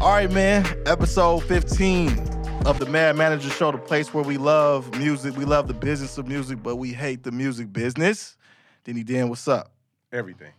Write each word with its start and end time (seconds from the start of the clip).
All 0.00 0.12
right, 0.12 0.30
man. 0.30 0.66
Episode 0.84 1.42
15 1.44 2.27
of 2.66 2.78
the 2.78 2.86
Mad 2.86 3.16
Manager 3.16 3.48
Show, 3.50 3.72
the 3.72 3.78
place 3.78 4.12
where 4.12 4.24
we 4.24 4.36
love 4.36 4.96
music. 4.98 5.36
We 5.36 5.44
love 5.44 5.68
the 5.68 5.74
business 5.74 6.18
of 6.18 6.26
music, 6.28 6.62
but 6.62 6.76
we 6.76 6.92
hate 6.92 7.22
the 7.22 7.32
music 7.32 7.72
business. 7.72 8.36
Denny 8.84 9.02
Dan, 9.04 9.28
what's 9.28 9.48
up? 9.48 9.72
Everything. 10.12 10.52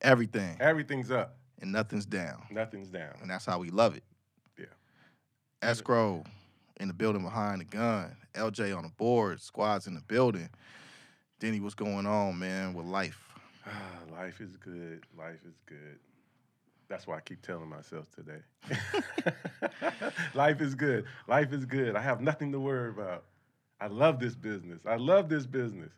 Everything. 0.00 0.56
Everything's 0.60 1.10
up. 1.10 1.36
And 1.60 1.72
nothing's 1.72 2.06
down. 2.06 2.42
Nothing's 2.50 2.88
down. 2.88 3.14
And 3.20 3.30
that's 3.30 3.46
how 3.46 3.58
we 3.58 3.70
love 3.70 3.96
it. 3.96 4.04
Yeah. 4.58 4.66
Escrow 5.62 6.24
in 6.78 6.88
the 6.88 6.94
building 6.94 7.22
behind 7.22 7.60
the 7.60 7.64
gun. 7.64 8.16
LJ 8.34 8.76
on 8.76 8.82
the 8.84 8.90
board. 8.90 9.40
Squads 9.40 9.86
in 9.86 9.94
the 9.94 10.02
building. 10.02 10.48
Denny, 11.40 11.60
what's 11.60 11.74
going 11.74 12.06
on, 12.06 12.38
man, 12.38 12.74
with 12.74 12.86
life? 12.86 13.22
Life 14.12 14.40
is 14.40 14.56
good. 14.56 15.04
Life 15.18 15.40
is 15.46 15.54
good. 15.66 15.98
That's 16.88 17.06
why 17.06 17.16
I 17.16 17.20
keep 17.20 17.42
telling 17.42 17.68
myself 17.68 18.06
today. 18.12 18.40
Life 20.34 20.60
is 20.60 20.74
good. 20.74 21.04
Life 21.26 21.52
is 21.52 21.64
good. 21.64 21.96
I 21.96 22.00
have 22.00 22.20
nothing 22.20 22.52
to 22.52 22.60
worry 22.60 22.90
about. 22.90 23.24
I 23.80 23.88
love 23.88 24.20
this 24.20 24.34
business. 24.34 24.82
I 24.86 24.96
love 24.96 25.28
this 25.28 25.46
business. 25.46 25.92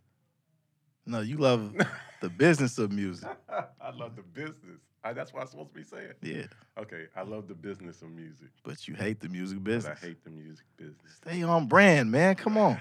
No, 1.07 1.21
you 1.21 1.37
love 1.37 1.75
the 2.21 2.29
business 2.31 2.79
of 2.79 2.91
music. 2.93 3.29
I 3.49 3.91
love 3.95 4.17
the 4.17 4.23
business. 4.23 4.81
I, 5.05 5.13
that's 5.13 5.33
what 5.33 5.41
I'm 5.43 5.47
supposed 5.49 5.71
to 5.71 5.75
be 5.75 5.85
saying. 5.85 6.13
Yeah. 6.23 6.47
Okay, 6.81 7.07
I 7.17 7.23
love 7.23 7.49
the 7.49 7.55
business 7.55 8.03
of 8.03 8.11
music, 8.11 8.49
But 8.65 8.89
you 8.89 8.95
hate 8.95 9.21
the 9.21 9.29
music 9.29 9.59
but 9.59 9.65
business. 9.65 9.99
I 10.03 10.07
hate 10.07 10.25
the 10.25 10.31
music 10.31 10.67
business. 10.77 11.15
Stay 11.23 11.43
on 11.43 11.67
brand, 11.67 12.11
man. 12.11 12.35
Come 12.35 12.59
on. 12.59 12.79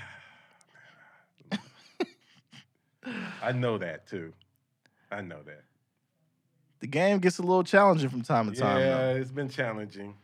I 3.41 3.51
know 3.51 3.77
that 3.77 4.07
too. 4.07 4.33
I 5.11 5.21
know 5.21 5.41
that. 5.45 5.63
The 6.79 6.87
game 6.87 7.19
gets 7.19 7.39
a 7.39 7.41
little 7.41 7.63
challenging 7.63 8.09
from 8.09 8.21
time 8.21 8.51
to 8.51 8.59
time. 8.59 8.79
yeah, 8.79 8.97
though. 8.97 9.15
it's 9.15 9.31
been 9.31 9.49
challenging, 9.49 10.15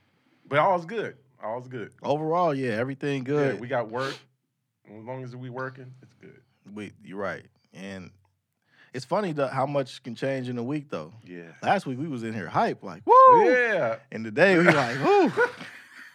but 0.47 0.59
all's 0.59 0.85
good. 0.85 1.15
All's 1.43 1.67
good. 1.67 1.91
Overall, 2.01 2.53
yeah, 2.53 2.73
everything 2.73 3.23
good. 3.23 3.55
Yeah, 3.55 3.59
we 3.59 3.67
got 3.67 3.89
work. 3.89 4.15
As 4.85 5.03
long 5.03 5.23
as 5.23 5.35
we 5.35 5.49
working, 5.49 5.91
it's 6.01 6.13
good. 6.13 6.39
Wait, 6.73 6.93
you're 7.03 7.17
right. 7.17 7.45
And 7.73 8.11
it's 8.93 9.05
funny 9.05 9.31
though, 9.31 9.47
how 9.47 9.65
much 9.65 10.03
can 10.03 10.15
change 10.15 10.49
in 10.49 10.57
a 10.57 10.63
week 10.63 10.89
though. 10.89 11.11
Yeah. 11.25 11.43
Last 11.61 11.85
week 11.85 11.97
we 11.97 12.07
was 12.07 12.23
in 12.23 12.33
here 12.33 12.47
hype, 12.47 12.83
like 12.83 13.01
woo. 13.05 13.49
Yeah. 13.49 13.97
And 14.11 14.23
today 14.23 14.57
we 14.57 14.65
like 14.65 15.03
woo. 15.03 15.31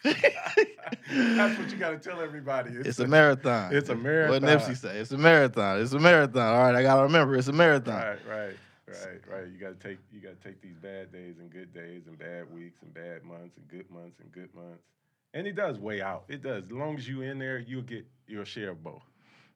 That's 0.04 1.58
what 1.58 1.70
you 1.70 1.76
got 1.76 1.90
to 1.90 1.98
tell 1.98 2.20
everybody. 2.20 2.70
It's 2.72 3.00
a 3.00 3.06
marathon. 3.06 3.74
It's 3.74 3.88
a 3.88 3.96
marathon. 3.96 4.42
What. 4.42 4.60
Nipsey 4.60 4.76
say? 4.76 4.98
It's 4.98 5.10
a 5.10 5.18
marathon. 5.18 5.80
It's 5.80 5.92
a 5.92 5.98
marathon. 5.98 6.54
All 6.54 6.62
right, 6.62 6.74
I 6.74 6.82
gotta 6.82 7.02
remember 7.02 7.34
it's 7.34 7.48
a 7.48 7.52
marathon. 7.52 7.94
Right, 7.94 8.18
right, 8.28 8.56
right, 8.88 9.20
right. 9.30 9.48
You 9.52 9.58
got 9.58 9.80
to 9.80 9.88
take 9.88 9.98
you 10.12 10.20
got 10.20 10.40
to 10.40 10.48
take 10.48 10.60
these 10.60 10.76
bad 10.76 11.12
days 11.12 11.36
and 11.38 11.50
good 11.50 11.72
days 11.72 12.02
and 12.06 12.18
bad 12.18 12.52
weeks 12.52 12.78
and 12.82 12.92
bad 12.92 13.24
months 13.24 13.56
and 13.56 13.68
good 13.68 13.90
months 13.90 14.18
and 14.20 14.30
good 14.32 14.54
months. 14.54 14.82
And 15.34 15.46
it 15.46 15.56
does 15.56 15.78
weigh 15.78 16.00
out. 16.00 16.24
It 16.28 16.42
does. 16.42 16.64
As 16.64 16.72
long 16.72 16.96
as 16.96 17.06
you 17.06 17.22
in 17.22 17.38
there, 17.38 17.58
you'll 17.58 17.82
get 17.82 18.06
your 18.26 18.44
share 18.44 18.70
of 18.70 18.82
both. 18.82 19.02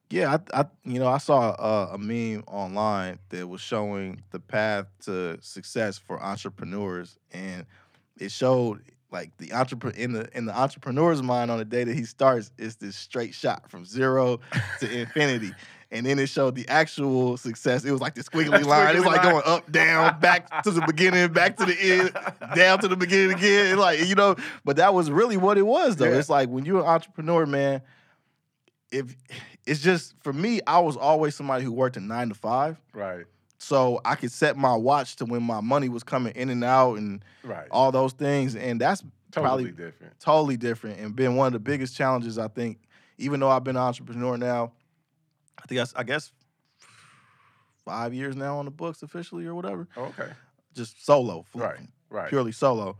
Yeah, 0.09 0.37
I, 0.53 0.61
I 0.61 0.65
you 0.83 0.99
know, 0.99 1.07
I 1.07 1.17
saw 1.17 1.49
uh, 1.51 1.89
a 1.93 1.97
meme 1.97 2.43
online 2.47 3.19
that 3.29 3.47
was 3.47 3.61
showing 3.61 4.21
the 4.31 4.39
path 4.39 4.85
to 5.05 5.39
success 5.41 5.97
for 5.97 6.21
entrepreneurs, 6.21 7.17
and 7.31 7.65
it 8.19 8.31
showed 8.31 8.83
like 9.11 9.35
the 9.37 9.53
entrepreneur 9.53 9.95
in 9.97 10.13
the 10.13 10.37
in 10.37 10.45
the 10.45 10.55
entrepreneur's 10.55 11.23
mind 11.23 11.49
on 11.49 11.57
the 11.57 11.65
day 11.65 11.83
that 11.83 11.95
he 11.95 12.03
starts 12.03 12.51
is 12.57 12.75
this 12.75 12.95
straight 12.95 13.33
shot 13.33 13.69
from 13.69 13.85
zero 13.85 14.39
to 14.79 14.91
infinity. 14.99 15.51
And 15.93 16.07
then 16.07 16.17
it 16.17 16.27
showed 16.27 16.55
the 16.55 16.67
actual 16.67 17.37
success. 17.37 17.85
It 17.85 17.91
was 17.91 18.01
like 18.01 18.15
the 18.15 18.23
squiggly 18.23 18.65
line. 18.65 18.95
It 18.95 18.99
was 18.99 19.05
like 19.05 19.23
line. 19.23 19.31
going 19.31 19.43
up, 19.45 19.71
down, 19.71 20.19
back 20.19 20.63
to 20.63 20.71
the 20.71 20.81
beginning, 20.81 21.31
back 21.31 21.55
to 21.57 21.65
the 21.65 21.79
end, 21.79 22.11
down 22.55 22.79
to 22.79 22.87
the 22.87 22.95
beginning 22.95 23.37
again. 23.37 23.77
Like, 23.77 24.03
you 24.05 24.15
know, 24.15 24.35
but 24.65 24.77
that 24.77 24.95
was 24.95 25.11
really 25.11 25.37
what 25.37 25.59
it 25.59 25.67
was, 25.67 25.97
though. 25.97 26.09
Yeah. 26.09 26.17
It's 26.17 26.29
like 26.29 26.49
when 26.49 26.65
you're 26.65 26.79
an 26.79 26.87
entrepreneur, 26.87 27.45
man, 27.45 27.83
if 28.91 29.15
it's 29.67 29.81
just 29.81 30.15
for 30.23 30.33
me, 30.33 30.61
I 30.65 30.79
was 30.79 30.97
always 30.97 31.35
somebody 31.35 31.63
who 31.63 31.71
worked 31.71 31.95
a 31.95 31.99
nine 31.99 32.29
to 32.29 32.35
five. 32.35 32.81
Right, 32.93 33.25
So 33.59 34.01
I 34.03 34.15
could 34.15 34.31
set 34.31 34.57
my 34.57 34.75
watch 34.75 35.17
to 35.17 35.25
when 35.25 35.43
my 35.43 35.61
money 35.61 35.89
was 35.89 36.03
coming 36.03 36.33
in 36.35 36.49
and 36.49 36.63
out 36.63 36.97
and 36.97 37.23
right. 37.43 37.67
all 37.69 37.91
those 37.91 38.13
things. 38.13 38.55
And 38.55 38.81
that's 38.81 39.03
totally 39.31 39.65
probably 39.65 39.71
different. 39.71 40.19
totally 40.19 40.57
different 40.57 40.99
and 40.99 41.15
been 41.15 41.35
one 41.35 41.47
of 41.47 41.53
the 41.53 41.59
biggest 41.59 41.95
challenges, 41.95 42.37
I 42.37 42.47
think, 42.47 42.79
even 43.17 43.39
though 43.39 43.49
I've 43.49 43.63
been 43.63 43.75
an 43.75 43.81
entrepreneur 43.83 44.37
now, 44.37 44.71
I 45.63 45.67
think 45.67 45.79
that's, 45.79 45.93
I 45.95 46.03
guess 46.03 46.31
five 47.85 48.13
years 48.13 48.35
now 48.35 48.57
on 48.57 48.65
the 48.65 48.71
books 48.71 49.03
officially 49.03 49.45
or 49.45 49.55
whatever. 49.55 49.87
Okay. 49.97 50.29
Just 50.73 51.05
solo. 51.05 51.45
Right, 51.53 51.79
right. 52.09 52.29
Purely 52.29 52.51
solo. 52.51 52.97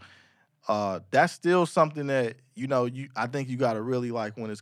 Uh, 0.68 1.02
that's 1.12 1.34
still 1.34 1.66
something 1.66 2.08
that, 2.08 2.36
you 2.56 2.68
know, 2.68 2.86
you 2.86 3.10
I 3.16 3.28
think 3.28 3.50
you 3.50 3.58
gotta 3.58 3.82
really 3.82 4.12
like 4.12 4.38
when 4.38 4.50
it's 4.50 4.62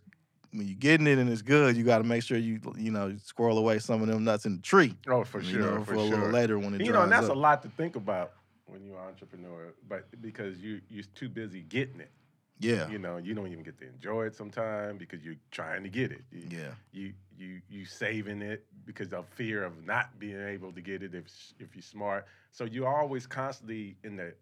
when 0.52 0.68
you're 0.68 0.76
getting 0.76 1.08
it 1.08 1.18
and 1.18 1.30
it's 1.30 1.42
good, 1.42 1.78
you 1.78 1.84
got 1.84 2.00
to 2.00 2.04
make 2.04 2.24
sure 2.24 2.38
you 2.38 2.60
you 2.78 2.92
know 2.92 3.16
squirrel 3.24 3.58
away 3.58 3.80
some 3.80 4.02
of 4.02 4.08
them 4.08 4.24
nuts 4.24 4.46
in 4.46 4.58
the 4.58 4.62
tree. 4.62 4.96
Oh, 5.08 5.24
for 5.24 5.42
sure, 5.42 5.62
know, 5.62 5.80
for, 5.80 5.86
for 5.86 5.94
a 5.94 5.98
sure. 5.98 6.10
little 6.10 6.30
later 6.30 6.60
when 6.60 6.74
it 6.74 6.82
you 6.82 6.92
know, 6.92 7.04
and 7.04 7.12
that's 7.12 7.30
up. 7.30 7.36
a 7.36 7.40
lot 7.40 7.62
to 7.64 7.70
think 7.70 7.96
about 7.96 8.34
when 8.66 8.84
you're 8.86 8.98
an 8.98 9.06
entrepreneur, 9.06 9.74
but 9.88 10.06
because 10.22 10.58
you 10.58 10.82
you're 10.90 11.06
too 11.16 11.30
busy 11.30 11.62
getting 11.62 12.00
it. 12.00 12.12
yeah, 12.60 12.90
You 12.90 13.00
know, 13.00 13.18
you 13.18 13.34
don't 13.34 13.48
even 13.48 13.64
get 13.64 13.78
to 13.80 13.88
enjoy 13.88 14.26
it 14.26 14.36
sometime 14.36 14.98
because 14.98 15.24
you're 15.24 15.36
trying 15.52 15.84
to 15.84 15.90
get 15.90 16.12
it. 16.12 16.24
You, 16.32 16.48
yeah, 16.50 16.72
you 16.92 17.14
you 17.42 17.62
you 17.70 17.86
saving 17.86 18.42
it 18.42 18.66
because 18.86 19.14
of 19.14 19.28
fear 19.30 19.64
of 19.64 19.86
not 19.86 20.20
being 20.20 20.40
able 20.42 20.72
to 20.74 20.82
get 20.82 21.04
it 21.04 21.16
if 21.16 21.26
if 21.60 21.76
you're 21.76 21.82
smart. 21.84 22.28
So 22.52 22.66
you're 22.66 22.88
always 22.88 23.28
constantly 23.28 23.98
in 24.04 24.18
the 24.18 24.34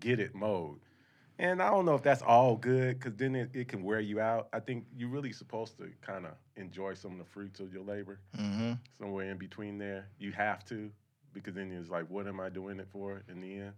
get 0.00 0.20
it 0.20 0.34
mode. 0.34 0.80
And 1.38 1.62
I 1.62 1.70
don't 1.70 1.86
know 1.86 1.94
if 1.94 2.02
that's 2.02 2.22
all 2.22 2.56
good 2.56 2.98
because 2.98 3.16
then 3.16 3.34
it, 3.34 3.50
it 3.54 3.68
can 3.68 3.82
wear 3.82 4.00
you 4.00 4.20
out. 4.20 4.48
I 4.52 4.60
think 4.60 4.86
you're 4.96 5.08
really 5.08 5.32
supposed 5.32 5.78
to 5.78 5.90
kind 6.02 6.26
of 6.26 6.32
enjoy 6.56 6.94
some 6.94 7.12
of 7.12 7.18
the 7.18 7.24
fruits 7.24 7.60
of 7.60 7.72
your 7.72 7.84
labor 7.84 8.20
hmm 8.36 8.72
somewhere 8.98 9.30
in 9.30 9.38
between 9.38 9.78
there. 9.78 10.08
You 10.18 10.32
have 10.32 10.64
to 10.66 10.90
because 11.32 11.54
then 11.54 11.72
it's 11.72 11.90
like, 11.90 12.06
what 12.10 12.26
am 12.26 12.40
I 12.40 12.50
doing 12.50 12.78
it 12.80 12.88
for 12.90 13.22
in 13.28 13.40
the 13.40 13.54
end? 13.60 13.72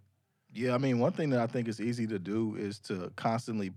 yeah. 0.53 0.75
I 0.75 0.79
mean, 0.79 0.99
one 0.99 1.13
thing 1.13 1.31
that 1.31 1.41
I 1.41 1.47
think 1.47 1.69
is 1.69 1.81
easy 1.81 2.07
to 2.09 2.19
do 2.19 2.57
is 2.57 2.79
to 2.81 3.13
constantly 3.17 3.73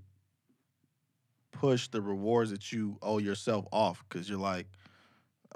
push 1.52 1.88
the 1.88 2.02
rewards 2.02 2.52
that 2.52 2.72
you 2.72 2.98
owe 3.02 3.18
yourself 3.18 3.66
off 3.72 4.04
because 4.08 4.30
you're 4.30 4.40
like, 4.40 4.68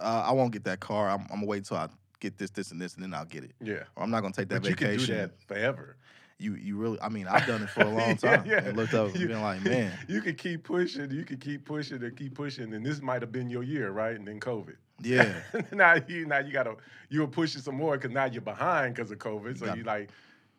uh, 0.02 0.24
I 0.28 0.32
won't 0.32 0.52
get 0.52 0.64
that 0.66 0.80
car. 0.80 1.10
I'm, 1.10 1.22
I'm 1.32 1.36
gonna 1.38 1.46
wait 1.46 1.58
until 1.60 1.78
I 1.78 1.88
get 2.20 2.38
this, 2.38 2.50
this, 2.52 2.72
and 2.72 2.80
this, 2.82 2.96
and 2.96 3.04
then 3.04 3.14
I'll 3.14 3.26
get 3.26 3.44
it. 3.44 3.52
Yeah. 3.62 3.84
Or 3.96 4.04
I'm 4.04 4.12
not 4.12 4.22
gonna 4.22 4.34
take 4.34 4.50
that 4.50 4.62
But 4.62 4.70
you 4.70 4.76
can 4.76 4.88
vacation. 4.88 5.16
do 5.16 5.22
that 5.22 5.32
forever. 5.48 5.96
You 6.38 6.56
you 6.56 6.76
really? 6.78 7.00
I 7.02 7.10
mean, 7.10 7.28
I've 7.32 7.46
done 7.46 7.62
it 7.64 7.70
for 7.70 7.82
a 7.82 7.90
long 7.90 8.18
time. 8.18 8.46
yeah. 8.46 8.64
And 8.66 8.76
looked 8.78 8.94
up 8.94 9.10
and 9.12 9.20
You- 9.20 9.28
been 9.28 9.42
like, 9.42 9.64
man, 9.64 9.92
You 10.08 10.22
can 10.22 10.36
keep 10.36 10.64
pushing, 10.64 11.12
you 11.12 11.24
can 11.24 11.38
keep 11.38 11.66
pushing 11.66 12.02
and 12.04 12.16
keep 12.18 12.34
pushing, 12.36 12.74
and 12.74 12.86
this 12.86 13.02
might 13.02 13.22
have 13.22 13.32
been 13.32 13.50
your 13.50 13.64
year, 13.64 13.92
right? 13.92 14.16
And 14.16 14.28
then 14.28 14.40
COVID. 14.40 14.76
yeah. 15.02 15.42
now 15.72 15.96
you 16.08 16.26
now 16.26 16.40
you 16.40 16.52
gotta 16.52 16.76
you 17.10 17.22
were 17.22 17.28
pushing 17.28 17.62
some 17.62 17.76
more 17.76 17.98
because 17.98 18.12
now 18.12 18.26
you're 18.26 18.42
behind 18.42 18.96
because 18.96 19.12
of 19.12 19.20
COVID. 19.20 19.58
So 19.60 19.74
you 19.74 19.84
like, 19.84 20.10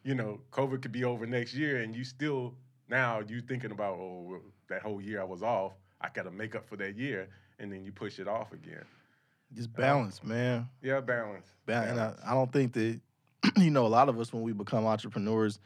you 0.04 0.14
know, 0.14 0.40
COVID 0.52 0.82
could 0.82 0.92
be 0.92 1.04
over 1.04 1.26
next 1.26 1.54
year, 1.54 1.78
and 1.82 1.94
you 1.96 2.04
still 2.04 2.54
now 2.88 3.20
you 3.20 3.40
thinking 3.40 3.70
about 3.72 3.94
oh 3.98 4.40
that 4.68 4.82
whole 4.82 5.00
year 5.00 5.20
I 5.20 5.24
was 5.24 5.42
off, 5.42 5.72
I 6.00 6.08
gotta 6.14 6.30
make 6.30 6.54
up 6.54 6.66
for 6.68 6.76
that 6.76 6.96
year, 6.96 7.28
and 7.58 7.72
then 7.72 7.84
you 7.84 7.90
push 7.92 8.18
it 8.18 8.28
off 8.28 8.52
again. 8.52 8.84
Just 9.54 9.72
balance, 9.72 10.22
man. 10.24 10.68
Yeah, 10.82 11.00
balance. 11.00 11.46
Ba- 11.66 11.86
and 11.88 12.00
I. 12.00 12.14
I 12.26 12.34
don't 12.34 12.52
think 12.52 12.72
that 12.74 13.00
you 13.56 13.70
know 13.70 13.86
a 13.86 13.88
lot 13.88 14.08
of 14.08 14.18
us 14.18 14.32
when 14.32 14.42
we 14.42 14.52
become 14.52 14.86
entrepreneurs 14.86 15.58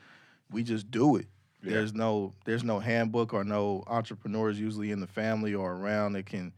we 0.51 0.63
just 0.63 0.91
do 0.91 1.17
it 1.17 1.27
Yeah. 1.63 1.73
there's 1.75 1.93
no 1.95 2.33
there's 2.47 2.65
no 2.65 2.79
handbook 2.79 3.35
or 3.35 3.45
no 3.45 3.85
entrepreneurs 3.87 4.59
usually 4.59 4.91
in 4.93 5.01
the 5.01 5.07
family 5.07 5.55
or 5.55 5.73
around 5.75 6.15
that 6.15 6.25
can 6.27 6.53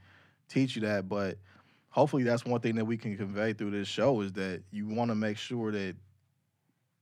teach 0.49 0.77
you 0.77 0.83
that 0.83 1.09
but 1.09 1.39
hopefully 1.91 2.23
that's 2.23 2.45
one 2.45 2.61
thing 2.61 2.77
that 2.77 2.85
we 2.85 2.97
can 2.97 3.17
convey 3.17 3.53
through 3.53 3.73
this 3.73 3.89
show 3.89 4.21
is 4.21 4.33
that 4.35 4.63
you 4.71 4.87
want 4.87 5.11
to 5.11 5.15
make 5.17 5.37
sure 5.39 5.73
that 5.73 5.97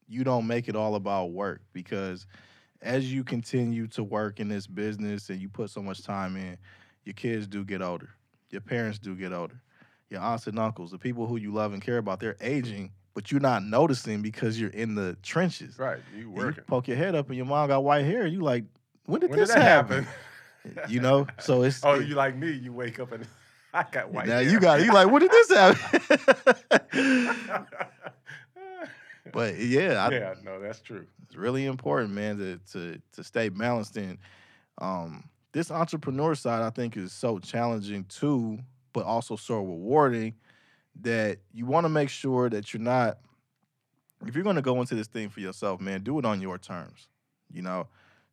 you 0.09 0.25
don't 0.25 0.47
make 0.47 0.69
it 0.69 0.77
all 0.77 0.95
about 0.95 1.33
work 1.33 1.61
because 1.73 2.27
as 2.81 3.13
you 3.13 3.25
continue 3.25 3.87
to 3.89 4.03
work 4.05 4.41
in 4.41 4.49
this 4.49 4.67
business 4.67 5.29
and 5.29 5.41
you 5.41 5.49
put 5.49 5.69
so 5.71 5.83
much 5.83 6.03
time 6.03 6.37
in 6.37 6.57
your 7.05 7.15
kids 7.15 7.47
do 7.47 7.65
get 7.65 7.83
older 7.83 8.11
your 8.51 8.61
parents 8.63 8.99
do 8.99 9.15
get 9.15 9.33
older 9.33 9.61
your 10.11 10.21
aunts 10.21 10.47
and 10.47 10.59
uncles, 10.59 10.91
the 10.93 10.99
people 10.99 11.27
who 11.27 11.37
you 11.37 11.53
love 11.53 11.73
and 11.73 11.83
care 11.83 11.99
about, 11.99 12.21
they're 12.21 12.37
aging, 12.41 12.93
but 13.15 13.31
you're 13.33 13.41
not 13.41 13.65
noticing 13.65 14.23
because 14.23 14.61
you're 14.61 14.71
in 14.71 14.95
the 14.95 15.17
trenches. 15.23 15.79
Right, 15.79 15.99
you 16.15 16.23
And 16.29 16.37
you 16.37 16.45
working. 16.45 16.65
poke 16.65 16.89
your 16.89 16.97
head 16.97 17.15
up 17.15 17.29
and 17.29 17.37
your 17.37 17.47
mom 17.47 17.69
got 17.69 17.83
white 17.83 18.05
hair. 18.05 18.27
You 18.27 18.41
like, 18.43 18.65
when 19.07 19.21
did 19.21 19.31
When 19.31 19.39
this 19.41 19.49
did 19.49 19.57
that 19.59 19.63
happen? 19.63 20.05
happen? 20.65 20.79
you 20.89 21.01
know, 21.01 21.27
so 21.41 21.63
it's 21.63 21.81
oh, 21.85 21.95
it- 22.01 22.09
you 22.09 22.15
like 22.15 22.37
me? 22.37 22.51
You 22.53 22.73
wake 22.73 22.99
up 23.01 23.13
and 23.13 23.27
I 23.75 23.85
got 23.91 24.11
white. 24.11 24.27
now 24.27 24.39
hair. 24.41 24.51
you 24.51 24.61
got 24.61 24.83
you 24.83 24.93
like, 24.93 25.11
what 25.11 25.21
did 25.21 25.31
this 25.31 25.51
happen? 25.51 26.01
but 29.33 29.59
yeah, 29.59 30.07
I, 30.07 30.11
yeah, 30.13 30.35
no, 30.45 30.61
that's 30.61 30.81
true. 30.81 31.07
it's 31.25 31.37
really 31.37 31.67
important, 31.67 32.13
man, 32.13 32.39
to 32.39 32.59
to 32.73 33.01
to 33.13 33.25
stay 33.25 33.49
balanced. 33.49 33.97
And 33.97 34.19
um, 34.79 35.25
this 35.53 35.71
entrepreneur 35.71 36.35
side, 36.35 36.63
I 36.63 36.71
think, 36.71 36.97
is 36.97 37.13
so 37.13 37.39
challenging 37.39 38.05
too, 38.05 38.59
but 38.97 39.05
also 39.05 39.37
so 39.37 39.57
rewarding 39.59 40.35
that 41.03 41.37
you 41.53 41.67
want 41.67 41.85
to 41.85 41.91
make 41.91 42.09
sure 42.09 42.49
that 42.49 42.73
you're 42.73 42.83
not. 42.83 43.19
If 44.27 44.35
you're 44.35 44.43
going 44.43 44.57
to 44.57 44.63
go 44.63 44.81
into 44.81 44.95
this 44.95 45.07
thing 45.07 45.29
for 45.29 45.41
yourself, 45.41 45.83
man, 45.83 46.03
do 46.03 46.19
it 46.19 46.25
on 46.25 46.41
your 46.41 46.57
terms. 46.57 47.09
You 47.53 47.61
know, 47.61 47.89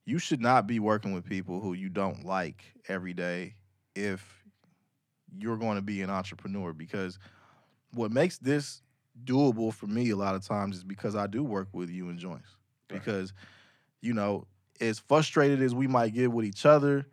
you 0.05 0.19
should 0.19 0.39
not 0.39 0.65
be 0.65 0.79
working 0.79 1.11
with 1.13 1.25
people 1.25 1.59
who 1.59 1.73
you 1.73 1.89
don't 1.89 2.23
like 2.25 2.63
every 2.87 3.13
day 3.13 3.55
if 3.93 4.25
you're 5.37 5.57
going 5.57 5.75
to 5.75 5.81
be 5.81 6.01
an 6.01 6.09
entrepreneur 6.09 6.71
because 6.71 7.19
what 7.93 8.09
makes 8.11 8.37
this 8.37 8.81
doable 9.25 9.73
for 9.73 9.87
me 9.87 10.11
a 10.11 10.15
lot 10.15 10.33
of 10.33 10.47
times 10.47 10.77
is 10.77 10.83
because 10.85 11.13
I 11.13 11.27
do 11.27 11.43
work 11.43 11.67
with 11.73 11.89
you 11.89 12.07
and 12.07 12.17
joints 12.17 12.47
Right. 12.89 12.99
because 12.99 13.33
you 14.01 14.13
know 14.13 14.47
as 14.79 14.99
frustrated 14.99 15.61
as 15.61 15.75
we 15.75 15.87
might 15.87 16.13
get 16.13 16.31
with 16.31 16.45
each 16.45 16.65
other 16.65 17.07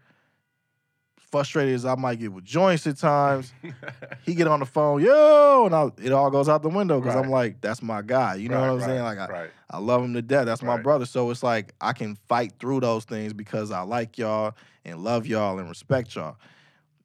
frustrated 1.31 1.75
as 1.75 1.85
I 1.85 1.95
might 1.95 2.19
get 2.19 2.33
with 2.33 2.45
joints 2.45 2.87
at 2.87 2.97
times 2.99 3.53
he 4.23 4.35
get 4.35 4.47
on 4.49 4.61
the 4.61 4.67
phone 4.67 5.01
yo 5.03 5.65
and 5.67 5.75
I, 5.75 5.89
it 6.03 6.13
all 6.13 6.31
goes 6.31 6.49
out 6.49 6.63
the 6.63 6.69
window 6.69 7.01
because 7.01 7.15
I'm 7.15 7.31
like 7.31 7.61
that's 7.61 7.83
my 7.83 8.03
guy 8.03 8.35
you 8.37 8.49
know 8.49 8.57
Right, 8.61 8.67
what 8.67 8.73
I'm 8.75 8.79
right, 8.81 8.87
saying 8.87 9.03
like 9.03 9.19
I, 9.19 9.27
right. 9.27 9.51
I 9.71 9.79
love 9.79 10.03
him 10.03 10.15
to 10.15 10.23
death. 10.23 10.47
That's 10.47 10.63
my 10.63 10.75
Right. 10.75 10.83
brother. 10.83 11.07
So 11.07 11.31
it's 11.31 11.45
like 11.45 11.75
I 11.81 11.93
can 11.93 12.17
fight 12.29 12.55
through 12.59 12.81
those 12.81 13.05
things 13.05 13.33
because 13.33 13.71
I 13.71 13.83
like 13.83 14.19
y'all 14.19 14.55
and 14.85 15.05
love 15.05 15.27
y'all 15.27 15.61
and 15.61 15.69
respect 15.69 16.15
y'all. 16.17 16.37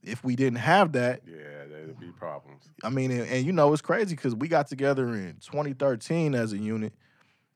If 0.01 0.23
we 0.23 0.35
didn't 0.35 0.57
have 0.59 0.91
that, 0.93 1.21
Yeah, 1.27 1.65
there'd 1.69 1.99
be 1.99 2.07
problems. 2.11 2.63
I 2.83 2.89
mean, 2.89 3.11
and, 3.11 3.27
and 3.29 3.45
you 3.45 3.51
know, 3.51 3.71
it's 3.71 3.83
crazy 3.83 4.15
because 4.15 4.33
we 4.33 4.47
got 4.47 4.67
together 4.67 5.07
in 5.13 5.37
2013 5.41 6.33
as 6.33 6.53
a 6.53 6.57
unit, 6.57 6.93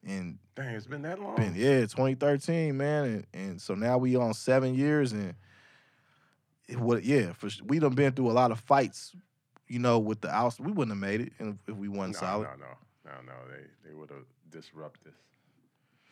and 0.06 0.38
Dang, 0.56 0.76
it's 0.76 0.86
been 0.86 1.02
that 1.04 1.20
long. 1.20 1.36
been 1.36 1.54
yeah, 1.56 1.82
2013, 1.82 2.76
man, 2.78 3.06
and, 3.06 3.28
and 3.34 3.62
so 3.62 3.74
now 3.76 3.98
we 3.98 4.16
on 4.16 4.34
seven 4.36 4.76
years, 4.76 5.12
and 5.12 5.34
would 6.78 7.04
yeah, 7.06 7.34
for 7.34 7.50
we 7.66 7.80
done 7.80 7.96
been 7.96 8.12
through 8.14 8.30
a 8.30 8.34
lot 8.34 8.52
of 8.52 8.60
fights, 8.60 9.16
you 9.68 9.80
know, 9.80 10.00
with 10.00 10.22
the 10.22 10.30
outs. 10.30 10.60
We 10.60 10.72
wouldn't 10.72 10.92
have 10.92 11.02
made 11.02 11.22
it 11.22 11.34
if, 11.40 11.76
we 11.76 11.88
no, 11.88 11.98
wasn't 11.98 12.18
solid. 12.18 12.48
no, 12.60 12.66
no, 13.06 13.12
no, 13.12 13.12
no. 13.26 13.34
They 13.50 13.90
they 13.90 13.96
would 13.96 14.10
have 14.10 14.26
disrupted. 14.52 15.14
us. 15.14 15.20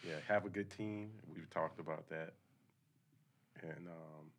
Yeah, 0.07 0.15
have 0.27 0.45
a 0.45 0.49
good 0.49 0.69
team. 0.69 1.09
We've 1.33 1.49
talked 1.49 1.79
about 1.79 2.07
that, 2.09 2.33
and 3.61 3.87
um, 3.87 4.31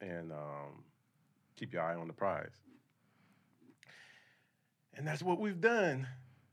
and 0.00 0.32
um, 0.32 0.84
keep 1.56 1.72
your 1.72 1.82
eye 1.82 1.94
on 1.94 2.06
the 2.06 2.12
prize. 2.12 2.52
And 4.96 5.06
that's 5.06 5.22
what 5.22 5.40
we've 5.40 5.60
done. 5.60 6.06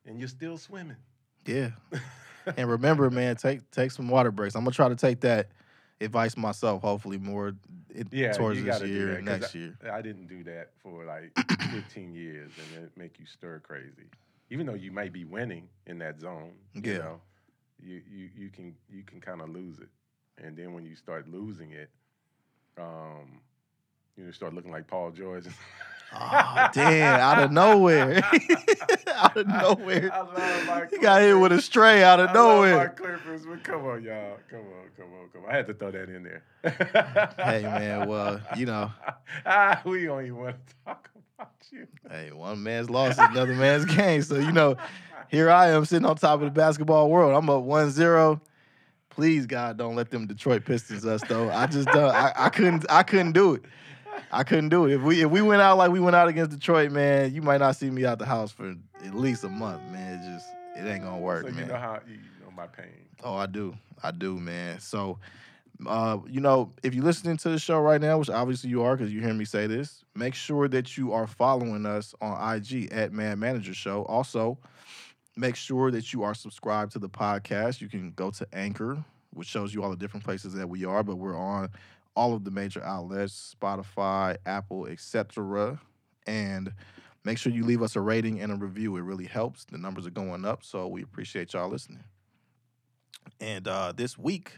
And 0.05 0.17
you're 0.17 0.27
still 0.27 0.57
swimming. 0.57 0.97
Yeah. 1.45 1.69
and 2.57 2.69
remember, 2.69 3.09
man, 3.09 3.35
take 3.35 3.69
take 3.71 3.91
some 3.91 4.07
water 4.07 4.31
breaks. 4.31 4.55
I'm 4.55 4.63
gonna 4.63 4.73
try 4.73 4.89
to 4.89 4.95
take 4.95 5.21
that 5.21 5.49
advice 6.01 6.35
myself. 6.37 6.81
Hopefully, 6.81 7.17
more 7.17 7.53
it, 7.93 8.07
Yeah, 8.11 8.33
towards 8.33 8.61
this 8.63 8.81
year, 8.83 9.15
that, 9.15 9.23
next 9.23 9.55
I- 9.55 9.59
year. 9.59 9.77
I 9.91 10.01
didn't 10.01 10.27
do 10.27 10.43
that 10.45 10.71
for 10.81 11.05
like 11.05 11.31
15 11.71 12.13
years 12.13 12.51
and 12.75 12.83
it 12.85 12.91
make 12.97 13.19
you 13.19 13.25
stir 13.25 13.59
crazy. 13.59 14.09
Even 14.49 14.65
though 14.65 14.73
you 14.73 14.91
might 14.91 15.13
be 15.13 15.23
winning 15.23 15.69
in 15.87 15.97
that 15.99 16.19
zone, 16.19 16.51
you 16.73 16.97
know, 16.99 17.21
you, 17.81 18.01
you, 18.11 18.29
you 18.35 18.49
can 18.49 18.75
you 18.89 19.03
can 19.03 19.21
kind 19.21 19.41
of 19.41 19.49
lose 19.49 19.79
it. 19.79 19.89
And 20.43 20.57
then 20.57 20.73
when 20.73 20.85
you 20.85 20.95
start 20.95 21.27
losing 21.29 21.71
it, 21.71 21.89
um, 22.77 23.39
you 24.17 24.25
know, 24.25 24.31
start 24.31 24.53
looking 24.53 24.71
like 24.71 24.87
Paul 24.87 25.11
George. 25.11 25.45
Oh, 26.13 26.67
damn! 26.73 27.19
Out 27.19 27.41
of 27.41 27.51
nowhere, 27.51 28.21
out 29.15 29.37
of 29.37 29.47
nowhere, 29.47 30.11
I 30.13 30.19
love 30.19 30.65
my 30.67 30.87
he 30.91 30.97
got 30.97 31.21
hit 31.21 31.33
with 31.33 31.53
a 31.53 31.61
stray 31.61 32.03
out 32.03 32.19
of 32.19 32.29
I 32.29 32.33
love 32.33 32.59
my 32.59 32.69
nowhere. 32.71 32.89
Clippers, 32.89 33.45
but 33.45 33.63
come 33.63 33.85
on, 33.85 34.03
y'all. 34.03 34.37
Come 34.49 34.59
on, 34.59 34.89
come 34.97 35.05
on, 35.13 35.29
come 35.31 35.45
on. 35.45 35.51
I 35.51 35.55
had 35.55 35.67
to 35.67 35.73
throw 35.73 35.91
that 35.91 36.09
in 36.09 36.23
there. 36.23 36.43
Hey, 37.37 37.61
man, 37.63 38.09
well, 38.09 38.41
you 38.57 38.65
know. 38.65 38.91
ah, 39.45 39.81
we 39.85 40.05
don't 40.05 40.25
even 40.25 40.35
want 40.35 40.55
to 40.67 40.75
talk 40.85 41.09
about 41.37 41.53
you. 41.71 41.87
Hey, 42.09 42.31
one 42.33 42.61
man's 42.61 42.89
loss 42.89 43.13
is 43.13 43.19
another 43.19 43.55
man's 43.55 43.85
gain. 43.85 44.21
So 44.21 44.35
you 44.35 44.51
know, 44.51 44.75
here 45.29 45.49
I 45.49 45.69
am 45.69 45.85
sitting 45.85 46.05
on 46.05 46.17
top 46.17 46.41
of 46.41 46.45
the 46.45 46.51
basketball 46.51 47.09
world. 47.09 47.33
I'm 47.33 47.49
up 47.49 47.63
1-0. 47.63 48.41
Please, 49.09 49.45
God, 49.45 49.77
don't 49.77 49.95
let 49.95 50.09
them 50.09 50.27
Detroit 50.27 50.65
Pistons 50.65 51.05
us 51.05 51.21
though. 51.27 51.49
I 51.49 51.67
just 51.67 51.87
don't. 51.89 52.13
I, 52.13 52.33
I 52.35 52.49
couldn't. 52.49 52.85
I 52.89 53.03
couldn't 53.03 53.31
do 53.31 53.53
it. 53.55 53.63
I 54.31 54.43
couldn't 54.43 54.69
do 54.69 54.85
it. 54.85 54.93
If 54.93 55.01
we 55.01 55.21
if 55.21 55.29
we 55.29 55.41
went 55.41 55.61
out 55.61 55.77
like 55.77 55.91
we 55.91 55.99
went 55.99 56.15
out 56.15 56.27
against 56.27 56.51
Detroit, 56.51 56.91
man, 56.91 57.33
you 57.33 57.41
might 57.41 57.59
not 57.59 57.75
see 57.75 57.89
me 57.89 58.05
out 58.05 58.19
the 58.19 58.25
house 58.25 58.51
for 58.51 58.75
at 59.03 59.13
least 59.13 59.43
a 59.43 59.49
month, 59.49 59.81
man. 59.91 60.19
It 60.19 60.33
just 60.33 60.47
it 60.77 60.89
ain't 60.89 61.03
gonna 61.03 61.19
work, 61.19 61.45
so 61.45 61.51
man. 61.51 61.63
you 61.63 61.65
know 61.71 61.77
how 61.77 61.99
you 62.07 62.17
know 62.43 62.51
my 62.55 62.67
pain. 62.67 63.05
Oh, 63.23 63.35
I 63.35 63.45
do. 63.45 63.75
I 64.01 64.11
do, 64.11 64.39
man. 64.39 64.79
So, 64.79 65.19
uh, 65.85 66.17
you 66.27 66.39
know, 66.39 66.71
if 66.81 66.95
you're 66.95 67.03
listening 67.03 67.37
to 67.37 67.49
the 67.49 67.59
show 67.59 67.79
right 67.79 67.99
now, 67.99 68.17
which 68.17 68.29
obviously 68.29 68.69
you 68.69 68.83
are 68.83 68.95
because 68.95 69.13
you 69.13 69.21
hear 69.21 69.33
me 69.33 69.45
say 69.45 69.67
this, 69.67 70.03
make 70.15 70.33
sure 70.33 70.67
that 70.69 70.97
you 70.97 71.11
are 71.11 71.27
following 71.27 71.85
us 71.85 72.15
on 72.21 72.55
IG 72.55 72.91
at 72.91 73.11
Mad 73.11 73.37
Manager 73.37 73.73
Show. 73.73 74.03
Also, 74.03 74.57
make 75.35 75.55
sure 75.55 75.91
that 75.91 76.13
you 76.13 76.23
are 76.23 76.33
subscribed 76.33 76.93
to 76.93 76.99
the 76.99 77.09
podcast. 77.09 77.81
You 77.81 77.89
can 77.89 78.11
go 78.11 78.31
to 78.31 78.47
Anchor, 78.53 79.03
which 79.33 79.47
shows 79.47 79.73
you 79.73 79.83
all 79.83 79.89
the 79.89 79.97
different 79.97 80.25
places 80.25 80.53
that 80.53 80.67
we 80.67 80.85
are, 80.85 81.03
but 81.03 81.17
we're 81.17 81.37
on 81.37 81.69
all 82.15 82.33
of 82.33 82.43
the 82.43 82.51
major 82.51 82.83
outlets, 82.83 83.55
Spotify, 83.61 84.37
Apple, 84.45 84.85
etc. 84.87 85.79
And 86.27 86.73
make 87.23 87.37
sure 87.37 87.51
you 87.51 87.63
leave 87.63 87.81
us 87.81 87.95
a 87.95 88.01
rating 88.01 88.41
and 88.41 88.51
a 88.51 88.55
review. 88.55 88.95
It 88.97 89.01
really 89.01 89.25
helps. 89.25 89.65
The 89.65 89.77
numbers 89.77 90.05
are 90.07 90.11
going 90.11 90.45
up, 90.45 90.63
so 90.63 90.87
we 90.87 91.01
appreciate 91.03 91.53
y'all 91.53 91.69
listening. 91.69 92.03
And 93.39 93.67
uh, 93.67 93.93
this 93.95 94.17
week, 94.17 94.51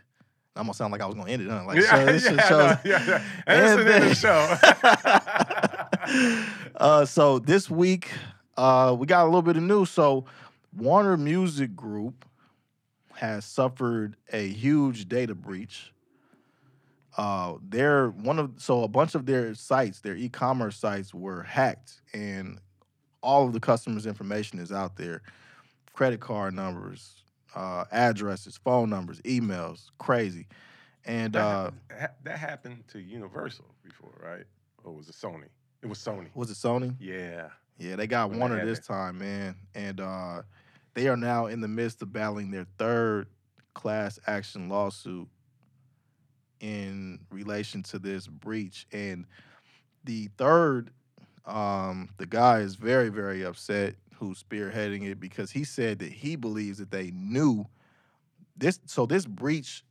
I'm 0.55 0.63
gonna 0.63 0.73
sound 0.73 0.91
like 0.91 1.01
I 1.01 1.05
was 1.05 1.15
gonna 1.15 1.29
end 1.31 1.41
it, 1.41 1.49
huh? 1.49 1.63
Like, 1.65 1.81
so 1.81 2.05
this 2.05 2.25
yeah, 2.25 2.47
shows- 2.47 2.77
no, 2.85 2.91
yeah, 2.91 3.05
yeah. 3.07 3.23
And 3.47 3.61
And 3.61 3.87
this 3.87 4.21
the 4.21 4.29
then- 4.29 5.43
show. 5.43 5.53
uh, 6.77 7.05
so 7.05 7.39
this 7.39 7.69
week, 7.69 8.09
uh, 8.57 8.95
we 8.97 9.07
got 9.07 9.23
a 9.23 9.25
little 9.25 9.41
bit 9.41 9.57
of 9.57 9.63
news. 9.63 9.89
So 9.89 10.25
Warner 10.75 11.17
Music 11.17 11.75
Group 11.75 12.25
has 13.15 13.45
suffered 13.45 14.15
a 14.31 14.47
huge 14.47 15.07
data 15.07 15.33
breach. 15.35 15.92
Uh, 17.17 17.55
they're 17.61 18.09
one 18.09 18.39
of 18.39 18.51
so 18.57 18.83
a 18.83 18.87
bunch 18.87 19.15
of 19.15 19.25
their 19.25 19.53
sites, 19.53 19.99
their 19.99 20.15
e-commerce 20.15 20.77
sites, 20.77 21.13
were 21.13 21.43
hacked, 21.43 22.01
and 22.13 22.59
all 23.21 23.45
of 23.45 23.53
the 23.53 23.59
customers' 23.59 24.05
information 24.05 24.59
is 24.59 24.71
out 24.71 24.95
there: 24.97 25.21
credit 25.93 26.19
card 26.19 26.53
numbers, 26.53 27.23
uh, 27.55 27.85
addresses, 27.91 28.57
phone 28.57 28.89
numbers, 28.89 29.21
emails, 29.21 29.91
crazy. 29.99 30.47
And 31.05 31.33
that, 31.33 31.39
uh, 31.41 31.71
that 32.23 32.39
happened 32.39 32.83
to 32.93 32.99
Universal 32.99 33.65
before, 33.83 34.13
right? 34.23 34.45
Or 34.83 34.93
was 34.93 35.09
it 35.09 35.15
Sony? 35.15 35.47
It 35.81 35.87
was 35.87 35.99
Sony. 35.99 36.27
was 36.33 36.49
it 36.49 36.55
Sony? 36.55 36.95
Yeah. 36.99 37.49
Yeah, 37.77 37.95
they 37.95 38.07
got 38.07 38.29
When 38.29 38.39
they 38.39 38.45
Warner 38.47 38.65
this 38.65 38.79
it. 38.79 38.85
time, 38.85 39.17
man. 39.17 39.55
And 39.75 39.99
uh, 39.99 40.43
they 40.93 41.07
are 41.09 41.17
now 41.17 41.47
in 41.47 41.59
the 41.59 41.67
midst 41.67 42.01
of 42.01 42.13
battling 42.13 42.51
their 42.51 42.67
third 42.77 43.27
class 43.73 44.19
action 44.27 44.69
lawsuit 44.69 45.27
in 46.63 47.19
relation 47.29 47.83
to 47.83 47.99
this 47.99 48.25
breach. 48.25 48.87
And 48.93 49.25
the 50.05 50.29
third, 50.37 50.91
um, 51.45 52.09
the 52.17 52.25
guy 52.25 52.59
is 52.59 52.75
very, 52.75 53.09
very 53.09 53.43
upset 53.43 53.95
who's 54.15 54.41
spearheading 54.41 55.05
it 55.05 55.19
because 55.19 55.51
he 55.51 55.65
said 55.65 55.99
that 55.99 56.13
he 56.13 56.37
believes 56.37 56.77
that 56.77 56.89
they 56.89 57.11
knew 57.11 57.65
this. 58.55 58.79
So 58.85 59.05
this 59.05 59.25
breach 59.25 59.83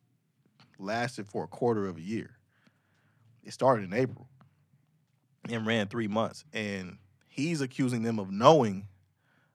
lasted 0.78 1.28
for 1.28 1.44
a 1.44 1.48
quarter 1.48 1.86
of 1.86 1.98
a 1.98 2.00
year. 2.00 2.38
It 3.44 3.52
started 3.52 3.84
in 3.84 3.92
April 3.92 4.26
and 5.50 5.66
ran 5.66 5.88
three 5.88 6.08
months. 6.08 6.42
And 6.54 6.96
he's 7.28 7.60
accusing 7.60 8.02
them 8.02 8.18
of 8.18 8.30
knowing 8.30 8.86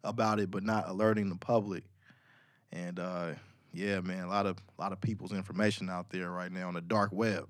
about 0.03 0.39
it 0.39 0.51
but 0.51 0.61
not 0.61 0.87
alerting 0.87 1.29
the 1.29 1.35
public. 1.35 1.83
And 2.71 2.99
uh, 2.99 3.31
yeah, 3.73 3.99
man, 4.01 4.23
a 4.23 4.27
lot 4.29 4.45
of 4.45 4.57
a 4.77 4.81
lot 4.81 4.91
of 4.91 5.01
people's 5.01 5.31
information 5.33 5.89
out 5.89 6.09
there 6.09 6.29
right 6.31 6.51
now 6.51 6.67
on 6.67 6.73
the 6.73 6.81
dark 6.81 7.11
web. 7.11 7.47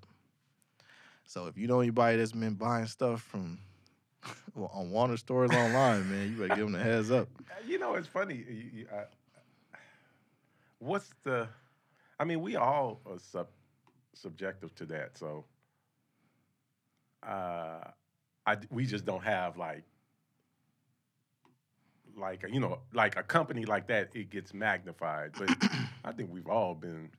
So 1.25 1.47
if 1.47 1.57
you 1.57 1.67
know 1.67 1.79
anybody 1.81 2.17
that's 2.17 2.31
been 2.31 2.53
buying 2.55 2.87
stuff 2.87 3.21
from 3.21 3.59
well, 4.55 4.71
on 4.73 4.89
Warner 4.91 5.17
stores 5.17 5.51
online, 5.51 6.09
man, 6.09 6.29
you 6.31 6.35
better 6.37 6.55
give 6.55 6.65
them 6.71 6.75
a 6.75 6.83
heads 6.83 7.11
up. 7.11 7.27
Uh, 7.49 7.53
You 7.65 7.79
know, 7.79 7.95
it's 7.95 8.07
funny. 8.07 8.35
you- 8.35 8.69
you- 8.73 8.87
I- 8.93 9.05
what's 10.79 11.09
the? 11.23 11.47
I 12.19 12.23
mean, 12.25 12.41
we 12.41 12.55
all 12.55 12.99
are 13.05 13.19
sub, 13.19 13.47
subjective 14.13 14.73
to 14.75 14.85
that. 14.87 15.17
So, 15.17 15.45
uh, 17.23 17.83
I 18.45 18.57
we 18.69 18.85
just 18.85 19.05
don't 19.05 19.23
have 19.23 19.57
like, 19.57 19.83
like 22.15 22.43
you 22.51 22.59
know, 22.59 22.79
like 22.93 23.15
a 23.17 23.23
company 23.23 23.65
like 23.65 23.87
that. 23.87 24.09
It 24.15 24.29
gets 24.29 24.53
magnified, 24.53 25.31
but 25.37 25.49
I 26.07 26.11
think 26.13 26.31
we've 26.31 26.47
all 26.47 26.73
been. 26.73 27.09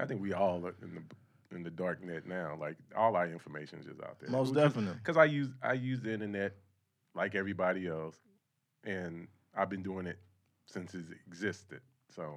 I 0.00 0.06
think 0.06 0.22
we 0.22 0.32
all 0.32 0.64
are 0.66 0.74
in 0.82 0.94
the 0.94 1.56
in 1.56 1.62
the 1.62 1.70
dark 1.70 2.02
net 2.02 2.26
now. 2.26 2.56
Like 2.58 2.76
all 2.96 3.16
our 3.16 3.26
information 3.28 3.80
is 3.80 3.86
just 3.86 4.00
out 4.00 4.18
there. 4.20 4.30
Most 4.30 4.54
definitely. 4.54 4.94
Because 4.94 5.16
I 5.16 5.24
use 5.24 5.48
I 5.62 5.74
use 5.74 6.00
the 6.00 6.12
internet 6.12 6.56
like 7.14 7.34
everybody 7.34 7.88
else, 7.88 8.16
and 8.84 9.28
I've 9.56 9.68
been 9.68 9.82
doing 9.82 10.06
it 10.06 10.18
since 10.66 10.94
it 10.94 11.04
existed. 11.26 11.80
So 12.14 12.36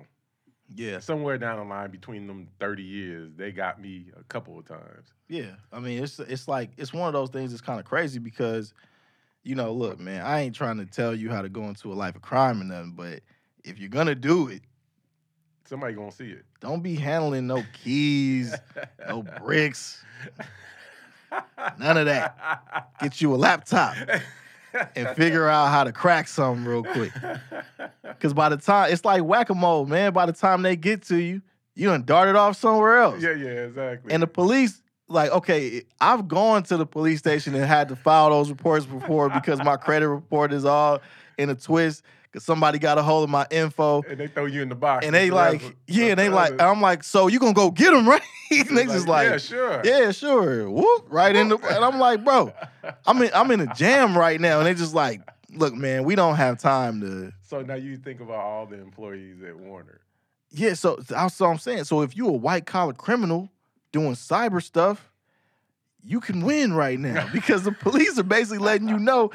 Yeah, 0.75 1.00
somewhere 1.00 1.38
down 1.38 1.60
the 1.60 1.65
line, 1.65 1.91
between 1.91 2.27
them 2.27 2.48
thirty 2.60 2.84
years, 2.84 3.32
they 3.36 3.51
got 3.51 3.79
me 3.79 4.08
a 4.20 4.24
couple 4.24 4.58
of 4.58 4.65
times. 4.65 5.13
yeah. 5.29 5.55
I 5.72 5.79
mean, 5.79 6.03
it's 6.03 6.20
it's 6.20 6.48
like 6.48 6.72
it's 6.77 6.91
one 6.93 7.08
of 7.08 7.13
those 7.13 7.29
things 7.29 7.51
that's 7.51 7.62
kind 7.62 7.79
of 7.79 7.86
crazy 7.86 8.20
because, 8.20 8.74
you 9.43 9.55
know, 9.55 9.72
look, 9.72 10.00
man, 10.00 10.25
I 10.25 10.41
ain't 10.41 10.55
trying 10.55 10.77
to 10.77 10.86
tell 10.86 11.15
you 11.15 11.29
how 11.29 11.41
to 11.41 11.50
go 11.50 11.63
into 11.65 11.93
a 11.93 11.96
life 11.96 12.15
of 12.15 12.22
crime 12.22 12.60
or 12.62 12.65
nothing, 12.65 12.96
but 12.98 13.22
if 13.63 13.79
you're 13.79 13.89
gonna 13.89 14.15
do 14.15 14.48
it, 14.48 14.62
Somebody 15.65 15.93
gonna 15.93 16.12
see 16.12 16.29
it. 16.29 16.46
don't 16.60 16.82
be 16.84 16.96
handling 16.96 17.48
no 17.48 17.63
keys, 17.84 18.53
no 19.08 19.24
bricks, 19.43 20.03
none 21.79 21.98
of 21.98 22.05
that. 22.05 22.89
Get 23.01 23.22
you 23.22 23.34
a 23.34 23.38
laptop 23.38 23.96
and 24.96 25.08
figure 25.15 25.48
out 25.48 25.67
how 25.70 25.84
to 25.84 25.91
crack 25.91 26.27
something 26.27 26.65
real 26.65 26.84
quick. 26.84 27.12
Because 28.03 28.34
by 28.34 28.48
the 28.48 28.58
time 28.58 28.93
it's 28.93 29.03
like 29.03 29.24
whack 29.24 29.50
a 29.50 29.55
mole, 29.55 29.86
man. 29.86 30.13
By 30.13 30.25
the 30.25 30.32
time 30.34 30.62
they 30.62 30.75
get 30.77 31.01
to 31.08 31.17
you, 31.17 31.41
you 31.75 31.88
done 31.88 32.03
darted 32.05 32.36
off 32.38 32.55
somewhere 32.55 33.00
else. 33.00 33.22
yeah, 33.22 33.32
yeah, 33.34 33.48
exactly. 33.65 34.13
And 34.13 34.24
the 34.24 34.27
police, 34.27 34.82
like, 35.10 35.29
okay, 35.32 35.82
I've 36.00 36.27
gone 36.29 36.63
to 36.63 36.77
the 36.77 36.86
police 36.86 37.20
station 37.20 37.53
and 37.53 37.65
had 37.65 37.89
to 37.89 37.98
file 37.98 38.29
those 38.29 38.50
reports 38.50 38.86
before 38.86 39.29
because 39.29 39.62
my 39.63 39.75
credit 39.75 40.08
report 40.08 40.53
is 40.53 40.63
all 40.63 41.01
in 41.38 41.50
a 41.50 41.55
twist 41.55 42.03
because 42.33 42.43
somebody 42.43 42.79
got 42.79 42.97
a 42.97 43.03
hold 43.03 43.23
of 43.23 43.29
my 43.29 43.45
info. 43.51 44.01
and 44.09 44.19
they 44.19 44.25
throw 44.27 44.45
you 44.45 44.63
in 44.63 44.69
the 44.69 44.75
box. 44.75 45.05
And 45.05 45.13
they 45.13 45.29
like, 45.29 45.61
yeah, 45.87 46.07
and 46.07 46.19
they 46.19 46.29
like, 46.29 46.59
I'm 46.59 46.81
like, 46.81 47.03
so 47.03 47.27
you 47.27 47.37
gonna 47.39 47.53
go 47.53 47.69
get 47.69 47.91
them, 47.91 48.09
right? 48.09 48.23
and 48.49 48.75
they 48.75 48.83
It's 48.83 48.93
just 48.93 49.07
like, 49.07 49.29
yeah, 49.29 49.37
sure. 49.37 49.81
yeah, 49.83 50.11
sure. 50.11 50.69
Whoop, 50.69 51.05
right 51.09 51.35
in 51.35 51.49
the. 51.49 51.57
And 51.57 51.85
I'm 51.85 51.99
like, 51.99 52.23
bro, 52.23 52.51
I'm 53.05 53.21
in, 53.21 53.29
I'm 53.35 53.51
in 53.51 53.59
a 53.61 53.73
jam 53.75 54.17
right 54.17 54.41
now, 54.41 54.57
and 54.57 54.65
they 54.65 54.73
just 54.73 54.95
like, 54.95 55.21
look, 55.51 55.75
man, 55.75 56.03
we 56.05 56.15
don't 56.15 56.35
have 56.35 56.57
time 56.57 57.01
to. 57.01 57.31
So 57.43 57.61
now 57.61 57.75
you 57.75 57.97
think 57.97 58.19
about 58.19 58.39
all 58.39 58.65
the 58.65 58.81
employees 58.81 59.43
at 59.43 59.55
Warner. 59.55 60.01
Yeah, 60.49 60.73
so 60.73 60.95
that's 61.07 61.39
what 61.39 61.47
I'm 61.47 61.59
saying. 61.59 61.83
So 61.83 62.01
if 62.01 62.17
you 62.17 62.27
a 62.27 62.31
white 62.31 62.65
collar 62.65 62.93
criminal 62.93 63.49
doing 63.91 64.13
cyber 64.13 64.61
stuff, 64.61 65.11
you 66.03 66.19
can 66.19 66.41
win 66.43 66.73
right 66.73 66.99
now 66.99 67.27
because 67.33 67.63
the 67.63 67.71
police 67.71 68.17
are 68.17 68.23
basically 68.23 68.57
letting 68.57 68.87
you 68.87 68.97
know, 68.97 69.31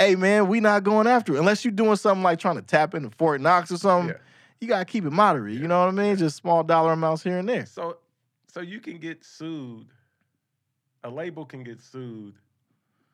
hey 0.00 0.16
man, 0.16 0.48
we 0.48 0.60
not 0.60 0.82
going 0.82 1.06
after 1.06 1.34
it 1.34 1.38
unless 1.38 1.64
you're 1.64 1.72
doing 1.72 1.96
something 1.96 2.22
like 2.22 2.38
trying 2.38 2.56
to 2.56 2.62
tap 2.62 2.94
into 2.94 3.10
Fort 3.10 3.40
Knox 3.40 3.70
or 3.70 3.76
something. 3.76 4.08
Yeah. 4.10 4.20
You 4.60 4.68
gotta 4.68 4.84
keep 4.84 5.04
it 5.04 5.10
moderate. 5.10 5.54
You 5.58 5.68
know 5.68 5.80
what 5.80 5.88
I 5.88 5.90
mean? 5.92 6.16
Just 6.16 6.36
small 6.36 6.62
dollar 6.64 6.92
amounts 6.92 7.22
here 7.22 7.38
and 7.38 7.48
there. 7.48 7.66
So, 7.66 7.98
so 8.52 8.60
you 8.60 8.80
can 8.80 8.98
get 8.98 9.24
sued. 9.24 9.86
A 11.04 11.10
label 11.10 11.44
can 11.46 11.62
get 11.62 11.80
sued 11.80 12.34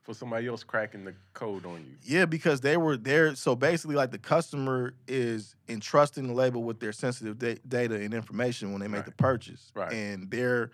for 0.03 0.15
somebody 0.15 0.47
else 0.47 0.63
cracking 0.65 1.05
the 1.05 1.15
code 1.35 1.67
on 1.67 1.85
you. 1.85 1.97
Yeah, 2.05 2.25
because 2.27 2.61
they 2.61 2.77
were 2.77 2.97
there. 2.97 3.35
So 3.37 3.55
basically, 3.57 3.97
like 3.97 4.11
the 4.13 4.19
customer 4.19 4.95
is 5.09 5.55
entrusting 5.69 6.27
the 6.29 6.33
label 6.33 6.63
with 6.65 6.81
their 6.81 6.93
sensitive 6.93 7.39
da- 7.39 7.59
data 7.67 7.97
and 7.97 8.15
information 8.15 8.73
when 8.73 8.81
they 8.81 8.89
make 8.89 9.05
the 9.05 9.13
purchase, 9.13 9.71
Right. 9.75 9.93
and 9.93 10.31
they're 10.31 10.71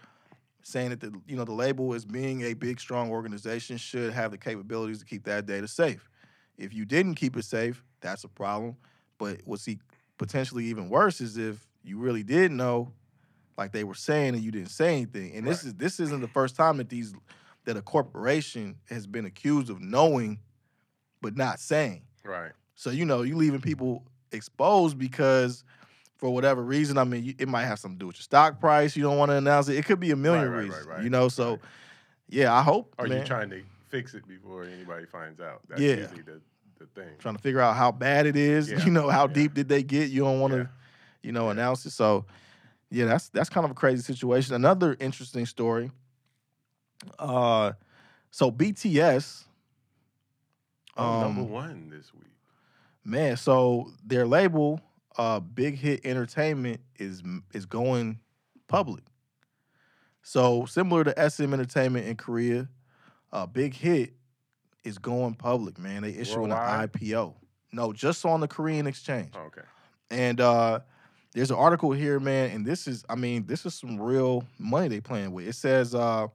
saying 0.63 0.91
that 0.91 1.01
the 1.01 1.13
you 1.27 1.37
know 1.37 1.45
the 1.45 1.53
label 1.53 1.95
as 1.95 2.05
being 2.05 2.43
a 2.43 2.55
big 2.55 2.81
strong 2.81 3.11
organization 3.11 3.77
should 3.77 4.13
have 4.13 4.31
the 4.31 4.39
capabilities 4.39 4.99
to 4.99 5.05
keep 5.05 5.25
that 5.25 5.47
data 5.47 5.69
safe. 5.69 6.09
If 6.59 6.73
you 6.73 6.85
didn't 6.85 7.15
keep 7.15 7.37
it 7.37 7.45
safe, 7.45 7.83
that's 8.01 8.25
a 8.25 8.29
problem. 8.29 8.77
But 9.19 9.41
what's 9.45 9.67
e- 9.69 9.81
potentially 10.19 10.67
even 10.67 10.89
worse 10.89 11.21
is 11.21 11.37
if 11.37 11.67
you 11.83 11.99
really 11.99 12.23
did 12.23 12.53
know, 12.53 12.93
like 13.57 13.73
they 13.73 13.85
were 13.85 13.95
saying, 13.95 14.35
and 14.35 14.43
you 14.43 14.51
didn't 14.51 14.71
say 14.71 14.95
anything. 14.95 15.35
And 15.35 15.47
this 15.47 15.65
is 15.65 15.75
this 15.75 16.01
isn't 16.01 16.21
the 16.21 16.29
first 16.29 16.57
time 16.57 16.77
that 16.79 16.89
these 16.89 17.15
that 17.65 17.77
a 17.77 17.83
corporation 17.83 18.77
has 18.89 19.07
been 19.07 19.25
accused 19.25 19.71
of 19.71 19.81
knowing 19.81 20.39
but 21.21 21.37
not 21.37 21.61
saying. 21.61 22.03
Right. 22.25 22.53
So 22.75 22.91
you 22.91 23.05
know, 23.05 23.23
you 23.23 23.37
leaving 23.37 23.61
people 23.61 24.05
exposed 24.33 24.99
because 24.99 25.65
for 26.23 26.31
whatever 26.33 26.63
reason, 26.63 26.99
I 26.99 27.03
mean, 27.05 27.25
you, 27.25 27.35
it 27.37 27.49
might 27.49 27.65
have 27.65 27.81
something 27.81 27.97
to 27.99 28.03
do 28.05 28.07
with 28.07 28.15
your 28.19 28.23
stock 28.23 28.61
price. 28.61 28.95
You 28.97 29.03
don't 29.03 29.19
want 29.19 29.31
to 29.33 29.35
announce 29.35 29.69
it. 29.69 29.77
It 29.77 29.85
could 29.85 29.99
be 29.99 30.13
a 30.13 30.17
million 30.17 30.45
right, 30.49 30.57
right, 30.57 30.65
reasons. 30.67 30.87
right. 30.87 31.03
You 31.03 31.11
know, 31.11 31.29
so 31.29 31.51
Right. 31.51 31.59
yeah, 32.29 32.55
I 32.55 32.63
hope. 32.63 32.95
Are 32.97 33.09
man, 33.09 33.19
you 33.19 33.25
trying 33.25 33.51
to 33.51 33.61
fix 33.89 34.15
it 34.15 34.25
before 34.29 34.63
anybody 34.63 35.05
finds 35.05 35.41
out? 35.41 35.63
That's 35.69 35.81
Yeah. 35.81 35.97
usually 35.97 36.23
the, 36.23 36.41
the 36.79 36.87
thing. 36.95 37.09
trying 37.19 37.35
to 37.35 37.43
figure 37.43 37.61
out 37.61 37.75
how 37.75 37.91
bad 37.91 38.27
it 38.27 38.37
is. 38.37 38.71
Yeah, 38.71 38.79
You 38.85 38.93
know, 38.93 39.09
how 39.11 39.27
yeah. 39.27 39.33
deep 39.35 39.55
did 39.55 39.69
they 39.69 39.83
get? 39.83 40.11
You 40.11 40.23
don't 40.23 40.39
want 40.39 40.53
to, 40.53 40.59
Yeah. 40.61 40.67
you 41.25 41.33
know, 41.33 41.51
announce 41.51 41.85
it. 41.87 41.91
So 41.91 42.25
yeah, 42.89 43.07
that's 43.07 43.29
that's 43.31 43.49
kind 43.51 43.65
of 43.65 43.73
a 43.73 43.75
crazy 43.75 44.03
situation. 44.03 44.55
Another 44.55 44.97
interesting 45.01 45.45
story. 45.47 45.91
Uh, 47.19 47.73
so 48.31 48.53
BTS. 48.53 49.43
Oh, 50.97 51.21
number 51.23 51.41
um, 51.41 51.51
one 51.51 51.91
this 51.91 52.15
week. 52.15 52.23
Man, 53.05 53.37
so 53.37 53.91
their 54.07 54.25
label, 54.25 54.81
uh, 55.19 55.41
Big 55.41 55.77
Hit 55.77 56.05
Entertainment, 56.05 56.81
is 56.99 57.23
is 57.53 57.67
going 57.67 58.21
public. 58.69 59.05
So 60.23 60.67
similar 60.67 61.05
to 61.05 61.31
SM 61.31 61.53
Entertainment 61.53 62.07
in 62.07 62.17
Korea, 62.17 62.69
uh, 63.33 63.47
Big 63.47 63.75
Hit 63.75 64.15
is 64.85 64.99
going 64.99 65.35
public. 65.35 65.79
Man, 65.79 66.03
they 66.03 66.11
issuing 66.11 66.53
an 66.53 66.59
IPO. 66.59 67.35
No, 67.73 67.93
just 67.93 68.25
on 68.25 68.41
the 68.41 68.49
Korean 68.49 68.87
exchange. 68.87 69.33
Oh, 69.37 69.47
okay. 69.47 69.63
And 70.11 70.41
uh, 70.41 70.81
there's 71.33 71.51
an 71.51 71.57
article 71.57 71.93
here, 71.93 72.21
man, 72.21 72.51
and 72.51 72.67
this 72.67 72.87
is, 72.87 73.05
I 73.09 73.15
mean, 73.15 73.47
this 73.47 73.65
is 73.65 73.75
some 73.75 73.99
real 73.99 74.45
money 74.59 74.89
they 74.89 75.01
playing 75.01 75.33
with. 75.33 75.49
It 75.49 75.55
says 75.55 75.95
uh, 75.95 76.29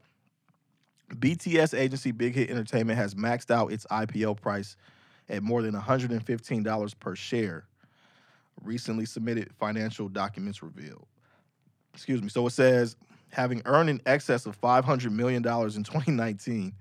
BTS 1.13 1.77
agency 1.77 2.11
Big 2.11 2.33
Hit 2.33 2.49
Entertainment 2.49 2.97
has 2.97 3.13
maxed 3.13 3.51
out 3.51 3.71
its 3.71 3.85
IPO 3.91 4.41
price 4.41 4.75
at 5.29 5.43
more 5.43 5.61
than 5.61 5.73
$115 5.73 6.99
per 6.99 7.15
share. 7.15 7.65
Recently 8.63 9.05
submitted 9.05 9.51
financial 9.59 10.09
documents 10.09 10.61
revealed. 10.61 11.07
Excuse 11.93 12.21
me. 12.21 12.29
So 12.29 12.45
it 12.47 12.51
says 12.51 12.95
having 13.29 13.61
earned 13.65 13.89
in 13.89 14.01
excess 14.05 14.45
of 14.45 14.59
$500 14.59 15.11
million 15.11 15.37
in 15.37 15.43
2019. 15.43 16.73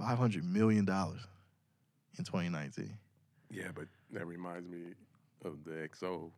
$500 0.00 0.42
million 0.42 0.80
in 0.80 2.24
2019. 2.24 2.96
Yeah, 3.50 3.64
but 3.74 3.84
that 4.12 4.26
reminds 4.26 4.68
me 4.68 4.94
of 5.44 5.64
the 5.64 5.72
EXO, 5.72 6.30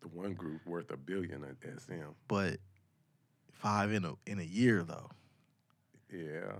the 0.00 0.08
one 0.08 0.34
group 0.34 0.60
worth 0.66 0.90
a 0.90 0.96
billion 0.96 1.44
at 1.44 1.80
SM. 1.80 1.94
But 2.28 2.58
five 3.52 3.92
in 3.92 4.04
a 4.04 4.14
in 4.26 4.38
a 4.40 4.44
year 4.44 4.82
though. 4.82 5.10
Yeah. 6.12 6.52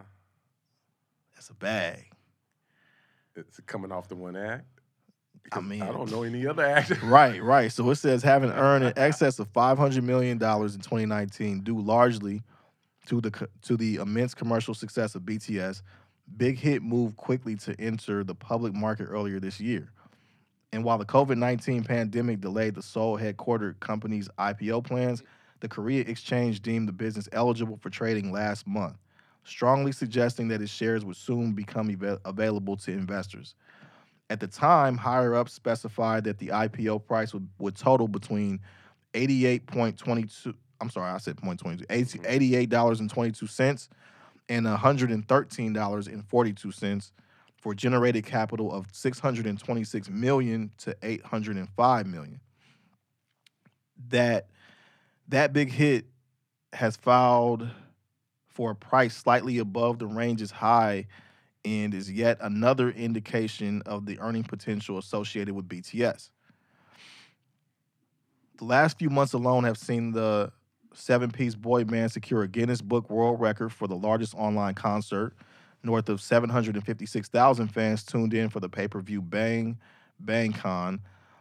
That's 1.34 1.50
a 1.50 1.54
bag. 1.54 2.06
It's 3.34 3.58
coming 3.66 3.90
off 3.92 4.08
the 4.08 4.14
one 4.14 4.36
act. 4.36 4.66
I 5.50 5.60
mean- 5.60 5.82
I 5.82 5.90
don't 5.90 6.10
know 6.10 6.22
any 6.22 6.46
other 6.46 6.64
act. 6.64 6.92
Right, 7.02 7.42
right. 7.42 7.70
So 7.72 7.88
it 7.90 7.96
says 7.96 8.22
having 8.22 8.50
earned 8.52 8.84
in 8.84 8.92
excess 8.96 9.38
of 9.38 9.48
five 9.48 9.78
hundred 9.78 10.04
million 10.04 10.38
dollars 10.38 10.74
in 10.74 10.80
2019, 10.80 11.60
due 11.60 11.80
largely 11.80 12.42
to 13.06 13.20
the 13.20 13.48
to 13.62 13.76
the 13.76 13.96
immense 13.96 14.34
commercial 14.34 14.74
success 14.74 15.14
of 15.14 15.22
BTS. 15.22 15.82
Big 16.36 16.58
Hit 16.58 16.82
moved 16.82 17.16
quickly 17.16 17.56
to 17.56 17.78
enter 17.80 18.24
the 18.24 18.34
public 18.34 18.72
market 18.72 19.04
earlier 19.06 19.40
this 19.40 19.60
year. 19.60 19.90
And 20.72 20.84
while 20.84 20.96
the 20.96 21.04
COVID 21.04 21.36
19 21.36 21.84
pandemic 21.84 22.40
delayed 22.40 22.74
the 22.74 22.82
Seoul 22.82 23.18
headquartered 23.18 23.78
company's 23.80 24.28
IPO 24.38 24.84
plans, 24.84 25.22
the 25.60 25.68
Korea 25.68 26.02
Exchange 26.02 26.62
deemed 26.62 26.88
the 26.88 26.92
business 26.92 27.28
eligible 27.32 27.76
for 27.82 27.90
trading 27.90 28.32
last 28.32 28.66
month, 28.66 28.96
strongly 29.44 29.92
suggesting 29.92 30.48
that 30.48 30.62
its 30.62 30.72
shares 30.72 31.04
would 31.04 31.16
soon 31.16 31.52
become 31.52 31.90
ava- 31.90 32.20
available 32.24 32.76
to 32.78 32.92
investors. 32.92 33.54
At 34.32 34.40
the 34.40 34.46
time, 34.46 34.96
higher 34.96 35.34
ups 35.34 35.52
specified 35.52 36.24
that 36.24 36.38
the 36.38 36.48
IPO 36.48 37.04
price 37.04 37.34
would, 37.34 37.46
would 37.58 37.76
total 37.76 38.08
between 38.08 38.60
88.22, 39.12 40.54
I'm 40.80 40.88
sorry, 40.88 41.12
I 41.12 41.18
said 41.18 41.36
0.22, 41.36 41.86
$88.22 41.86 42.66
mm-hmm. 42.66 43.92
and 44.48 44.66
$113.42 44.66 47.12
for 47.58 47.74
generated 47.74 48.24
capital 48.24 48.72
of 48.72 48.86
626 48.92 50.08
million 50.08 50.70
to 50.78 50.96
805 51.02 52.06
million. 52.06 52.40
That 54.08 54.46
that 55.28 55.52
big 55.52 55.70
hit 55.70 56.06
has 56.72 56.96
filed 56.96 57.68
for 58.48 58.70
a 58.70 58.74
price 58.74 59.14
slightly 59.14 59.58
above 59.58 59.98
the 59.98 60.06
range's 60.06 60.52
high 60.52 61.06
and 61.64 61.94
is 61.94 62.10
yet 62.10 62.38
another 62.40 62.90
indication 62.90 63.82
of 63.86 64.06
the 64.06 64.18
earning 64.20 64.44
potential 64.44 64.98
associated 64.98 65.54
with 65.54 65.68
BTS. 65.68 66.30
The 68.58 68.64
last 68.64 68.98
few 68.98 69.10
months 69.10 69.32
alone 69.32 69.64
have 69.64 69.78
seen 69.78 70.12
the 70.12 70.52
seven 70.94 71.30
piece 71.30 71.54
boy 71.54 71.84
band 71.84 72.12
secure 72.12 72.42
a 72.42 72.48
Guinness 72.48 72.80
Book 72.80 73.10
World 73.10 73.40
Record 73.40 73.72
for 73.72 73.88
the 73.88 73.96
largest 73.96 74.34
online 74.34 74.74
concert. 74.74 75.34
North 75.82 76.08
of 76.08 76.20
756,000 76.20 77.68
fans 77.68 78.04
tuned 78.04 78.34
in 78.34 78.48
for 78.48 78.60
the 78.60 78.68
pay 78.68 78.86
per 78.86 79.00
view 79.00 79.20
Bang 79.20 79.78
Bang 80.20 80.52
Con, 80.52 81.00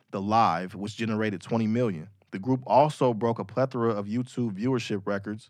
the 0.10 0.22
live, 0.22 0.74
which 0.74 0.96
generated 0.96 1.42
20 1.42 1.68
million. 1.68 2.08
The 2.32 2.40
group 2.40 2.64
also 2.66 3.14
broke 3.14 3.40
a 3.40 3.46
plethora 3.46 3.92
of 3.92 4.08
YouTube 4.08 4.58
viewership 4.58 5.02
records 5.06 5.50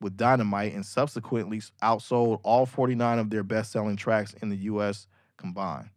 with 0.00 0.16
Dynamite 0.16 0.74
and 0.74 0.84
subsequently 0.84 1.60
outsold 1.82 2.40
all 2.42 2.66
49 2.66 3.18
of 3.18 3.30
their 3.30 3.42
best 3.42 3.72
selling 3.72 3.96
tracks 3.96 4.34
in 4.42 4.48
the 4.48 4.56
US 4.56 5.06
combined. 5.36 5.90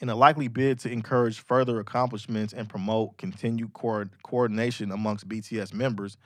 In 0.00 0.08
a 0.08 0.14
likely 0.14 0.48
bid 0.48 0.78
to 0.80 0.90
encourage 0.90 1.40
further 1.40 1.80
accomplishments 1.80 2.52
and 2.52 2.68
promote 2.68 3.16
continued 3.16 3.72
co- 3.72 4.08
coordination 4.22 4.90
amongst 4.90 5.28
BTS 5.28 5.72
members, 5.72 6.18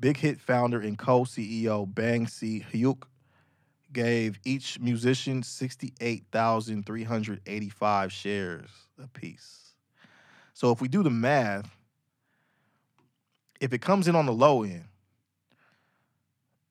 Big 0.00 0.16
Hit 0.16 0.40
founder 0.40 0.80
and 0.80 0.96
co 0.96 1.22
CEO 1.22 1.92
Bang 1.92 2.26
Si 2.26 2.64
Hyuk 2.72 3.02
gave 3.92 4.38
each 4.44 4.78
musician 4.78 5.42
68,385 5.42 8.12
shares 8.12 8.70
apiece. 9.02 9.74
So 10.54 10.72
if 10.72 10.80
we 10.80 10.88
do 10.88 11.02
the 11.02 11.10
math, 11.10 11.77
if 13.60 13.72
it 13.72 13.80
comes 13.80 14.08
in 14.08 14.14
on 14.14 14.26
the 14.26 14.32
low 14.32 14.62
end, 14.62 14.84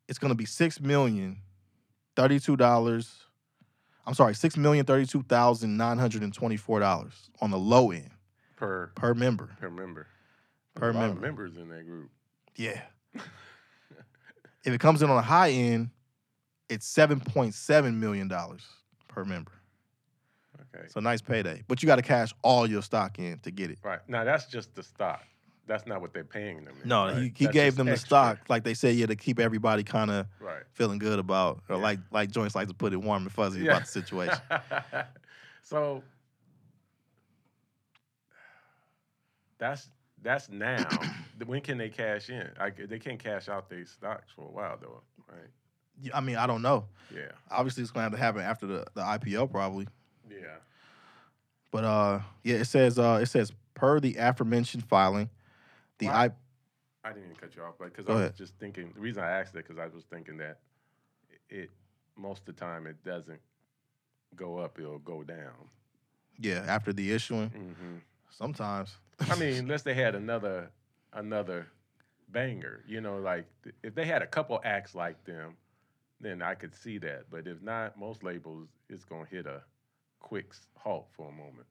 it's 0.07 0.19
going 0.19 0.29
to 0.29 0.35
be 0.35 0.45
six 0.45 0.79
million 0.79 1.37
thirty-two 2.15 2.55
dollars. 2.55 3.23
I'm 4.05 4.13
sorry, 4.13 4.35
six 4.35 4.55
million 4.55 4.85
thirty-two 4.85 5.23
thousand 5.23 5.77
nine 5.77 5.97
hundred 5.97 6.23
and 6.23 6.33
twenty-four 6.33 6.79
dollars 6.79 7.29
on 7.41 7.51
the 7.51 7.57
low 7.59 7.91
end 7.91 8.11
per 8.55 8.91
per 8.95 9.13
member. 9.13 9.49
per 9.59 9.69
member. 9.69 10.07
Per 10.75 10.91
a 10.91 10.93
lot 10.93 11.05
of 11.05 11.09
member. 11.15 11.21
members 11.21 11.57
in 11.57 11.69
that 11.69 11.85
group. 11.85 12.09
Yeah. 12.55 12.81
if 13.15 14.73
it 14.73 14.79
comes 14.79 15.01
in 15.01 15.09
on 15.09 15.15
the 15.15 15.21
high 15.21 15.49
end, 15.49 15.89
it's 16.69 16.85
seven 16.85 17.19
point 17.19 17.53
seven 17.53 17.99
million 17.99 18.27
dollars 18.27 18.63
per 19.07 19.25
member. 19.25 19.51
Okay. 20.75 20.87
So 20.89 20.99
nice 20.99 21.21
payday, 21.21 21.63
but 21.67 21.81
you 21.81 21.87
got 21.87 21.95
to 21.95 22.01
cash 22.01 22.33
all 22.43 22.69
your 22.69 22.81
stock 22.81 23.19
in 23.19 23.39
to 23.39 23.51
get 23.51 23.71
it. 23.71 23.79
Right. 23.83 23.99
Now 24.07 24.23
that's 24.23 24.45
just 24.45 24.75
the 24.75 24.83
stock. 24.83 25.23
That's 25.67 25.85
not 25.85 25.99
what 26.01 26.13
they're 26.13 26.23
paying 26.23 26.63
them. 26.63 26.75
in, 26.81 26.87
No, 26.87 27.05
right? 27.05 27.17
he, 27.17 27.21
he 27.35 27.45
That's 27.45 27.53
gave 27.53 27.75
them 27.75 27.87
the 27.87 27.93
extra. 27.93 28.07
stock, 28.07 28.37
like 28.49 28.63
they 28.63 28.73
said, 28.73 28.95
yeah, 28.95 29.05
to 29.05 29.15
keep 29.15 29.37
everybody 29.39 29.83
kind 29.83 30.09
of 30.09 30.25
Right. 30.39 30.63
feeling 30.73 30.97
good 30.97 31.19
about, 31.19 31.61
or 31.69 31.75
Yeah. 31.75 31.81
like 31.83 31.99
like 32.11 32.31
joints 32.31 32.55
like 32.55 32.69
to 32.69 32.73
put 32.73 32.93
it 32.93 32.97
warm 32.97 33.23
and 33.23 33.31
fuzzy 33.31 33.61
Yeah. 33.61 33.71
about 33.71 33.81
the 33.85 33.91
situation. 33.91 34.39
so 35.61 36.03
that's 39.57 39.89
that's 40.21 40.49
now. 40.49 41.09
when 41.45 41.61
can 41.61 41.77
they 41.77 41.89
cash 41.89 42.29
in? 42.29 42.49
I, 42.59 42.69
they 42.71 42.97
can't 42.99 43.19
cash 43.19 43.49
out 43.49 43.69
their 43.69 43.85
stocks 43.85 44.31
for 44.35 44.45
a 44.47 44.51
while 44.51 44.77
though, 44.81 45.01
right? 45.29 45.49
Yeah, 46.01 46.15
I 46.17 46.21
mean, 46.21 46.35
I 46.35 46.47
don't 46.47 46.61
know. 46.61 46.85
Yeah. 47.13 47.31
Obviously, 47.51 47.83
it's 47.83 47.91
gonna 47.91 48.03
have 48.05 48.11
to 48.13 48.17
happen 48.17 48.41
after 48.41 48.65
the, 48.67 48.85
the 48.93 49.01
IPO 49.01 49.51
probably. 49.51 49.87
Yeah. 50.29 50.37
But 51.71 51.83
uh, 51.83 52.19
yeah, 52.43 52.55
it 52.55 52.65
says 52.65 52.97
uh, 52.97 53.19
it 53.21 53.27
says 53.27 53.51
per 53.73 53.99
the 53.99 54.15
aforementioned 54.17 54.85
filing, 54.85 55.29
the. 55.99 56.07
I 56.07 56.31
I 57.03 57.09
didn't 57.13 57.25
even 57.25 57.35
cut 57.37 57.55
you 57.55 57.63
off, 57.63 57.75
but 57.79 57.85
because 57.85 58.07
I 58.07 58.11
was 58.13 58.19
ahead. 58.21 58.35
just 58.35 58.53
thinking. 58.59 58.91
The 58.93 58.99
reason 58.99 59.23
I 59.23 59.29
asked 59.29 59.53
that 59.53 59.67
because 59.67 59.77
I 59.79 59.87
was 59.87 60.03
thinking 60.09 60.37
that 60.37 60.59
it 61.49 61.69
most 62.17 62.41
of 62.41 62.45
the 62.47 62.53
time 62.53 62.87
it 62.87 63.03
doesn't 63.03 63.39
go 64.35 64.57
up; 64.57 64.79
it'll 64.79 64.99
go 64.99 65.23
down. 65.23 65.69
yeah 66.39 66.63
after 66.67 66.93
the 66.93 67.11
issuing 67.11 67.49
hmm 67.49 67.97
sometimes. 68.29 68.95
I 69.29 69.35
mean, 69.35 69.53
unless 69.59 69.83
they 69.83 69.93
had 69.93 70.15
another 70.15 70.69
another 71.13 71.67
banger, 72.29 72.83
you 72.87 73.01
know, 73.01 73.17
like 73.17 73.45
th- 73.63 73.75
if 73.83 73.95
they 73.95 74.05
had 74.05 74.21
a 74.21 74.27
couple 74.27 74.59
acts 74.63 74.93
like 74.95 75.23
them, 75.25 75.55
then 76.19 76.41
I 76.41 76.55
could 76.55 76.75
see 76.75 76.97
that. 76.99 77.25
But 77.31 77.47
if 77.47 77.61
not, 77.61 77.97
most 77.97 78.23
labels 78.23 78.67
it's 78.89 79.05
gonna 79.05 79.25
hit 79.25 79.45
a 79.47 79.61
quick 80.19 80.53
halt 80.75 81.07
for 81.15 81.29
a 81.29 81.31
moment. 81.31 81.67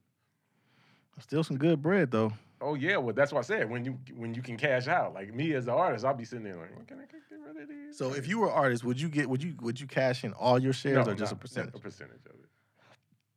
Still 1.20 1.44
some 1.44 1.56
good 1.58 1.82
bread 1.82 2.10
though. 2.10 2.32
Oh 2.60 2.74
yeah, 2.74 2.96
well 2.96 3.14
that's 3.14 3.32
what 3.32 3.40
I 3.40 3.42
said. 3.42 3.70
When 3.70 3.84
you 3.84 3.98
when 4.16 4.34
you 4.34 4.42
can 4.42 4.56
cash 4.56 4.88
out, 4.88 5.14
like 5.14 5.32
me 5.34 5.52
as 5.54 5.64
an 5.66 5.74
artist, 5.74 6.04
I'll 6.04 6.14
be 6.14 6.24
sitting 6.24 6.44
there 6.44 6.56
like, 6.56 6.86
can 6.86 6.98
I 6.98 7.02
get 7.02 7.20
rid 7.30 7.62
of 7.62 7.68
these? 7.68 7.96
So 7.98 8.14
if 8.14 8.26
you 8.26 8.38
were 8.38 8.48
an 8.48 8.54
artist, 8.54 8.84
would 8.84 9.00
you 9.00 9.08
get 9.08 9.28
would 9.28 9.42
you 9.42 9.54
would 9.60 9.78
you 9.78 9.86
cash 9.86 10.24
in 10.24 10.32
all 10.32 10.58
your 10.58 10.72
shares 10.72 11.06
No, 11.06 11.12
or 11.12 11.14
just 11.14 11.32
a 11.32 11.36
percentage? 11.36 11.74
A 11.74 11.78
percentage 11.78 12.24
of 12.26 12.32
it. 12.34 12.48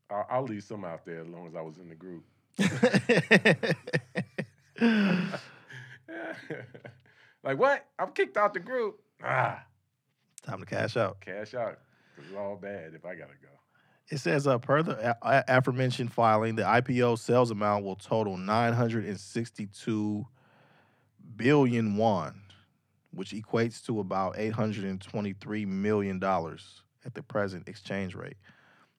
I'll, 0.10 0.26
I'll 0.30 0.44
leave 0.44 0.64
some 0.64 0.86
out 0.86 1.06
there 1.06 1.22
as 1.22 1.28
long 1.28 1.48
as 1.48 1.56
I 1.56 1.62
was 1.62 1.78
in 1.80 1.90
the 1.90 1.96
group. 1.96 2.24
like 7.44 7.58
what? 7.60 7.86
I'm 7.98 8.12
kicked 8.12 8.38
out 8.38 8.54
the 8.54 8.60
group. 8.60 9.00
Ah, 9.24 9.64
Time 10.44 10.60
to 10.62 10.66
cash 10.66 10.96
out. 10.98 11.20
cash 11.22 11.54
out. 11.54 11.80
'cause 12.16 12.26
it's 12.28 12.36
all 12.38 12.56
bad 12.56 12.94
if 12.96 13.06
I 13.06 13.16
gotta 13.16 13.34
go. 13.42 13.50
It 14.10 14.20
says, 14.20 14.48
uh, 14.48 14.58
per 14.58 14.82
the 14.82 15.16
a- 15.22 15.44
aforementioned 15.48 16.12
filing, 16.12 16.56
the 16.56 16.64
IPO 16.64 17.20
sales 17.20 17.52
amount 17.52 17.86
will 17.86 17.96
total 17.96 18.38
962 18.38 20.26
billion 21.36 21.96
won, 21.96 22.42
which 23.12 23.32
equates 23.32 23.86
to 23.86 24.00
about 24.00 24.36
823 24.38 25.66
million 25.66 26.20
dollars 26.20 26.82
at 27.06 27.14
the 27.14 27.22
present 27.22 27.70
exchange 27.70 28.16
rate. 28.16 28.38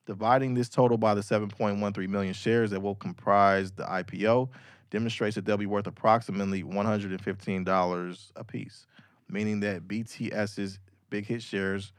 Dividing 0.07 0.55
this 0.55 0.68
total 0.68 0.96
by 0.96 1.14
the 1.14 1.20
7.13 1.20 2.09
million 2.09 2.33
shares 2.33 2.70
that 2.70 2.81
will 2.81 2.94
comprise 2.94 3.73
the 3.73 3.85
IPO 3.85 4.49
demonstrates 4.90 5.35
that 5.37 5.44
they'll 5.44 5.57
be 5.57 5.66
worth 5.66 5.87
approximately 5.87 6.62
$115 6.62 8.33
apiece, 8.37 8.87
meaning 9.29 9.61
that 9.61 9.87
BTS's 9.87 10.79
big 11.11 11.27
hit 11.27 11.42
shares 11.42 11.92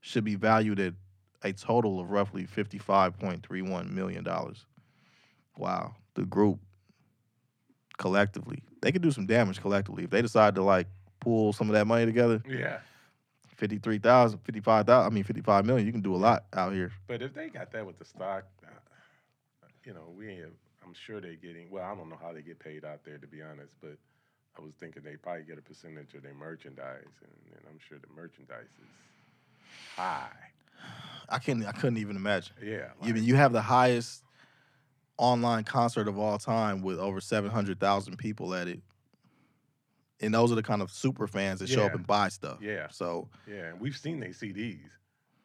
should 0.00 0.24
be 0.24 0.34
valued 0.34 0.80
at 0.80 0.94
a 1.44 1.52
total 1.52 2.00
of 2.00 2.10
roughly 2.10 2.46
$55.31 2.46 3.90
million. 3.90 4.26
Wow. 5.56 5.94
The 6.14 6.24
group 6.24 6.58
collectively, 7.98 8.62
they 8.80 8.92
could 8.92 9.02
do 9.02 9.10
some 9.10 9.26
damage 9.26 9.60
collectively. 9.60 10.04
If 10.04 10.10
they 10.10 10.22
decide 10.22 10.54
to 10.56 10.62
like 10.62 10.86
pull 11.20 11.52
some 11.52 11.68
of 11.68 11.74
that 11.74 11.86
money 11.86 12.04
together, 12.06 12.42
Yeah, 12.48 12.78
53,000, 13.56 14.38
55,000, 14.40 15.06
I 15.06 15.14
mean 15.14 15.24
55 15.24 15.64
million, 15.66 15.86
you 15.86 15.92
can 15.92 16.00
do 16.00 16.14
a 16.14 16.16
lot 16.16 16.44
out 16.52 16.72
here. 16.72 16.92
but 17.06 17.22
if 17.22 17.32
they 17.34 17.48
got 17.48 17.70
that 17.72 17.86
with 17.86 17.98
the 17.98 18.04
stock, 18.04 18.44
uh, 18.64 18.70
you 19.84 19.92
know, 19.94 20.12
we 20.16 20.28
ain't. 20.30 20.46
I'm 20.84 20.94
sure 20.94 21.20
they're 21.20 21.36
getting. 21.36 21.70
Well, 21.70 21.84
I 21.84 21.94
don't 21.94 22.08
know 22.10 22.18
how 22.20 22.32
they 22.32 22.42
get 22.42 22.58
paid 22.58 22.84
out 22.84 23.04
there 23.04 23.18
to 23.18 23.26
be 23.26 23.40
honest, 23.40 23.72
but 23.80 23.96
I 24.58 24.60
was 24.60 24.72
thinking 24.80 25.02
they 25.04 25.16
probably 25.16 25.44
get 25.44 25.58
a 25.58 25.62
percentage 25.62 26.12
of 26.14 26.22
their 26.22 26.34
merchandise, 26.34 27.06
and, 27.22 27.56
and 27.56 27.62
I'm 27.70 27.78
sure 27.88 27.98
the 27.98 28.12
merchandise 28.14 28.66
is 28.82 28.88
high. 29.96 30.28
I 31.28 31.38
can 31.38 31.64
I 31.64 31.72
couldn't 31.72 31.98
even 31.98 32.16
imagine. 32.16 32.54
Yeah, 32.62 32.88
You 33.02 33.14
like- 33.14 33.22
you 33.22 33.34
have 33.36 33.52
the 33.52 33.62
highest 33.62 34.22
online 35.18 35.64
concert 35.64 36.08
of 36.08 36.18
all 36.18 36.38
time 36.38 36.82
with 36.82 36.98
over 36.98 37.20
700,000 37.20 38.16
people 38.16 38.54
at 38.54 38.68
it. 38.68 38.80
And 40.20 40.32
those 40.34 40.52
are 40.52 40.54
the 40.54 40.62
kind 40.62 40.82
of 40.82 40.90
super 40.90 41.26
fans 41.26 41.60
that 41.60 41.68
show 41.68 41.84
up 41.84 41.94
and 41.94 42.06
buy 42.06 42.28
stuff. 42.28 42.58
Yeah. 42.60 42.88
So, 42.90 43.28
yeah, 43.48 43.68
and 43.70 43.80
we've 43.80 43.96
seen 43.96 44.20
their 44.20 44.30
CDs. 44.30 44.78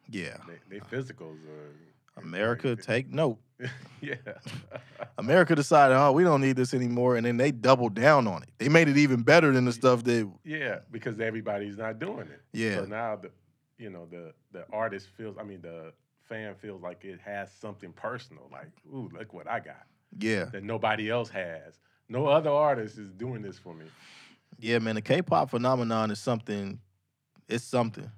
yeah. 0.08 0.36
They, 0.46 0.78
they 0.78 0.80
physicals 0.80 1.38
are 1.48 2.20
America, 2.22 2.68
like- 2.68 2.82
take 2.82 3.08
note. 3.10 3.38
yeah. 4.00 4.14
America 5.18 5.54
decided, 5.56 5.96
oh, 5.96 6.12
we 6.12 6.22
don't 6.22 6.40
need 6.40 6.54
this 6.56 6.74
anymore, 6.74 7.16
and 7.16 7.26
then 7.26 7.36
they 7.36 7.50
doubled 7.50 7.94
down 7.94 8.26
on 8.28 8.42
it. 8.44 8.50
They 8.58 8.68
made 8.68 8.88
it 8.88 8.96
even 8.96 9.22
better 9.22 9.52
than 9.52 9.64
the 9.64 9.72
stuff 9.72 10.04
that, 10.04 10.30
yeah, 10.44 10.78
because 10.92 11.18
everybody's 11.20 11.76
not 11.76 11.98
doing 11.98 12.28
it. 12.28 12.40
yeah, 12.52 12.76
So 12.76 12.84
now 12.84 13.16
the 13.16 13.30
you 13.78 13.90
know 13.90 14.06
the 14.10 14.32
the 14.52 14.64
artist 14.72 15.08
feels 15.16 15.36
I 15.38 15.42
mean 15.44 15.60
the 15.62 15.92
fan 16.28 16.54
feels 16.56 16.82
like 16.82 17.04
it 17.04 17.20
has 17.24 17.50
something 17.52 17.92
personal 17.92 18.48
like 18.52 18.70
ooh 18.92 19.08
look 19.16 19.32
what 19.32 19.48
I 19.48 19.60
got 19.60 19.86
yeah, 20.18 20.46
that 20.46 20.64
nobody 20.64 21.10
else 21.10 21.28
has. 21.28 21.78
No 22.08 22.26
other 22.28 22.48
artist 22.48 22.96
is 22.96 23.12
doing 23.12 23.42
this 23.42 23.58
for 23.58 23.74
me. 23.74 23.84
yeah, 24.58 24.78
man. 24.78 24.94
The 24.94 25.02
K-pop 25.02 25.50
phenomenon 25.50 26.10
is 26.10 26.18
something. 26.18 26.78
It's 27.46 27.62
something, 27.64 28.10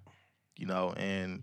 you 0.56 0.66
know, 0.66 0.94
and 0.96 1.42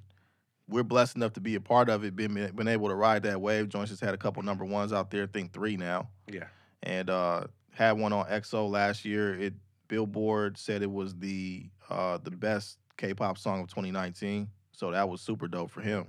we're 0.69 0.83
blessed 0.83 1.17
enough 1.17 1.33
to 1.33 1.41
be 1.41 1.55
a 1.55 1.59
part 1.59 1.89
of 1.89 2.05
it. 2.05 2.15
Been 2.15 2.33
been 2.55 2.67
able 2.69 2.87
to 2.87 2.95
ride 2.95 3.23
that 3.23 3.41
wave. 3.41 3.67
Joints 3.67 3.89
has 3.91 3.99
had 3.99 4.13
a 4.13 4.17
couple 4.17 4.41
number 4.41 4.63
ones 4.63 4.93
out 4.93 5.11
there. 5.11 5.23
I 5.23 5.27
think 5.27 5.51
three 5.51 5.75
now, 5.75 6.07
Yeah. 6.31 6.45
and 6.83 7.09
uh 7.09 7.47
had 7.73 7.97
one 7.97 8.13
on 8.13 8.25
EXO 8.27 8.69
last 8.69 9.03
year. 9.03 9.37
It 9.37 9.53
Billboard 9.89 10.57
said 10.57 10.81
it 10.81 10.91
was 10.91 11.13
the 11.15 11.69
uh 11.89 12.19
the 12.23 12.31
best 12.31 12.77
K-pop 12.97 13.37
song 13.37 13.61
of 13.61 13.67
2019. 13.67 14.49
So 14.71 14.91
that 14.91 15.07
was 15.09 15.21
super 15.21 15.47
dope 15.47 15.71
for 15.71 15.81
him. 15.81 16.07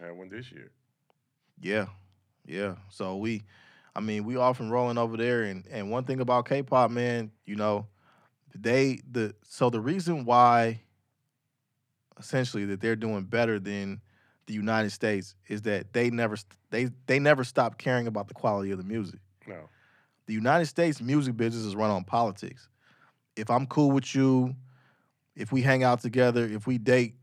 I 0.00 0.06
had 0.06 0.16
one 0.16 0.28
this 0.28 0.52
year. 0.52 0.70
Yeah, 1.60 1.86
yeah. 2.44 2.76
So 2.90 3.16
we, 3.16 3.42
I 3.94 4.00
mean, 4.00 4.24
we 4.24 4.36
often 4.36 4.70
rolling 4.70 4.98
over 4.98 5.16
there, 5.16 5.44
and 5.44 5.66
and 5.70 5.90
one 5.90 6.04
thing 6.04 6.20
about 6.20 6.48
K-pop, 6.48 6.90
man, 6.90 7.30
you 7.46 7.56
know, 7.56 7.86
they 8.54 9.00
the 9.10 9.34
so 9.42 9.70
the 9.70 9.80
reason 9.80 10.24
why, 10.24 10.82
essentially, 12.18 12.66
that 12.66 12.80
they're 12.80 12.96
doing 12.96 13.24
better 13.24 13.58
than 13.58 14.00
the 14.46 14.54
United 14.54 14.90
States 14.90 15.34
is 15.48 15.62
that 15.62 15.92
they 15.92 16.10
never 16.10 16.36
they 16.70 16.90
they 17.06 17.18
never 17.18 17.44
stop 17.44 17.78
caring 17.78 18.06
about 18.06 18.28
the 18.28 18.34
quality 18.34 18.70
of 18.70 18.78
the 18.78 18.84
music. 18.84 19.20
No. 19.46 19.68
The 20.26 20.34
United 20.34 20.66
States 20.66 21.00
music 21.00 21.36
business 21.36 21.64
is 21.64 21.76
run 21.76 21.90
on 21.90 22.04
politics. 22.04 22.68
If 23.36 23.50
I'm 23.50 23.66
cool 23.66 23.90
with 23.90 24.14
you, 24.14 24.54
if 25.36 25.52
we 25.52 25.62
hang 25.62 25.84
out 25.84 26.00
together, 26.00 26.44
if 26.44 26.66
we 26.66 26.78
date 26.78 27.14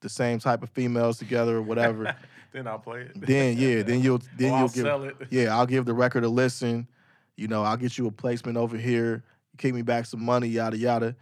the 0.00 0.08
same 0.08 0.38
type 0.38 0.62
of 0.62 0.70
females 0.70 1.18
together 1.18 1.56
or 1.56 1.62
whatever, 1.62 2.14
then 2.52 2.66
I'll 2.66 2.78
play 2.78 3.02
it. 3.02 3.12
then 3.20 3.56
yeah, 3.56 3.82
then 3.82 4.00
you'll 4.00 4.20
then 4.36 4.52
Or 4.52 4.56
you'll 4.56 4.56
I'll 4.56 4.68
give 4.68 4.84
sell 4.84 5.02
it. 5.04 5.16
yeah, 5.30 5.56
I'll 5.56 5.66
give 5.66 5.84
the 5.86 5.94
record 5.94 6.24
a 6.24 6.28
listen. 6.28 6.88
You 7.36 7.48
know, 7.48 7.62
I'll 7.62 7.76
get 7.76 7.96
you 7.96 8.06
a 8.06 8.10
placement 8.10 8.56
over 8.58 8.76
here. 8.76 9.22
You 9.52 9.56
kick 9.58 9.74
me 9.74 9.82
back 9.82 10.06
some 10.06 10.22
money, 10.24 10.48
yada 10.48 10.76
yada. 10.76 11.16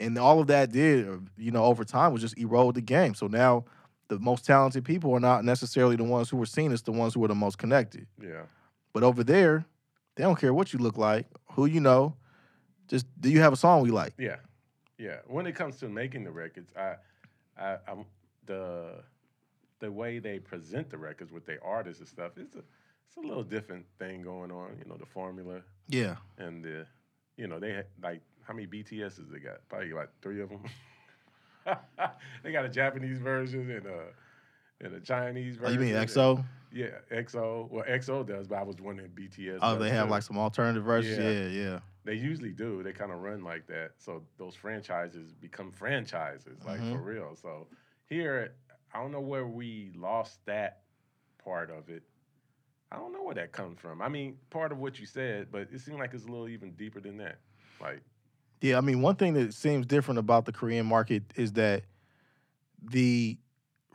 and 0.00 0.18
all 0.18 0.40
of 0.40 0.46
that 0.48 0.72
did, 0.72 1.08
uh, 1.08 1.18
you 1.36 1.50
know, 1.50 1.64
over 1.64 1.84
time 1.84 2.12
was 2.12 2.22
just 2.22 2.38
erode 2.38 2.74
the 2.74 2.80
game. 2.80 3.14
So 3.14 3.26
now 3.26 3.64
the 4.08 4.18
most 4.18 4.44
talented 4.44 4.84
people 4.84 5.12
are 5.14 5.20
not 5.20 5.44
necessarily 5.44 5.94
the 5.96 6.04
ones 6.04 6.30
who 6.30 6.36
were 6.36 6.46
seen 6.46 6.72
as 6.72 6.82
the 6.82 6.90
ones 6.92 7.14
who 7.14 7.24
are 7.24 7.28
the 7.28 7.34
most 7.34 7.58
connected. 7.58 8.06
Yeah. 8.20 8.42
But 8.92 9.04
over 9.04 9.22
there, 9.22 9.64
they 10.16 10.24
don't 10.24 10.38
care 10.38 10.52
what 10.52 10.72
you 10.72 10.78
look 10.80 10.96
like, 10.98 11.26
who 11.52 11.66
you 11.66 11.80
know. 11.80 12.16
Just 12.88 13.06
do 13.20 13.30
you 13.30 13.40
have 13.40 13.52
a 13.52 13.56
song 13.56 13.82
we 13.82 13.90
like? 13.90 14.14
Yeah, 14.18 14.36
yeah. 15.00 15.16
When 15.26 15.46
it 15.46 15.54
comes 15.54 15.76
to 15.78 15.88
making 15.88 16.24
the 16.24 16.30
records, 16.30 16.70
I, 16.76 16.94
I, 17.60 17.78
I'm 17.88 18.04
the 18.46 19.02
the 19.80 19.90
way 19.90 20.18
they 20.18 20.38
present 20.38 20.90
the 20.90 20.98
records 20.98 21.32
with 21.32 21.46
their 21.46 21.64
artists 21.64 22.00
and 22.00 22.08
stuff. 22.08 22.32
It's 22.36 22.54
a 22.54 22.58
it's 23.08 23.16
a 23.16 23.20
little 23.20 23.42
different 23.42 23.86
thing 23.98 24.22
going 24.22 24.50
on. 24.52 24.76
You 24.78 24.88
know, 24.88 24.96
the 24.96 25.06
formula 25.06 25.62
Yeah. 25.88 26.16
and 26.38 26.62
the, 26.62 26.86
you 27.36 27.46
know, 27.48 27.58
they 27.58 27.72
had 27.72 27.86
like 28.02 28.20
how 28.46 28.54
many 28.54 28.66
BTSs 28.66 29.30
they 29.32 29.38
got? 29.40 29.66
Probably 29.68 29.92
like 29.92 30.10
three 30.22 30.40
of 30.42 30.48
them. 30.50 30.62
they 32.42 32.52
got 32.52 32.64
a 32.64 32.68
Japanese 32.68 33.18
version 33.18 33.70
and 33.70 33.86
a 33.86 34.04
and 34.82 34.94
a 34.94 35.00
Chinese 35.00 35.56
Oh, 35.58 35.62
version. 35.66 35.80
you 35.80 35.86
mean 35.86 35.94
EXO? 35.94 36.44
Yeah, 36.72 36.86
EXO. 37.10 37.68
Well, 37.70 37.84
EXO 37.88 38.26
does, 38.26 38.46
but 38.46 38.56
I 38.58 38.62
was 38.62 38.76
wondering 38.80 39.10
BTS. 39.10 39.58
Oh, 39.60 39.76
they 39.76 39.90
have 39.90 40.06
too. 40.06 40.10
like 40.12 40.22
some 40.22 40.38
alternative 40.38 40.84
versions. 40.84 41.18
Yeah. 41.18 41.30
Yeah, 41.30 41.70
yeah. 41.70 41.78
They 42.04 42.14
usually 42.14 42.52
do. 42.52 42.82
They 42.82 42.92
kind 42.92 43.12
of 43.12 43.20
run 43.20 43.42
like 43.42 43.66
that. 43.66 43.92
So 43.98 44.22
those 44.38 44.54
franchises 44.54 45.32
become 45.34 45.70
franchises, 45.70 46.58
like 46.64 46.80
Mhm. 46.80 46.92
for 46.92 46.98
real. 46.98 47.36
So 47.36 47.66
here, 48.08 48.54
I 48.94 49.00
don't 49.00 49.12
know 49.12 49.20
where 49.20 49.46
we 49.46 49.92
lost 49.96 50.44
that 50.46 50.82
part 51.44 51.70
of 51.70 51.88
it. 51.90 52.02
I 52.92 52.96
don't 52.96 53.12
know 53.12 53.22
where 53.22 53.34
that 53.34 53.52
comes 53.52 53.78
from. 53.78 54.00
I 54.02 54.08
mean, 54.08 54.36
part 54.50 54.72
of 54.72 54.78
what 54.78 54.98
you 54.98 55.06
said, 55.06 55.48
but 55.52 55.68
it 55.72 55.80
seemed 55.80 55.98
like 55.98 56.14
it's 56.14 56.24
a 56.24 56.28
little 56.28 56.48
even 56.48 56.72
deeper 56.72 57.00
than 57.00 57.16
that. 57.18 57.38
Like, 57.80 58.02
Yeah, 58.60 58.76
I 58.78 58.80
mean, 58.80 59.00
one 59.00 59.16
thing 59.16 59.34
that 59.34 59.54
seems 59.54 59.86
different 59.86 60.18
about 60.18 60.44
the 60.44 60.52
Korean 60.52 60.86
market 60.86 61.22
is 61.36 61.52
that 61.54 61.84
the 62.82 63.38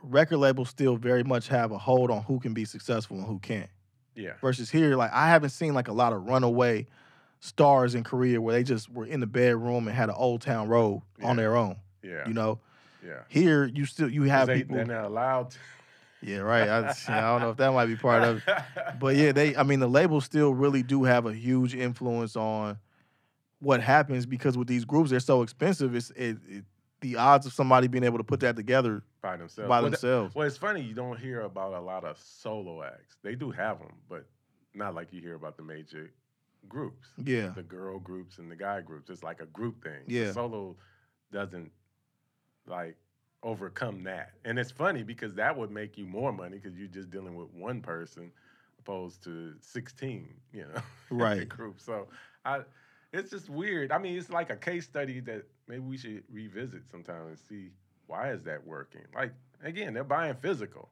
record 0.02 0.38
labels 0.38 0.68
still 0.68 0.96
very 0.96 1.22
much 1.24 1.48
have 1.48 1.72
a 1.72 1.78
hold 1.78 2.10
on 2.10 2.22
who 2.22 2.38
can 2.40 2.54
be 2.54 2.64
successful 2.64 3.16
and 3.18 3.26
who 3.26 3.38
can't. 3.38 3.70
yeah, 4.14 4.32
Versus 4.40 4.70
here, 4.70 4.96
like 4.96 5.12
I 5.12 5.28
haven't 5.28 5.50
seen 5.50 5.74
like 5.74 5.88
a 5.88 5.92
lot 5.92 6.12
of 6.12 6.26
runaway 6.26 6.86
stars 7.40 7.94
in 7.94 8.02
Korea 8.04 8.40
where 8.40 8.54
they 8.54 8.62
just 8.62 8.90
were 8.90 9.06
in 9.06 9.20
the 9.20 9.26
bedroom 9.26 9.86
and 9.88 9.96
had 9.96 10.08
an 10.08 10.14
old 10.16 10.40
town 10.42 10.68
road 10.68 11.02
on 11.22 11.36
their 11.36 11.56
own. 11.56 11.76
yeah, 12.02 12.26
You 12.26 12.34
know, 12.34 12.58
yeah. 13.06 13.20
here 13.28 13.66
you 13.66 13.84
still 13.86 14.08
you 14.10 14.22
have 14.24 14.46
they, 14.48 14.58
people. 14.58 14.76
they're 14.76 14.86
not 14.86 15.04
allowed 15.04 15.50
to. 15.50 15.58
Yeah, 16.22 16.38
right. 16.38 16.66
I, 16.68 16.94
I 17.08 17.20
don't 17.20 17.40
know 17.42 17.50
if 17.50 17.56
that 17.58 17.72
might 17.72 17.86
be 17.86 17.94
part 17.96 18.22
of 18.24 18.42
it. 18.46 18.54
But 18.98 19.16
yeah, 19.16 19.32
they 19.32 19.54
I 19.54 19.62
mean 19.64 19.80
the 19.80 19.88
labels 19.88 20.24
still 20.24 20.54
really 20.54 20.82
do 20.82 21.04
have 21.04 21.26
a 21.26 21.34
huge 21.34 21.74
influence 21.74 22.36
on 22.36 22.78
what 23.60 23.80
happens 23.82 24.24
because 24.26 24.56
with 24.56 24.66
these 24.66 24.84
groups 24.84 25.10
they're 25.10 25.20
so 25.20 25.42
expensive. 25.42 25.94
It's 25.94 26.10
it, 26.10 26.38
it 26.48 26.64
the 27.02 27.16
odds 27.16 27.44
of 27.46 27.52
somebody 27.52 27.86
being 27.86 28.02
able 28.04 28.16
to 28.18 28.24
put 28.24 28.40
that 28.40 28.56
together 28.56 29.02
by 29.26 29.36
themselves. 29.36 29.68
by 29.68 29.80
Well, 29.80 29.90
that- 29.90 30.00
themselves. 30.00 30.34
Well, 30.34 30.46
it's 30.46 30.56
funny 30.56 30.80
you 30.82 30.94
don't 30.94 31.18
hear 31.18 31.40
about 31.42 31.72
a 31.74 31.80
lot 31.80 32.04
of 32.04 32.18
solo 32.18 32.82
acts. 32.82 33.16
They 33.22 33.34
do 33.34 33.50
have 33.50 33.78
them, 33.80 33.94
but 34.08 34.26
not 34.74 34.94
like 34.94 35.12
you 35.12 35.20
hear 35.20 35.34
about 35.34 35.56
the 35.56 35.62
major 35.62 36.12
groups. 36.68 37.08
Yeah. 37.24 37.48
the 37.50 37.62
girl 37.62 37.98
groups 38.00 38.38
and 38.38 38.50
the 38.50 38.56
guy 38.56 38.80
groups. 38.80 39.08
It's 39.10 39.22
like 39.22 39.40
a 39.40 39.46
group 39.46 39.82
thing. 39.82 40.02
The 40.06 40.14
Yeah. 40.14 40.32
solo 40.32 40.76
doesn't 41.32 41.70
like 42.66 42.96
overcome 43.42 44.02
that, 44.04 44.32
and 44.44 44.58
it's 44.58 44.70
funny 44.72 45.02
because 45.04 45.34
that 45.34 45.56
would 45.56 45.70
make 45.70 45.96
you 45.96 46.06
more 46.06 46.32
money 46.32 46.58
because 46.58 46.76
you're 46.76 46.88
just 46.88 47.10
dealing 47.10 47.36
with 47.36 47.48
one 47.52 47.80
person 47.82 48.32
opposed 48.80 49.22
to 49.24 49.54
sixteen. 49.60 50.40
You 50.52 50.66
know, 50.66 50.82
Right. 51.10 51.48
group. 51.48 51.78
So 51.80 52.08
I, 52.44 52.62
it's 53.12 53.30
just 53.30 53.48
weird. 53.48 53.92
I 53.92 53.98
mean, 53.98 54.16
it's 54.18 54.30
like 54.30 54.50
a 54.50 54.56
case 54.56 54.84
study 54.86 55.20
that 55.20 55.44
maybe 55.68 55.80
we 55.84 55.96
should 55.96 56.24
revisit 56.30 56.88
sometime 56.90 57.28
and 57.28 57.38
see 57.38 57.70
why 58.06 58.30
is 58.32 58.42
that 58.44 58.66
working. 58.66 59.02
Like 59.14 59.32
again, 59.62 59.94
they're 59.94 60.04
buying 60.04 60.34
physical. 60.34 60.88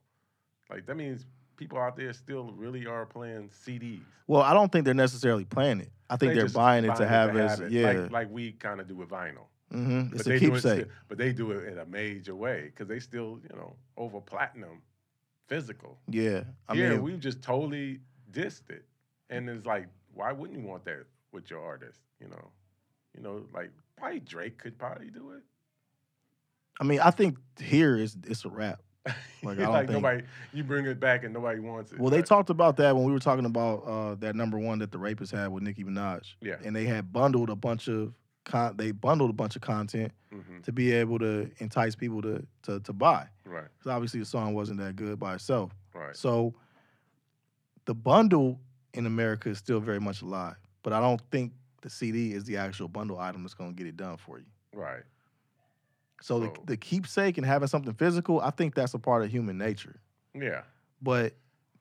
Like 0.70 0.86
that 0.86 0.96
means 0.96 1.26
people 1.56 1.78
out 1.78 1.96
there 1.96 2.12
still 2.12 2.52
really 2.56 2.86
are 2.86 3.06
playing 3.06 3.48
CDs. 3.48 4.00
Well, 4.26 4.42
I 4.42 4.54
don't 4.54 4.72
think 4.72 4.84
they're 4.84 4.94
necessarily 4.94 5.44
playing 5.44 5.80
it. 5.80 5.90
I 6.10 6.16
think 6.16 6.34
They 6.34 6.40
are 6.40 6.48
buying 6.48 6.84
it 6.84 6.94
to 6.96 7.06
have 7.06 7.36
as 7.36 7.60
it, 7.60 7.70
yeah. 7.72 7.92
like, 7.92 8.10
like 8.10 8.30
we 8.30 8.52
kind 8.52 8.80
of 8.80 8.88
do 8.88 8.94
with 8.96 9.08
vinyl. 9.08 9.46
hmm 9.70 10.08
It's 10.12 10.24
but 10.24 10.26
a 10.26 10.28
they 10.30 10.38
do 10.38 10.46
it 10.46 10.50
keepsake. 10.52 10.80
still, 10.80 10.92
but 11.08 11.18
they 11.18 11.32
do 11.32 11.50
it 11.52 11.68
in 11.68 11.78
a 11.78 11.86
major 11.86 12.34
way 12.34 12.64
because 12.66 12.88
they 12.88 13.00
still, 13.00 13.38
you 13.42 13.56
know, 13.56 13.76
over 13.96 14.20
platinum, 14.20 14.82
physical. 15.46 15.98
Yeah. 16.08 16.44
I 16.68 16.74
Here 16.74 16.90
mean, 16.90 17.02
we've 17.02 17.20
just 17.20 17.42
totally 17.42 18.00
dissed 18.32 18.70
it, 18.70 18.84
and 19.30 19.48
it's 19.48 19.66
like, 19.66 19.86
why 20.14 20.32
wouldn't 20.32 20.58
you 20.58 20.66
want 20.66 20.84
that 20.86 21.04
with 21.32 21.50
your 21.50 21.60
artist? 21.64 22.00
You 22.20 22.28
know, 22.28 22.50
you 23.16 23.22
know, 23.22 23.44
like 23.52 23.70
probably 23.96 24.20
Drake 24.20 24.58
could 24.58 24.78
probably 24.78 25.10
do 25.10 25.30
it. 25.32 25.42
I 26.80 26.84
mean, 26.84 27.00
I 27.00 27.10
think 27.10 27.36
here 27.60 27.96
is 27.96 28.16
it's 28.26 28.44
a 28.44 28.48
wrap. 28.48 28.80
Like, 29.42 29.58
I 29.58 29.62
don't 29.62 29.72
like 29.72 29.86
think- 29.88 30.02
nobody, 30.02 30.22
you 30.52 30.64
bring 30.64 30.86
it 30.86 30.98
back 30.98 31.24
and 31.24 31.32
nobody 31.34 31.60
wants 31.60 31.92
it. 31.92 31.98
Well, 32.00 32.10
they 32.10 32.22
talked 32.22 32.50
about 32.50 32.76
that 32.78 32.96
when 32.96 33.04
we 33.04 33.12
were 33.12 33.18
talking 33.18 33.44
about 33.44 33.84
uh, 33.86 34.14
that 34.16 34.34
number 34.34 34.58
one 34.58 34.78
that 34.80 34.90
the 34.92 34.98
rapists 34.98 35.30
had 35.30 35.48
with 35.48 35.62
Nicki 35.62 35.84
Minaj. 35.84 36.34
Yeah. 36.40 36.56
And 36.64 36.74
they 36.74 36.84
had 36.84 37.12
bundled 37.12 37.50
a 37.50 37.56
bunch 37.56 37.88
of 37.88 38.12
con- 38.44 38.76
they 38.76 38.90
bundled 38.92 39.30
a 39.30 39.34
bunch 39.34 39.56
of 39.56 39.62
content 39.62 40.12
mhm, 40.32 40.62
to 40.64 40.72
be 40.72 40.92
able 40.92 41.18
to 41.20 41.50
entice 41.58 41.94
people 41.94 42.22
to 42.22 42.46
to, 42.62 42.80
to 42.80 42.92
buy. 42.92 43.26
right, 43.44 43.64
Because 43.78 43.90
obviously 43.92 44.20
the 44.20 44.26
song 44.26 44.54
wasn't 44.54 44.78
that 44.80 44.96
good 44.96 45.18
by 45.18 45.34
itself. 45.34 45.72
right, 45.94 46.16
So 46.16 46.54
the 47.84 47.94
bundle 47.94 48.58
in 48.94 49.06
America 49.06 49.48
is 49.50 49.58
still 49.58 49.80
very 49.80 50.00
much 50.00 50.22
alive. 50.22 50.56
But 50.82 50.92
I 50.92 51.00
don't 51.00 51.20
think 51.30 51.52
the 51.82 51.90
CD 51.90 52.32
is 52.32 52.44
the 52.44 52.56
actual 52.56 52.88
bundle 52.88 53.18
item 53.18 53.42
that's 53.42 53.54
going 53.54 53.70
to 53.70 53.76
get 53.76 53.86
it 53.86 53.96
done 53.96 54.16
for 54.16 54.38
you. 54.38 54.46
right. 54.74 55.02
So, 56.24 56.40
the, 56.40 56.50
the 56.64 56.76
keepsake 56.78 57.36
and 57.36 57.46
having 57.46 57.68
something 57.68 57.92
physical, 57.92 58.40
I 58.40 58.48
think 58.48 58.74
that's 58.74 58.94
a 58.94 58.98
part 58.98 59.22
of 59.22 59.30
human 59.30 59.58
nature. 59.58 60.00
Yeah, 60.34 60.62
But 61.02 61.34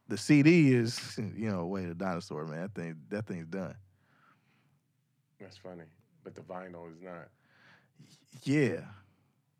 the 0.09 0.17
CD 0.17 0.73
is, 0.73 1.17
you 1.17 1.49
know, 1.49 1.65
way 1.65 1.85
the 1.85 1.95
dinosaur, 1.95 2.45
man. 2.45 2.63
That 2.63 2.75
thing, 2.75 2.97
that 3.07 3.25
thing's 3.25 3.47
done. 3.47 3.73
that's 5.39 5.55
funny. 5.55 5.83
But 6.25 6.35
the 6.35 6.41
vinyl 6.41 6.91
is 6.91 7.01
not. 7.01 7.29
Yeah, 8.43 8.81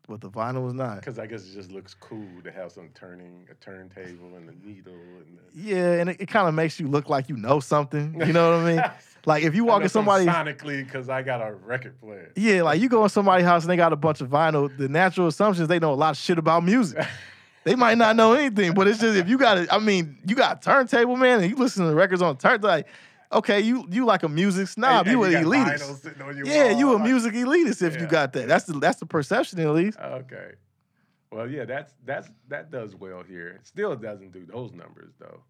but 0.08 0.20
the 0.20 0.30
vinyl 0.30 0.64
was 0.64 0.74
not. 0.74 1.00
Because 1.00 1.18
I 1.18 1.26
guess 1.26 1.44
it 1.46 1.54
just 1.54 1.72
looks 1.72 1.94
cool 1.94 2.26
to 2.42 2.50
have 2.50 2.72
some 2.72 2.88
turning, 2.94 3.46
a 3.50 3.54
turntable 3.54 4.36
and 4.36 4.48
a 4.48 4.66
needle 4.66 4.92
and. 4.92 5.38
The, 5.38 5.60
Yeah, 5.60 5.92
and 5.92 6.10
it, 6.10 6.20
it 6.20 6.26
kind 6.28 6.48
of 6.48 6.54
makes 6.54 6.78
you 6.78 6.88
look 6.88 7.08
like 7.08 7.28
you 7.28 7.36
know 7.36 7.60
something. 7.60 8.20
You 8.20 8.32
know 8.32 8.50
what 8.50 8.60
I 8.60 8.74
mean? 8.74 8.84
Like 9.26 9.42
if 9.42 9.54
you 9.54 9.64
walk 9.64 9.82
in 9.82 9.88
some 9.88 10.04
somebody's, 10.04 10.28
sonically 10.28 10.84
because 10.84 11.08
I 11.08 11.22
got 11.22 11.40
a 11.40 11.54
record 11.54 11.98
player. 11.98 12.30
yeah, 12.36 12.60
like 12.60 12.78
you 12.80 12.90
go 12.90 13.04
in 13.04 13.08
somebody's 13.08 13.46
house 13.46 13.62
and 13.62 13.70
they 13.70 13.76
got 13.76 13.92
a 13.92 13.96
bunch 13.96 14.20
of 14.20 14.28
vinyl. 14.28 14.74
The 14.76 14.86
natural 14.86 15.28
assumption 15.28 15.62
is 15.62 15.68
they 15.68 15.78
know 15.78 15.92
a 15.92 15.94
lot 15.94 16.10
of 16.10 16.16
shit 16.18 16.38
about 16.38 16.64
music. 16.64 17.02
They 17.64 17.76
might 17.76 17.96
not 17.96 18.14
know 18.14 18.34
anything, 18.34 18.74
but 18.74 18.86
it's 18.86 18.98
just 18.98 19.16
if 19.16 19.26
you 19.26 19.38
got 19.38 19.56
it. 19.56 19.68
I 19.72 19.78
mean, 19.78 20.18
you 20.26 20.36
got 20.36 20.58
a 20.58 20.60
turntable, 20.60 21.16
man, 21.16 21.40
and 21.40 21.48
you 21.48 21.56
listen 21.56 21.82
to 21.82 21.88
the 21.88 21.96
records 21.96 22.20
on 22.20 22.36
turntable. 22.36 22.68
Like, 22.68 22.86
okay, 23.34 23.60
you 23.60 23.86
you 23.90 24.04
like 24.04 24.22
a 24.22 24.28
music 24.28 24.68
snob. 24.68 25.06
And- 25.06 25.12
you 25.12 25.22
and 25.24 25.34
an 25.34 25.42
got 25.44 25.52
elitist. 25.52 25.82
vinyl 25.82 25.96
sitting 26.02 26.22
on 26.22 26.36
your 26.36 26.46
Yeah, 26.46 26.70
you 26.70 26.86
wall, 26.88 26.96
a 26.96 26.98
music 27.00 27.34
elitist 27.34 27.82
if 27.82 28.00
you 28.00 28.06
got 28.06 28.32
that. 28.34 28.48
That's 28.48 28.64
the 28.64 28.74
that's 28.78 28.98
the 29.00 29.06
perception 29.06 29.60
at 29.60 29.70
least. 29.70 29.98
Okay. 29.98 30.52
Well, 31.30 31.50
yeah, 31.50 31.64
that's 31.64 31.92
that's 32.04 32.28
that 32.48 32.70
does 32.70 32.94
well 32.94 33.22
here. 33.22 33.48
It 33.60 33.66
still 33.66 33.96
doesn't 33.96 34.32
do 34.32 34.46
those 34.46 34.72
numbers 34.72 35.12
though. 35.18 35.40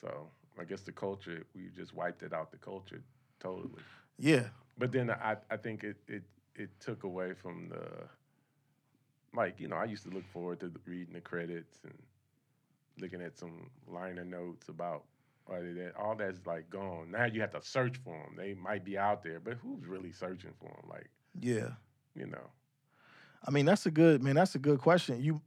So 0.00 0.28
I 0.58 0.64
guess 0.64 0.82
the 0.82 0.92
culture 0.92 1.44
we 1.54 1.68
just 1.76 1.94
wiped 1.94 2.22
it 2.22 2.32
out 2.32 2.50
the 2.50 2.58
culture 2.58 3.02
totally. 3.40 3.82
Yeah, 4.18 4.44
But 4.78 4.92
then 4.92 5.10
I 5.10 5.36
I 5.50 5.56
think 5.56 5.84
it 5.84 5.96
it 6.08 6.22
it 6.54 6.70
took 6.80 7.04
away 7.04 7.34
from 7.34 7.68
the 7.68 7.84
like 9.34 9.60
you 9.60 9.68
know 9.68 9.76
I 9.76 9.84
used 9.84 10.04
to 10.04 10.10
look 10.10 10.26
forward 10.28 10.60
to 10.60 10.70
reading 10.86 11.14
the 11.14 11.20
credits 11.20 11.78
and 11.84 11.94
looking 12.98 13.20
at 13.20 13.36
some 13.36 13.68
liner 13.86 14.24
notes 14.24 14.68
about 14.68 15.04
all 15.48 15.60
that. 15.60 15.92
All 15.98 16.14
that's 16.16 16.46
like 16.46 16.68
gone. 16.70 17.10
Now 17.10 17.24
you 17.26 17.40
have 17.40 17.52
to 17.52 17.62
search 17.62 17.96
for 18.04 18.14
them. 18.14 18.34
They 18.36 18.54
might 18.54 18.84
be 18.84 18.98
out 18.98 19.22
there, 19.22 19.40
but 19.40 19.54
who's 19.54 19.86
really 19.86 20.12
searching 20.12 20.52
for 20.60 20.66
them? 20.66 20.90
Like 20.90 21.10
yeah. 21.40 21.70
you 22.14 22.26
know. 22.26 22.50
I 23.46 23.50
mean, 23.50 23.66
that's 23.66 23.86
a 23.86 23.90
good 23.90 24.22
man. 24.22 24.34
That's 24.34 24.54
a 24.54 24.58
good 24.58 24.80
question. 24.80 25.22
You, 25.22 25.40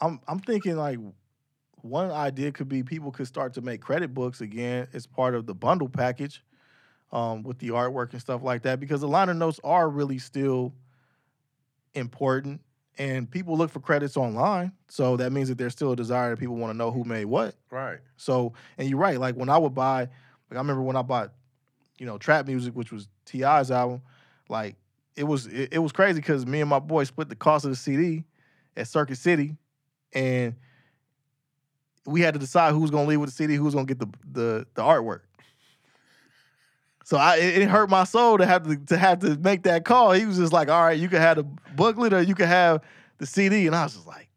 I'm 0.00 0.20
I'm 0.28 0.38
thinking 0.38 0.76
like 0.76 0.98
one 1.82 2.10
idea 2.10 2.52
could 2.52 2.68
be 2.68 2.82
people 2.82 3.10
could 3.10 3.26
start 3.26 3.54
to 3.54 3.60
make 3.60 3.80
credit 3.80 4.14
books 4.14 4.40
again 4.40 4.88
as 4.92 5.06
part 5.06 5.34
of 5.34 5.46
the 5.46 5.54
bundle 5.54 5.88
package, 5.88 6.42
um, 7.12 7.42
with 7.42 7.58
the 7.58 7.68
artwork 7.68 8.12
and 8.12 8.20
stuff 8.20 8.42
like 8.42 8.62
that. 8.62 8.80
Because 8.80 9.00
the 9.00 9.08
liner 9.08 9.34
notes 9.34 9.60
are 9.64 9.88
really 9.88 10.18
still 10.18 10.72
important, 11.94 12.60
and 12.98 13.30
people 13.30 13.56
look 13.56 13.70
for 13.70 13.80
credits 13.80 14.16
online. 14.16 14.72
So 14.88 15.16
that 15.16 15.32
means 15.32 15.48
that 15.48 15.58
there's 15.58 15.72
still 15.72 15.92
a 15.92 15.96
desire 15.96 16.30
that 16.30 16.38
people 16.38 16.56
want 16.56 16.72
to 16.72 16.76
know 16.76 16.90
who 16.90 17.04
made 17.04 17.26
what. 17.26 17.54
Right. 17.70 17.98
So, 18.16 18.54
and 18.78 18.88
you're 18.88 18.98
right. 18.98 19.18
Like 19.20 19.36
when 19.36 19.48
I 19.48 19.58
would 19.58 19.74
buy, 19.74 20.00
like 20.00 20.08
I 20.52 20.56
remember 20.56 20.82
when 20.82 20.96
I 20.96 21.02
bought, 21.02 21.32
you 21.98 22.06
know, 22.06 22.18
trap 22.18 22.46
music, 22.46 22.74
which 22.74 22.92
was 22.92 23.08
T.I.'s 23.26 23.70
album. 23.70 24.02
Like 24.48 24.76
it 25.16 25.24
was, 25.24 25.46
it, 25.46 25.70
it 25.72 25.78
was 25.78 25.92
crazy 25.92 26.20
because 26.20 26.46
me 26.46 26.60
and 26.60 26.70
my 26.70 26.78
boy 26.78 27.04
split 27.04 27.28
the 27.28 27.36
cost 27.36 27.64
of 27.64 27.70
the 27.70 27.76
CD 27.76 28.24
at 28.76 28.88
Circuit 28.88 29.16
City, 29.16 29.56
and 30.12 30.54
we 32.06 32.20
had 32.20 32.34
to 32.34 32.40
decide 32.40 32.72
who 32.72 32.80
was 32.80 32.90
gonna 32.90 33.08
leave 33.08 33.20
with 33.20 33.30
the 33.30 33.34
CD, 33.34 33.54
who 33.54 33.64
was 33.64 33.74
gonna 33.74 33.86
get 33.86 33.98
the 33.98 34.08
the 34.30 34.66
the 34.74 34.82
artwork. 34.82 35.20
So 37.06 37.16
I 37.16 37.36
it, 37.36 37.58
it 37.62 37.68
hurt 37.68 37.88
my 37.88 38.02
soul 38.02 38.36
to 38.36 38.44
have 38.44 38.64
to 38.64 38.76
to 38.76 38.96
have 38.96 39.20
to 39.20 39.36
make 39.36 39.62
that 39.62 39.84
call. 39.84 40.10
He 40.10 40.26
was 40.26 40.38
just 40.38 40.52
like, 40.52 40.68
all 40.68 40.82
right, 40.82 40.98
you 40.98 41.08
can 41.08 41.20
have 41.20 41.36
the 41.36 41.44
booklet 41.76 42.12
or 42.12 42.20
you 42.20 42.34
can 42.34 42.48
have 42.48 42.82
the 43.18 43.26
CD, 43.26 43.68
and 43.68 43.76
I 43.76 43.84
was 43.84 43.94
just 43.94 44.08
like, 44.08 44.28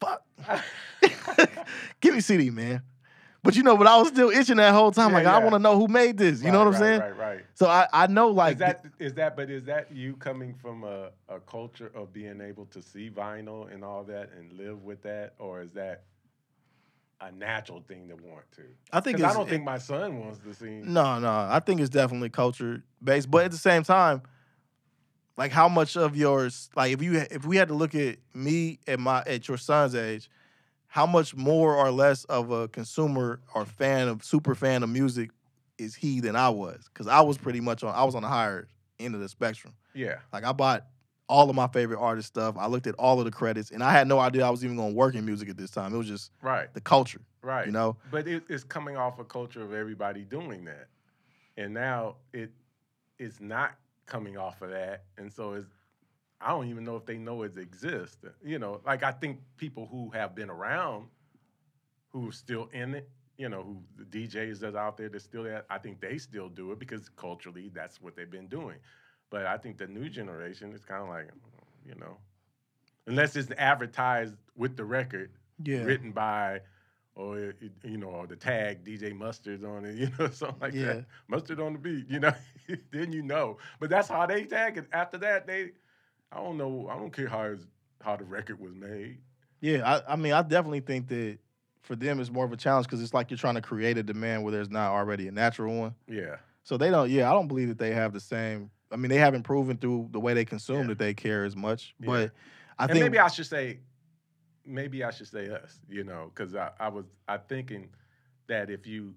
fuck, 0.00 0.24
give 2.00 2.14
me 2.14 2.22
CD, 2.22 2.48
man. 2.48 2.80
But 3.42 3.56
you 3.56 3.62
know, 3.62 3.76
but 3.76 3.86
I 3.86 3.98
was 3.98 4.08
still 4.08 4.30
itching 4.30 4.56
that 4.56 4.72
whole 4.72 4.90
time. 4.90 5.10
Yeah, 5.10 5.18
like 5.18 5.26
I 5.26 5.38
want 5.38 5.52
to 5.52 5.58
know 5.58 5.78
who 5.78 5.86
made 5.86 6.16
this. 6.16 6.42
You 6.42 6.50
know 6.50 6.60
Right, 6.60 6.64
what 6.64 6.76
I'm 6.76 6.80
right, 6.80 6.80
saying? 6.80 7.00
Right, 7.00 7.16
right. 7.18 7.44
So 7.56 7.66
I 7.66 7.88
I 7.92 8.06
know 8.06 8.28
like 8.28 8.54
is 8.54 8.58
that 8.60 8.86
is 8.98 9.12
that 9.14 9.36
but 9.36 9.50
is 9.50 9.64
that 9.64 9.92
you 9.92 10.16
coming 10.16 10.54
from 10.54 10.82
a, 10.82 11.10
a 11.28 11.40
culture 11.40 11.92
of 11.94 12.10
being 12.14 12.40
able 12.40 12.64
to 12.66 12.80
see 12.80 13.10
vinyl 13.10 13.70
and 13.70 13.84
all 13.84 14.02
that 14.04 14.30
and 14.38 14.50
live 14.54 14.82
with 14.82 15.02
that 15.02 15.34
or 15.38 15.60
is 15.60 15.72
that 15.72 16.04
a 17.24 17.32
natural 17.32 17.82
thing 17.86 18.08
to 18.08 18.14
want 18.16 18.44
to 18.52 18.62
I 18.92 19.00
think 19.00 19.18
it's, 19.18 19.28
i 19.28 19.32
don't 19.32 19.48
think 19.48 19.64
my 19.64 19.78
son 19.78 20.20
wants 20.20 20.38
to 20.40 20.54
see 20.54 20.80
No, 20.82 21.18
no. 21.18 21.30
I 21.30 21.60
think 21.64 21.80
it's 21.80 21.90
definitely 21.90 22.28
culture 22.28 22.82
based, 23.02 23.30
but 23.30 23.44
at 23.44 23.50
the 23.50 23.56
same 23.56 23.82
time, 23.82 24.22
like 25.36 25.50
how 25.50 25.68
much 25.68 25.96
of 25.96 26.16
yours, 26.16 26.70
like 26.76 26.92
if 26.92 27.02
you 27.02 27.14
if 27.30 27.44
we 27.46 27.56
had 27.56 27.68
to 27.68 27.74
look 27.74 27.94
at 27.94 28.18
me 28.34 28.78
at 28.86 29.00
my 29.00 29.22
at 29.26 29.48
your 29.48 29.56
son's 29.56 29.94
age, 29.94 30.28
how 30.86 31.06
much 31.06 31.34
more 31.34 31.74
or 31.74 31.90
less 31.90 32.24
of 32.24 32.50
a 32.50 32.68
consumer 32.68 33.40
or 33.54 33.64
fan 33.64 34.08
of 34.08 34.22
super 34.22 34.54
fan 34.54 34.82
of 34.82 34.88
music 34.90 35.30
is 35.78 35.94
he 35.94 36.20
than 36.20 36.36
I 36.36 36.50
was? 36.50 36.88
Because 36.92 37.08
I 37.08 37.20
was 37.20 37.38
pretty 37.38 37.60
much 37.60 37.82
on 37.82 37.94
I 37.94 38.04
was 38.04 38.14
on 38.14 38.22
the 38.22 38.28
higher 38.28 38.68
end 39.00 39.14
of 39.14 39.20
the 39.20 39.28
spectrum. 39.28 39.74
yeah 39.94 40.16
Like 40.32 40.44
I 40.44 40.52
bought 40.52 40.86
all 41.28 41.48
of 41.48 41.56
my 41.56 41.66
favorite 41.68 41.98
artist 41.98 42.28
stuff. 42.28 42.56
I 42.58 42.66
looked 42.66 42.86
at 42.86 42.94
all 42.96 43.18
of 43.18 43.24
the 43.24 43.30
credits, 43.30 43.70
and 43.70 43.82
I 43.82 43.92
had 43.92 44.06
no 44.08 44.18
idea 44.18 44.46
I 44.46 44.50
was 44.50 44.64
even 44.64 44.76
going 44.76 44.90
to 44.92 44.96
work 44.96 45.14
in 45.14 45.24
music 45.24 45.48
at 45.48 45.56
this 45.56 45.70
time. 45.70 45.94
It 45.94 45.98
was 45.98 46.08
just 46.08 46.30
right 46.42 46.72
the 46.74 46.80
culture, 46.80 47.20
right 47.42 47.66
you 47.66 47.72
know. 47.72 47.96
but 48.10 48.26
it, 48.28 48.44
it's 48.48 48.64
coming 48.64 48.96
off 48.96 49.18
a 49.18 49.24
culture 49.24 49.62
of 49.62 49.72
everybody 49.72 50.22
doing 50.22 50.64
that 50.64 50.88
and 51.56 51.72
now 51.72 52.16
it 52.32 52.50
it's 53.18 53.40
not 53.40 53.76
coming 54.06 54.36
off 54.36 54.60
of 54.62 54.70
that 54.70 55.04
and 55.18 55.32
so 55.32 55.52
it's 55.54 55.66
i 56.40 56.50
don't 56.50 56.68
even 56.68 56.84
know 56.84 56.96
if 56.96 57.06
they 57.06 57.16
know 57.16 57.42
it 57.42 57.56
exists 57.56 58.18
you 58.44 58.58
know 58.58 58.80
like 58.84 59.02
i 59.02 59.10
think 59.10 59.38
people 59.56 59.86
who 59.90 60.10
have 60.10 60.34
been 60.34 60.50
around 60.50 61.06
who 62.08 62.28
are 62.28 62.32
still 62.32 62.68
in 62.72 62.94
it 62.94 63.08
you 63.38 63.48
know 63.48 63.62
who 63.62 63.78
the 63.96 64.26
djs 64.26 64.60
that's 64.60 64.76
out 64.76 64.96
there 64.96 65.08
that's 65.08 65.24
still 65.24 65.46
at 65.46 65.64
i 65.70 65.78
think 65.78 66.00
they 66.00 66.18
still 66.18 66.48
do 66.48 66.72
it 66.72 66.78
because 66.78 67.08
culturally 67.10 67.70
that's 67.72 68.00
what 68.00 68.14
they've 68.16 68.30
been 68.30 68.48
doing 68.48 68.76
but 69.34 69.46
i 69.46 69.56
think 69.58 69.76
the 69.78 69.86
new 69.88 70.08
generation 70.08 70.72
is 70.72 70.84
kind 70.84 71.02
of 71.02 71.08
like 71.08 71.28
you 71.84 71.94
know 71.96 72.16
unless 73.08 73.34
it's 73.34 73.50
advertised 73.58 74.36
with 74.56 74.76
the 74.76 74.84
record 74.84 75.30
Yeah, 75.64 75.82
written 75.82 76.12
by 76.12 76.60
or 77.16 77.54
you 77.82 77.96
know 77.98 78.08
or 78.08 78.26
the 78.28 78.36
tag 78.36 78.84
DJ 78.84 79.12
Mustard 79.12 79.64
on 79.64 79.84
it, 79.84 79.94
you 80.02 80.08
know, 80.18 80.28
something 80.30 80.60
like 80.60 80.74
Yeah. 80.74 80.84
that. 80.94 81.04
Mustard 81.28 81.60
on 81.60 81.72
the 81.74 81.78
beat, 81.78 82.08
you 82.08 82.18
know. 82.18 82.32
then 82.90 83.12
you 83.12 83.22
know. 83.22 83.58
But 83.78 83.90
that's 83.90 84.08
how 84.08 84.26
they 84.26 84.44
tag 84.44 84.78
it. 84.78 84.86
After 84.92 85.18
that, 85.18 85.46
they 85.46 85.72
I 86.32 86.36
don't 86.38 86.56
know. 86.56 86.88
I 86.90 86.96
don't 86.96 87.12
care 87.12 87.28
how 87.28 87.54
how 88.00 88.16
the 88.16 88.24
record 88.24 88.58
was 88.58 88.74
made. 88.74 89.18
Yeah, 89.60 89.80
I, 90.08 90.14
I 90.14 90.16
mean, 90.16 90.32
I 90.32 90.42
definitely 90.42 90.80
think 90.80 91.06
that 91.08 91.38
for 91.82 91.94
them 91.96 92.18
it's 92.20 92.30
more 92.32 92.44
of 92.44 92.52
a 92.52 92.56
challenge 92.56 92.86
because 92.86 93.00
it's 93.02 93.14
like 93.14 93.30
you're 93.30 93.38
trying 93.38 93.54
to 93.56 93.62
create 93.62 93.96
a 93.96 94.02
demand 94.02 94.42
where 94.42 94.52
there's 94.52 94.70
not 94.70 94.90
already 94.90 95.28
a 95.28 95.32
natural 95.32 95.78
one. 95.78 95.94
Yeah. 96.08 96.36
So 96.64 96.76
they 96.76 96.90
don't. 96.90 97.10
Yeah, 97.10 97.30
I 97.30 97.34
don't 97.34 97.48
believe 97.48 97.68
that 97.68 97.78
they 97.78 97.92
have 97.92 98.12
the 98.12 98.20
same. 98.20 98.70
I 98.94 98.96
mean, 98.96 99.10
they 99.10 99.18
haven't 99.18 99.42
proven 99.42 99.76
through 99.76 100.08
the 100.12 100.20
way 100.20 100.34
they 100.34 100.44
consume 100.44 100.82
Yeah. 100.82 100.86
that 100.88 100.98
they 100.98 101.14
care 101.14 101.44
as 101.44 101.56
much. 101.56 101.94
Yeah. 101.98 102.06
But 102.06 102.32
I 102.78 102.84
and 102.84 102.92
think 102.92 103.02
maybe 103.02 103.18
I 103.18 103.28
should 103.28 103.46
say, 103.46 103.80
maybe 104.64 105.02
I 105.02 105.10
should 105.10 105.26
say 105.26 105.48
us, 105.50 105.80
you 105.88 106.04
know, 106.04 106.30
because 106.32 106.54
I, 106.54 106.70
I 106.78 106.88
was 106.88 107.04
I 107.28 107.38
thinking 107.38 107.90
that 108.46 108.70
if 108.70 108.86
you 108.86 109.14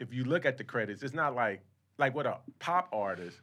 if 0.00 0.12
you 0.12 0.24
look 0.24 0.44
at 0.44 0.58
the 0.58 0.64
credits, 0.64 1.02
it's 1.04 1.14
not 1.14 1.34
like 1.36 1.62
like 1.98 2.14
what 2.14 2.26
a 2.26 2.38
pop 2.58 2.88
artist, 2.92 3.40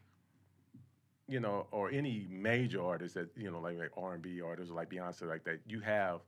you 1.29 1.39
know, 1.39 1.67
or 1.71 1.89
any 1.89 2.27
major 2.29 2.83
artist 2.83 3.15
that 3.15 3.29
you 3.37 3.49
know, 3.49 3.61
like, 3.61 3.77
like 3.77 3.91
R 3.95 4.13
and 4.13 4.21
B 4.21 4.41
artists, 4.41 4.73
like 4.73 4.89
Beyonce, 4.89 5.23
like 5.27 5.45
that. 5.45 5.61
You 5.65 5.79
have 5.79 6.19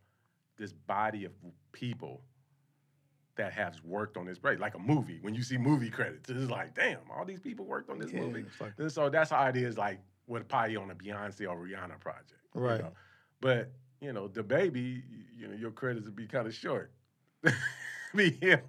this 0.57 0.71
body 0.71 1.25
of 1.25 1.33
people 1.73 2.21
that 3.39 3.53
has 3.53 3.81
worked 3.83 4.17
on 4.17 4.25
this 4.25 4.37
break, 4.37 4.59
like 4.59 4.75
a 4.75 4.79
movie. 4.79 5.17
When 5.21 5.33
you 5.33 5.41
see 5.43 5.57
movie 5.57 5.89
credits, 5.89 6.29
it's 6.29 6.49
like, 6.51 6.75
damn, 6.75 6.99
all 7.15 7.23
these 7.25 7.39
people 7.39 7.65
worked 7.65 7.89
on 7.89 7.97
this 7.97 8.11
yeah, 8.11 8.19
movie. 8.21 8.45
like- 8.59 8.73
And 8.77 8.91
so 8.91 9.09
that's 9.09 9.31
how 9.31 9.45
it 9.47 9.55
is 9.55 9.77
like 9.77 9.99
with 10.27 10.47
probably 10.47 10.75
on 10.75 10.91
a 10.91 10.95
Beyonce 10.95 11.49
or 11.49 11.55
Rihanna 11.57 11.99
project. 11.99 12.33
you 12.53 12.61
Right. 12.61 12.81
know. 12.81 12.91
But, 13.41 13.71
you 14.01 14.11
know, 14.13 14.27
the 14.27 14.43
baby, 14.43 15.03
you 15.37 15.47
know, 15.47 15.55
your 15.55 15.71
credits 15.71 16.05
would 16.05 16.15
be 16.17 16.27
kind 16.27 16.47
of 16.47 16.53
short. 16.53 16.91
be 18.15 18.31
him 18.31 18.59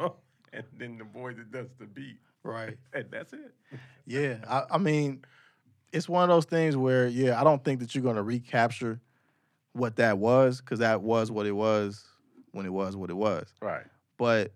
and 0.52 0.64
then 0.78 0.98
the 0.98 1.04
boy 1.04 1.34
that 1.34 1.50
does 1.50 1.68
the 1.78 1.86
beat. 1.86 2.20
right. 2.44 2.76
And 2.94 3.06
that's 3.10 3.32
it. 3.32 3.54
Yeah, 4.06 4.36
I, 4.48 4.62
I 4.70 4.78
mean, 4.78 5.24
it's 5.92 6.08
one 6.08 6.22
of 6.22 6.28
those 6.28 6.44
things 6.44 6.76
where 6.76 7.08
yeah, 7.08 7.40
I 7.40 7.44
don't 7.44 7.62
think 7.64 7.80
that 7.80 7.94
you're 7.94 8.04
gonna 8.04 8.22
recapture 8.22 9.00
what 9.72 9.96
that 9.96 10.18
was 10.18 10.60
because 10.60 10.78
that 10.78 11.02
was 11.02 11.30
what 11.30 11.46
it 11.46 11.52
was 11.52 12.04
when 12.52 12.66
it 12.66 12.72
was 12.72 12.96
what 12.96 13.10
it 13.10 13.16
was. 13.16 13.52
Right. 13.60 13.86
but 14.16 14.52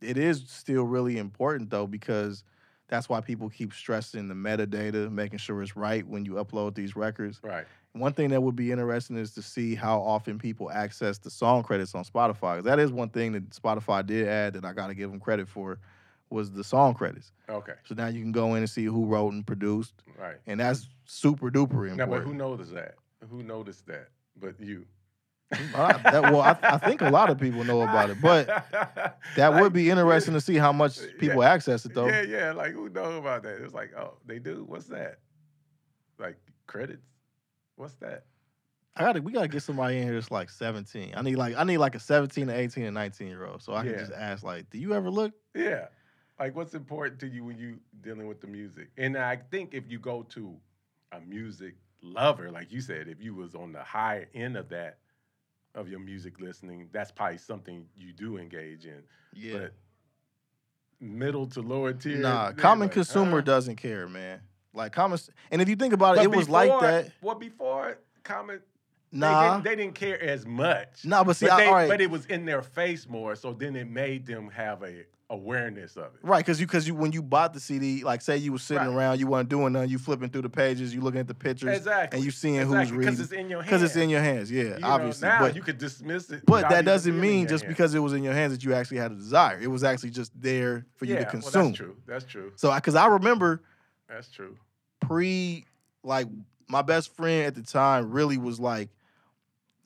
it 0.00 0.16
is 0.16 0.44
still 0.48 0.84
really 0.84 1.18
important 1.18 1.70
though 1.70 1.86
because 1.86 2.44
that's 2.88 3.08
why 3.08 3.20
people 3.20 3.50
keep 3.50 3.72
stressing 3.74 4.28
the 4.28 4.34
metadata, 4.34 5.10
making 5.10 5.38
sure 5.38 5.62
it's 5.62 5.76
right 5.76 6.06
when 6.06 6.24
you 6.24 6.32
upload 6.34 6.74
these 6.74 6.96
records. 6.96 7.40
Right. 7.42 7.66
One 7.92 8.12
thing 8.12 8.30
that 8.30 8.42
would 8.42 8.56
be 8.56 8.70
interesting 8.72 9.16
is 9.16 9.32
to 9.34 9.42
see 9.42 9.74
how 9.74 10.00
often 10.00 10.38
people 10.38 10.70
access 10.70 11.18
the 11.18 11.30
song 11.30 11.62
credits 11.64 11.94
on 11.94 12.04
Spotify. 12.04 12.56
'cause 12.56 12.64
that 12.64 12.78
is 12.78 12.92
one 12.92 13.10
thing 13.10 13.32
that 13.32 13.50
Spotify 13.50 14.06
did 14.06 14.26
add 14.28 14.54
that 14.54 14.64
I 14.64 14.72
got 14.72 14.86
to 14.88 14.94
give 14.94 15.10
them 15.10 15.20
credit 15.20 15.48
for 15.48 15.78
was 16.30 16.50
the 16.52 16.64
song 16.64 16.94
credits. 16.94 17.32
Okay. 17.48 17.74
So 17.84 17.94
now 17.94 18.06
you 18.08 18.22
can 18.22 18.32
go 18.32 18.54
in 18.54 18.58
and 18.58 18.70
see 18.70 18.84
who 18.84 19.06
wrote 19.06 19.32
and 19.32 19.46
produced, 19.46 20.02
Right. 20.18 20.36
and 20.46 20.60
that's 20.60 20.88
super 21.06 21.50
duper 21.50 21.88
important. 21.90 21.98
Now, 21.98 22.06
but 22.06 22.22
who 22.22 22.34
noticed 22.34 22.72
that? 22.74 22.94
Who 23.28 23.42
noticed 23.42 23.86
that? 23.86 24.08
But 24.36 24.60
you. 24.60 24.86
Well, 25.72 25.82
I- 25.82 26.10
that- 26.10 26.22
well, 26.24 26.40
I, 26.42 26.56
I 26.62 26.78
think 26.78 27.00
a 27.00 27.08
lot 27.10 27.30
of 27.30 27.38
people 27.38 27.64
know 27.64 27.80
about 27.82 28.10
it, 28.10 28.20
but 28.20 28.46
that 29.36 29.60
would 29.60 29.72
be 29.72 29.88
interesting 29.90 30.34
to 30.34 30.40
see 30.40 30.56
how 30.56 30.72
much 30.72 30.98
people 31.18 31.42
Yeah. 31.42 31.50
access 31.52 31.84
it 31.86 31.94
though. 31.94 32.06
Yeah, 32.06 32.22
yeah. 32.22 32.52
Like 32.52 32.72
who 32.72 32.88
know 32.90 33.16
about 33.16 33.42
that? 33.44 33.60
It's 33.62 33.72
like, 33.74 33.94
oh, 33.96 34.14
they 34.26 34.38
do. 34.38 34.64
What's 34.66 34.86
that? 34.86 35.20
Like 36.18 36.36
credits? 36.66 37.06
What's 37.76 37.94
that? 37.96 38.24
I 38.96 39.02
gotta 39.02 39.22
we 39.22 39.32
gotta 39.32 39.48
get 39.48 39.62
somebody 39.62 39.98
in 39.98 40.02
here 40.02 40.14
that's 40.14 40.30
like 40.30 40.50
17. 40.50 41.12
I 41.16 41.22
need 41.22 41.36
like 41.36 41.56
I 41.56 41.64
need 41.64 41.78
like 41.78 41.94
a 41.94 42.00
17 42.00 42.48
to 42.48 42.54
18 42.54 42.84
and 42.84 42.94
19 42.94 43.28
year 43.28 43.46
old. 43.46 43.62
So 43.62 43.72
I 43.72 43.84
Yeah. 43.84 43.90
can 43.92 43.98
just 44.00 44.12
ask 44.12 44.42
like, 44.42 44.68
do 44.70 44.78
you 44.78 44.92
ever 44.94 45.08
look? 45.10 45.32
Yeah. 45.54 45.86
Like 46.38 46.54
what's 46.56 46.74
important 46.74 47.20
to 47.20 47.28
you 47.28 47.44
when 47.44 47.56
you 47.58 47.78
dealing 48.02 48.26
with 48.26 48.40
the 48.40 48.48
music? 48.48 48.88
And 48.98 49.16
I 49.16 49.36
think 49.50 49.72
if 49.72 49.84
you 49.88 49.98
go 49.98 50.24
to 50.30 50.56
a 51.12 51.20
music 51.20 51.74
lover, 52.02 52.50
like 52.50 52.70
you 52.72 52.80
said, 52.80 53.08
if 53.08 53.22
you 53.22 53.34
was 53.34 53.54
on 53.54 53.72
the 53.72 53.82
high 53.82 54.26
end 54.34 54.56
of 54.56 54.68
that 54.70 54.98
of 55.74 55.88
your 55.88 56.00
music 56.00 56.40
listening, 56.40 56.88
that's 56.92 57.10
probably 57.10 57.38
something 57.38 57.86
you 57.96 58.12
do 58.12 58.38
engage 58.38 58.86
in. 58.86 59.02
Yeah. 59.32 59.58
But 59.58 59.72
middle 61.00 61.46
to 61.48 61.60
lower 61.60 61.92
tier. 61.92 62.18
nah, 62.18 62.52
common 62.52 62.88
like, 62.88 62.92
consumer 62.94 63.38
huh? 63.38 63.42
doesn't 63.42 63.76
care, 63.76 64.08
man. 64.08 64.40
Like 64.74 64.92
common 64.92 65.18
and 65.50 65.62
if 65.62 65.68
you 65.68 65.76
think 65.76 65.92
about 65.92 66.16
it, 66.16 66.18
But 66.18 66.24
it 66.24 66.36
was 66.36 66.48
like 66.48 66.80
that. 66.80 67.10
Well, 67.22 67.34
before 67.34 67.98
common 68.22 68.60
They 69.12 69.20
didn't, 69.20 69.64
they 69.64 69.76
didn't 69.76 69.94
care 69.94 70.20
as 70.22 70.44
much. 70.46 71.04
Nah, 71.04 71.24
but 71.24 71.36
see, 71.36 71.46
but, 71.46 71.52
I- 71.52 71.56
they, 71.56 71.66
all 71.68 71.74
right. 71.74 71.88
but 71.88 72.00
it 72.00 72.10
was 72.10 72.26
in 72.26 72.44
their 72.44 72.62
face 72.62 73.08
more, 73.08 73.34
so 73.36 73.52
then 73.52 73.74
it 73.76 73.88
made 73.88 74.26
them 74.26 74.50
have 74.50 74.82
a 74.82 75.04
awareness 75.30 75.96
of 75.96 76.04
it. 76.14 76.20
Right, 76.22 76.38
because 76.44 76.58
you 76.58 76.66
because 76.66 76.86
you 76.88 76.94
when 76.94 77.12
you 77.12 77.22
bought 77.22 77.52
the 77.52 77.60
CD, 77.60 78.02
like 78.02 78.22
say 78.22 78.38
you 78.38 78.50
were 78.52 78.58
sitting 78.58 78.88
Right. 78.88 78.94
around, 78.96 79.20
you 79.20 79.26
weren't 79.26 79.48
doing 79.50 79.74
nothing, 79.74 79.90
you 79.90 79.98
flipping 79.98 80.30
through 80.30 80.40
the 80.42 80.48
pages, 80.48 80.94
you 80.94 81.02
looking 81.02 81.20
at 81.20 81.26
the 81.28 81.34
pictures, 81.34 81.76
Exactly. 81.76 82.16
and 82.16 82.24
you 82.24 82.30
seeing 82.30 82.54
exactly. 82.56 82.78
who's 82.78 82.92
reading 82.92 83.04
because 83.14 83.20
it's 83.20 83.32
in 83.32 83.50
your 83.50 83.58
hands. 83.60 83.66
because 83.70 83.82
it's 83.82 83.96
in 83.96 84.08
your 84.10 84.22
hands. 84.22 84.50
Yeah, 84.50 84.62
You 84.62 84.78
know, 84.78 84.88
obviously. 84.88 85.28
now 85.28 85.40
but 85.40 85.54
you 85.54 85.60
could 85.62 85.76
dismiss 85.76 86.30
it. 86.30 86.44
but 86.46 86.68
that 86.70 86.84
doesn't 86.86 87.18
mean 87.20 87.46
just 87.46 87.66
because 87.68 87.94
it 87.94 87.98
was 87.98 88.14
in 88.14 88.22
your 88.22 88.32
hands 88.32 88.52
that 88.52 88.64
you 88.64 88.72
actually 88.74 88.98
had 88.98 89.12
a 89.12 89.16
desire. 89.16 89.58
It 89.60 89.66
was 89.66 89.84
actually 89.84 90.10
just 90.10 90.32
there 90.40 90.86
for 90.96 91.04
you 91.04 91.14
yeah, 91.14 91.20
to 91.20 91.24
well, 91.24 91.30
consume. 91.42 91.64
that's 91.66 91.76
true. 91.76 91.96
That's 92.06 92.24
true. 92.24 92.52
So 92.56 92.74
because 92.74 92.94
I 92.94 93.06
remember 93.08 93.62
That's 94.08 94.28
true. 94.30 94.56
pre 95.00 95.66
like 96.02 96.26
my 96.68 96.80
best 96.80 97.14
friend 97.14 97.46
at 97.46 97.54
the 97.54 97.62
time 97.62 98.10
really 98.10 98.38
was 98.38 98.58
like 98.58 98.88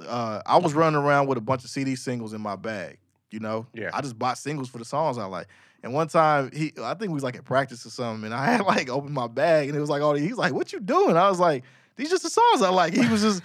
uh 0.06 0.40
I 0.46 0.58
was 0.58 0.74
running 0.74 1.00
around 1.00 1.26
with 1.28 1.38
a 1.38 1.40
bunch 1.42 1.64
of 1.64 1.70
CD 1.70 1.94
singles 1.96 2.32
in 2.32 2.40
my 2.40 2.56
bag, 2.56 2.98
you 3.30 3.40
know? 3.40 3.66
Yeah. 3.74 3.90
I 3.92 4.00
just 4.00 4.18
bought 4.18 4.38
singles 4.38 4.68
for 4.68 4.78
the 4.78 4.84
songs 4.84 5.18
I 5.18 5.24
like. 5.26 5.46
And 5.82 5.92
one 5.92 6.08
time 6.08 6.50
he 6.52 6.72
I 6.82 6.94
think 6.94 7.10
we 7.10 7.14
was 7.14 7.22
like 7.24 7.36
at 7.36 7.44
practice 7.44 7.84
or 7.86 7.90
something, 7.90 8.24
and 8.26 8.34
I 8.34 8.46
had 8.46 8.60
like 8.66 8.88
opened 8.88 9.14
my 9.14 9.26
bag 9.28 9.68
and 9.68 9.76
it 9.76 9.80
was 9.80 9.90
like 9.90 10.02
oh 10.02 10.14
he's 10.14 10.36
like, 10.36 10.52
What 10.52 10.72
you 10.72 10.80
doing? 10.80 11.16
I 11.16 11.28
was 11.28 11.38
like, 11.40 11.64
These 11.96 12.10
just 12.10 12.22
the 12.22 12.30
songs 12.30 12.62
I 12.62 12.70
like. 12.70 12.94
He 12.94 13.06
was 13.08 13.22
just 13.22 13.42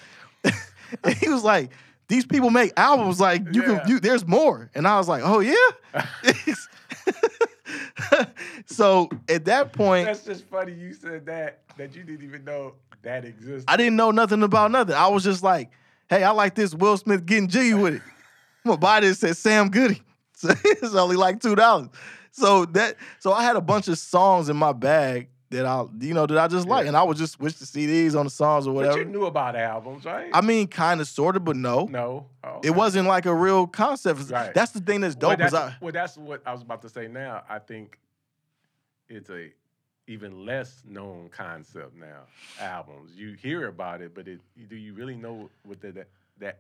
and 1.04 1.16
he 1.18 1.30
was 1.30 1.44
like, 1.44 1.72
These 2.08 2.26
people 2.26 2.50
make 2.50 2.74
albums 2.78 3.20
like 3.20 3.44
you 3.54 3.62
Yeah. 3.62 3.80
can 3.80 3.90
you 3.90 4.00
there's 4.00 4.26
more. 4.28 4.70
And 4.76 4.88
I 4.88 4.98
was 4.98 5.08
like, 5.08 5.22
Oh 5.26 5.40
yeah? 5.40 6.06
so 8.66 9.10
at 9.30 9.46
that 9.46 9.74
point 9.74 10.06
That's 10.06 10.24
just 10.24 10.46
funny. 10.46 10.74
You 10.74 10.94
said 10.94 11.26
that 11.26 11.60
that 11.78 11.96
you 11.96 12.04
didn't 12.04 12.24
even 12.26 12.44
know 12.44 12.74
that 13.04 13.26
existed. 13.26 13.66
I 13.68 13.78
didn't 13.78 13.96
know 13.96 14.12
nothing 14.12 14.42
about 14.44 14.72
nothing. 14.72 14.96
I 14.96 15.08
was 15.08 15.24
just 15.24 15.44
like, 15.44 15.70
hey, 16.10 16.24
I 16.24 16.32
like 16.32 16.56
this 16.56 16.74
Will 16.74 16.98
Smith 16.98 17.26
getting 17.26 17.48
jiggy 17.48 17.74
with 17.74 17.96
it. 17.96 18.02
I'm 18.66 18.70
gonna 18.72 18.78
buy 18.78 19.00
this 19.02 19.24
at 19.24 19.38
Sam 19.38 19.70
Goody. 19.70 20.02
So 20.40 20.50
it's 20.66 20.94
only 20.94 21.16
like 21.16 21.42
two 21.42 21.56
dollars. 21.56 21.88
so 22.32 22.66
that 22.66 22.96
so 23.18 23.34
I 23.34 23.42
had 23.42 23.56
a 23.56 23.62
bunch 23.62 23.88
of 23.88 23.98
songs 23.98 24.50
in 24.50 24.56
my 24.56 24.72
bag 24.72 25.30
that 25.50 25.66
I 25.66 25.84
you 26.00 26.14
know 26.14 26.28
that 26.28 26.38
I 26.38 26.48
just 26.48 26.68
like, 26.68 26.84
Yeah. 26.84 26.90
and 26.90 26.98
I 26.98 27.02
would 27.02 27.18
just 27.18 27.34
switch 27.34 27.56
the 27.58 27.66
CDs 27.66 28.16
on 28.16 28.26
the 28.28 28.30
songs 28.30 28.68
or 28.68 28.72
But 28.72 28.76
whatever. 28.76 29.00
you 29.00 29.06
knew 29.06 29.26
about 29.26 29.56
albums, 29.56 30.06
right? 30.06 30.30
I 30.32 30.42
mean, 30.42 30.68
kind 30.68 31.02
of, 31.02 31.08
sort 31.08 31.38
of, 31.38 31.44
but 31.44 31.56
no. 31.56 31.86
no. 31.86 32.28
Oh, 32.44 32.60
It 32.64 32.70
wasn't 32.70 33.08
like 33.08 33.26
a 33.26 33.34
real 33.34 33.66
concept. 33.66 34.30
Right. 34.30 34.54
That's 34.54 34.74
the 34.74 34.80
thing 34.82 35.02
that's 35.02 35.16
Well, 35.20 35.32
dope. 35.32 35.40
that's, 35.40 35.54
I, 35.56 35.76
well, 35.82 35.92
that's 35.92 36.16
what 36.20 36.44
I 36.46 36.52
was 36.52 36.62
about 36.62 36.84
to 36.84 36.90
say. 36.90 37.08
Now 37.08 37.42
I 37.50 37.58
think 37.58 37.98
it's 39.10 39.32
a 39.32 39.50
even 40.08 40.46
less 40.46 40.82
known 40.88 41.30
concept 41.30 41.96
now. 41.96 42.22
Albums, 42.60 43.12
you 43.16 43.34
hear 43.34 43.68
about 43.68 44.02
it, 44.02 44.16
but 44.16 44.28
it, 44.28 44.40
do 44.70 44.76
you 44.76 44.94
really 44.94 45.16
know 45.16 45.50
what 45.64 45.82
the, 45.82 45.92
that 45.92 46.08
that 46.40 46.60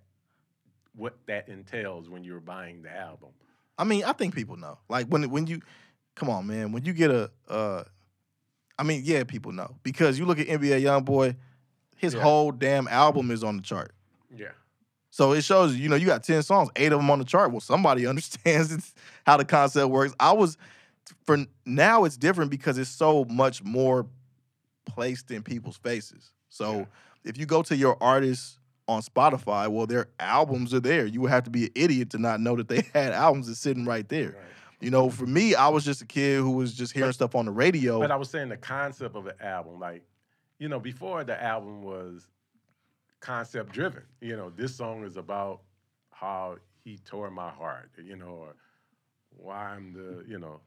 what 0.95 1.17
that 1.27 1.47
entails 1.47 2.09
when 2.09 2.23
you're 2.23 2.39
buying 2.39 2.81
the 2.81 2.95
album? 2.95 3.29
I 3.77 3.83
mean, 3.83 4.03
I 4.03 4.11
think 4.13 4.35
people 4.35 4.57
know. 4.57 4.77
Like 4.89 5.07
when 5.07 5.29
when 5.29 5.47
you 5.47 5.61
come 6.15 6.29
on, 6.29 6.45
man, 6.47 6.71
when 6.71 6.83
you 6.83 6.93
get 6.93 7.09
a 7.11 7.31
uh 7.47 7.83
I 8.79 8.83
mean, 8.83 9.01
yeah, 9.03 9.23
people 9.23 9.51
know. 9.51 9.75
Because 9.81 10.19
you 10.19 10.25
look 10.25 10.39
at 10.39 10.47
NBA 10.47 10.81
Youngboy, 10.81 11.35
his 11.95 12.13
Yeah. 12.13 12.21
whole 12.21 12.51
damn 12.51 12.87
album 12.87 13.31
is 13.31 13.43
on 13.43 13.55
the 13.57 13.63
chart. 13.63 13.91
Yeah, 14.35 14.51
So 15.09 15.31
it 15.31 15.43
shows 15.43 15.75
you, 15.75 15.83
you 15.83 15.89
know, 15.89 15.95
you 15.95 16.05
got 16.05 16.23
10 16.23 16.43
songs, 16.43 16.69
eight 16.75 16.91
of 16.91 16.99
them 16.99 17.09
on 17.09 17.17
the 17.17 17.25
chart. 17.25 17.49
Well, 17.51 17.61
somebody 17.61 18.05
understands 18.07 18.93
how 19.25 19.37
the 19.37 19.45
concept 19.45 19.89
works. 19.89 20.13
I 20.19 20.33
was 20.33 20.57
for 21.25 21.37
now 21.65 22.03
it's 22.05 22.17
different 22.17 22.51
because 22.51 22.77
it's 22.77 22.89
so 22.89 23.25
much 23.25 23.63
more 23.63 24.07
placed 24.85 25.31
in 25.31 25.43
people's 25.43 25.77
faces. 25.77 26.31
So 26.49 26.79
Yeah. 26.79 26.85
if 27.25 27.37
you 27.37 27.45
go 27.45 27.61
to 27.63 27.75
your 27.75 27.97
artists 28.01 28.57
on 28.87 29.01
Spotify, 29.01 29.67
well, 29.67 29.85
their 29.85 30.07
albums 30.19 30.73
are 30.73 30.79
there. 30.79 31.05
You 31.05 31.21
would 31.21 31.31
have 31.31 31.43
to 31.43 31.49
be 31.49 31.65
an 31.65 31.71
idiot 31.75 32.09
to 32.11 32.17
not 32.17 32.39
know 32.39 32.55
that 32.55 32.67
they 32.69 32.81
had 32.93 33.11
albums 33.13 33.47
that's 33.47 33.59
sitting 33.59 33.85
right 33.85 34.07
there. 34.07 34.29
right. 34.29 34.35
You 34.79 34.91
know, 34.91 35.09
for 35.09 35.25
me, 35.25 35.55
I 35.55 35.69
was 35.69 35.83
just 35.83 36.01
a 36.01 36.05
kid 36.05 36.37
who 36.37 36.51
was 36.51 36.73
just 36.73 36.93
hearing 36.93 37.11
stuff 37.11 37.33
on 37.35 37.45
the 37.45 37.51
radio. 37.51 37.99
But 37.99 38.11
I 38.11 38.15
was 38.15 38.29
saying 38.29 38.49
the 38.49 38.57
concept 38.57 39.15
of 39.15 39.25
an 39.25 39.33
album, 39.41 39.79
like, 39.79 40.03
you 40.59 40.69
know, 40.69 40.79
before 40.79 41.23
the 41.23 41.41
album 41.41 41.81
was 41.83 42.27
concept 43.19 43.71
driven. 43.71 44.03
You 44.21 44.37
know, 44.37 44.51
this 44.55 44.75
song 44.75 45.03
is 45.03 45.17
about 45.17 45.61
how 46.11 46.57
he 46.83 46.97
tore 46.99 47.29
my 47.31 47.49
heart, 47.49 47.89
you 48.01 48.15
know, 48.15 48.27
or 48.27 48.55
why 49.35 49.69
I'm 49.69 49.93
the, 49.93 50.23
you 50.27 50.39
know, 50.39 50.59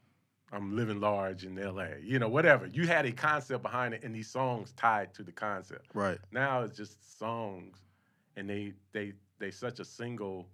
I'm 0.52 0.74
living 0.76 1.00
large 1.00 1.44
in 1.44 1.54
LA, 1.56 1.86
you 2.02 2.18
know, 2.18 2.28
whatever. 2.28 2.66
You 2.66 2.86
had 2.86 3.06
a 3.06 3.12
concept 3.12 3.62
behind 3.62 3.94
it 3.94 4.02
and 4.02 4.14
these 4.14 4.28
songs 4.28 4.72
tied 4.76 5.14
to 5.14 5.22
the 5.22 5.32
concept. 5.32 5.86
right. 5.94 6.18
Now 6.32 6.62
it's 6.62 6.76
just 6.76 7.18
songs 7.18 7.76
and 8.36 8.48
they 8.50 8.72
they 8.92 9.12
they 9.38 9.50
such 9.50 9.78
a 9.80 9.84
single 9.84 10.48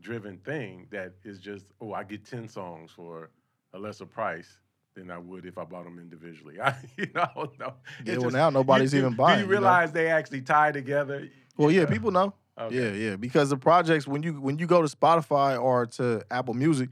driven 0.00 0.38
thing 0.38 0.86
that 0.90 1.14
is 1.24 1.38
just, 1.38 1.66
oh, 1.80 1.92
I 1.92 2.04
get 2.04 2.24
10 2.24 2.48
songs 2.48 2.90
for 2.90 3.30
a 3.72 3.78
lesser 3.78 4.06
price 4.06 4.58
than 4.94 5.10
I 5.10 5.18
would 5.18 5.44
if 5.46 5.58
I 5.58 5.64
bought 5.64 5.84
them 5.84 5.98
individually. 5.98 6.60
I, 6.64 6.74
you 6.96 7.06
know, 7.14 7.22
I 7.22 7.30
don't 7.34 7.58
know. 7.58 7.72
Yeah, 8.04 8.12
It's 8.14 8.20
well, 8.20 8.30
just- 8.30 8.36
now 8.36 8.50
nobody's 8.50 8.92
you- 8.92 9.00
even 9.00 9.14
buying, 9.14 9.38
Do 9.38 9.40
you 9.44 9.46
you 9.48 9.54
know? 9.54 9.60
realize 9.60 9.92
they 9.92 10.08
actually 10.08 10.42
tie 10.42 10.72
together? 10.72 11.28
Well, 11.56 11.70
yeah, 11.70 11.86
people 11.86 12.10
know. 12.10 12.34
Okay. 12.58 12.74
Yeah, 12.74 13.10
yeah. 13.10 13.16
Because 13.16 13.50
the 13.50 13.56
projects 13.58 14.06
when 14.06 14.22
you 14.22 14.34
when 14.40 14.58
you 14.58 14.66
go 14.66 14.80
to 14.80 14.88
Spotify 14.96 15.60
or 15.60 15.84
to 15.86 16.24
Apple 16.30 16.54
Music, 16.54 16.88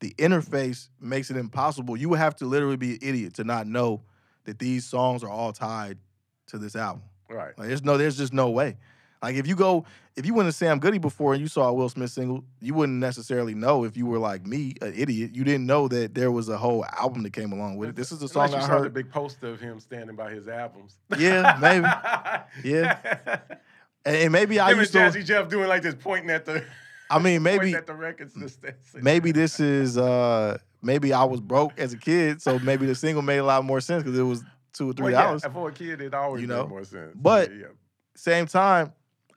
the 0.00 0.14
interface 0.18 0.88
makes 1.00 1.30
it 1.30 1.36
impossible. 1.36 1.96
You 1.96 2.08
would 2.10 2.18
have 2.18 2.36
to 2.36 2.46
literally 2.46 2.76
be 2.76 2.92
an 2.92 2.98
idiot 3.02 3.34
to 3.34 3.44
not 3.44 3.66
know 3.66 4.02
that 4.44 4.58
these 4.58 4.84
songs 4.84 5.24
are 5.24 5.30
all 5.30 5.52
tied 5.52 5.98
to 6.46 6.58
this 6.58 6.76
album. 6.76 7.02
Right. 7.28 7.56
Like 7.58 7.68
there's 7.68 7.84
no 7.84 7.96
there's 7.96 8.16
just 8.16 8.32
no 8.32 8.50
way. 8.50 8.76
Like 9.22 9.34
if 9.34 9.46
you 9.46 9.56
go 9.56 9.84
if 10.16 10.26
you 10.26 10.34
went 10.34 10.48
to 10.48 10.52
Sam 10.52 10.78
Goody 10.78 10.98
before 10.98 11.34
and 11.34 11.40
you 11.40 11.48
saw 11.48 11.68
a 11.68 11.72
Will 11.72 11.88
Smith 11.88 12.10
single, 12.10 12.44
you 12.60 12.74
wouldn't 12.74 12.98
necessarily 12.98 13.54
know 13.54 13.84
if 13.84 13.96
you 13.96 14.06
were 14.06 14.18
like 14.18 14.46
me, 14.46 14.74
an 14.80 14.92
idiot. 14.96 15.32
You 15.34 15.44
didn't 15.44 15.66
know 15.66 15.86
that 15.88 16.14
there 16.14 16.32
was 16.32 16.48
a 16.48 16.56
whole 16.56 16.84
album 16.86 17.22
that 17.24 17.32
came 17.32 17.52
along 17.52 17.76
with 17.76 17.90
it. 17.90 17.96
This 17.96 18.10
is 18.10 18.18
the 18.18 18.26
Unless 18.26 18.50
song 18.50 18.60
you 18.60 18.66
I 18.66 18.68
saw 18.68 18.82
the 18.82 18.90
big 18.90 19.10
poster 19.10 19.48
of 19.48 19.60
him 19.60 19.78
standing 19.80 20.16
by 20.16 20.30
his 20.32 20.48
albums. 20.48 20.96
Yeah, 21.18 21.56
maybe. 21.60 21.86
Yeah. 22.68 23.38
And, 24.04 24.16
and 24.16 24.32
maybe 24.32 24.58
I 24.58 24.70
Him 24.70 24.78
and 24.78 24.80
used 24.80 24.92
to 24.92 24.98
Jazzy 25.00 25.24
Jeff 25.24 25.48
doing 25.48 25.68
like 25.68 25.82
this, 25.82 25.94
pointing 25.94 26.30
at 26.30 26.46
the. 26.46 26.64
I 27.10 27.18
mean 27.18 27.42
maybe 27.42 27.74
at 27.74 27.86
the 27.86 27.94
record 27.94 28.30
maybe 28.94 29.32
this 29.32 29.60
is 29.60 29.96
uh 29.98 30.58
maybe 30.82 31.12
I 31.12 31.24
was 31.24 31.40
broke 31.40 31.78
as 31.78 31.92
a 31.92 31.96
kid, 31.98 32.40
so 32.42 32.58
maybe 32.58 32.86
the 32.86 32.94
single 32.94 33.22
made 33.22 33.38
a 33.38 33.44
lot 33.44 33.64
more 33.64 33.80
sense 33.80 34.02
because 34.02 34.18
it 34.18 34.22
was 34.22 34.42
two 34.72 34.90
or 34.90 34.92
three 34.92 35.04
Well, 35.04 35.12
yeah, 35.12 35.22
dollars. 35.24 35.44
for 35.52 35.68
a 35.68 35.72
kid, 35.72 36.00
it 36.00 36.14
always 36.14 36.42
You 36.42 36.48
made 36.48 36.68
more 36.68 36.84
sense. 36.84 37.12
But- 37.16 37.50
yeah, 37.54 37.66
Same 38.14 38.46
time, 38.46 38.92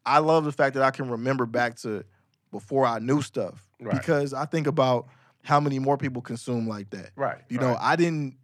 I 0.06 0.20
love 0.20 0.44
the 0.46 0.52
fact 0.52 0.74
that 0.76 0.84
I 0.84 0.92
can 0.92 1.10
remember 1.10 1.46
back 1.46 1.76
to 1.78 2.04
before 2.52 2.86
I 2.86 3.00
knew 3.00 3.22
stuff 3.22 3.68
Right. 3.80 3.96
because 3.96 4.34
I 4.34 4.46
think 4.46 4.68
about 4.68 5.08
how 5.44 5.60
many 5.60 5.80
more 5.80 5.98
people 5.98 6.22
consume 6.22 6.68
like 6.68 6.90
that. 6.92 7.12
right. 7.16 7.40
You 7.50 7.58
know, 7.60 7.70
right. 7.70 7.78
I 7.82 7.96
didn't 7.96 8.36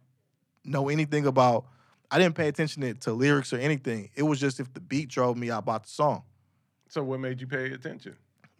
know 0.64 0.88
anything 0.88 1.26
about. 1.26 1.66
I 2.10 2.18
didn't 2.18 2.34
pay 2.36 2.48
attention 2.48 2.82
to, 2.82 2.94
to 2.94 3.12
lyrics 3.12 3.52
or 3.52 3.58
anything. 3.58 4.08
It 4.16 4.22
was 4.22 4.40
just 4.40 4.58
if 4.60 4.72
the 4.72 4.80
beat 4.80 5.08
drove 5.10 5.36
me, 5.36 5.50
I 5.50 5.60
bought 5.60 5.82
the 5.84 5.90
song. 5.90 6.22
So 6.88 7.02
what 7.04 7.20
made 7.20 7.40
you 7.40 7.46
pay 7.46 7.70
attention? 7.72 8.16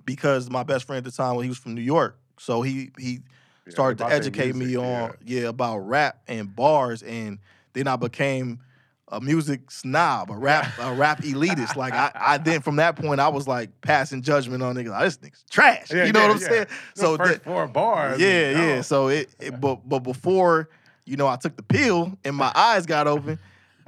Because 0.09 0.49
my 0.49 0.63
best 0.63 0.87
friend 0.87 0.97
at 0.99 1.05
the 1.05 1.15
time, 1.15 1.33
well, 1.35 1.43
he 1.43 1.51
was 1.51 1.59
from 1.59 1.75
New 1.75 1.83
York, 1.83 2.19
so 2.39 2.63
he 2.63 2.91
he 2.99 3.21
Yeah, 3.67 3.73
started 3.73 3.99
to 3.99 4.07
educate 4.11 4.57
me 4.57 4.75
on 4.77 5.13
yeah. 5.25 5.49
about 5.49 5.81
rap 5.81 6.23
and 6.27 6.57
bars, 6.57 7.03
and 7.03 7.39
then 7.75 7.87
I 7.87 7.97
became 7.97 8.61
a 9.09 9.21
music 9.21 9.71
snob, 9.71 10.31
a 10.31 10.37
rap 10.37 10.73
a 10.79 10.95
rap 10.95 11.21
elitist. 11.23 11.77
Like 11.77 11.93
I, 11.93 12.11
I 12.15 12.39
then 12.49 12.63
from 12.63 12.77
that 12.77 12.97
point 12.97 13.21
I 13.21 13.29
was 13.29 13.47
like 13.47 13.69
passing 13.83 14.23
judgment 14.23 14.63
on 14.63 14.77
niggas. 14.77 14.89
Like, 14.89 15.05
this 15.05 15.19
nigga's 15.19 15.45
trash. 15.51 15.93
Yeah, 15.93 16.07
you 16.07 16.13
know 16.13 16.21
yeah, 16.21 16.27
what 16.27 16.37
I'm 16.37 16.41
yeah. 16.43 16.49
saying? 16.49 16.67
So 16.95 17.17
first 17.19 17.33
that- 17.35 17.45
four 17.45 17.67
bars. 17.69 18.19
yeah, 18.19 18.51
yeah. 18.51 18.81
So 18.81 19.09
it, 19.09 19.29
it 19.39 19.61
but 19.61 19.87
but 19.87 19.99
before 20.01 20.71
you 21.05 21.17
know 21.17 21.27
I 21.29 21.37
took 21.37 21.55
the 21.57 21.63
pill 21.63 22.13
and 22.25 22.35
my 22.35 22.51
eyes 22.57 22.87
got 22.87 23.07
open. 23.07 23.39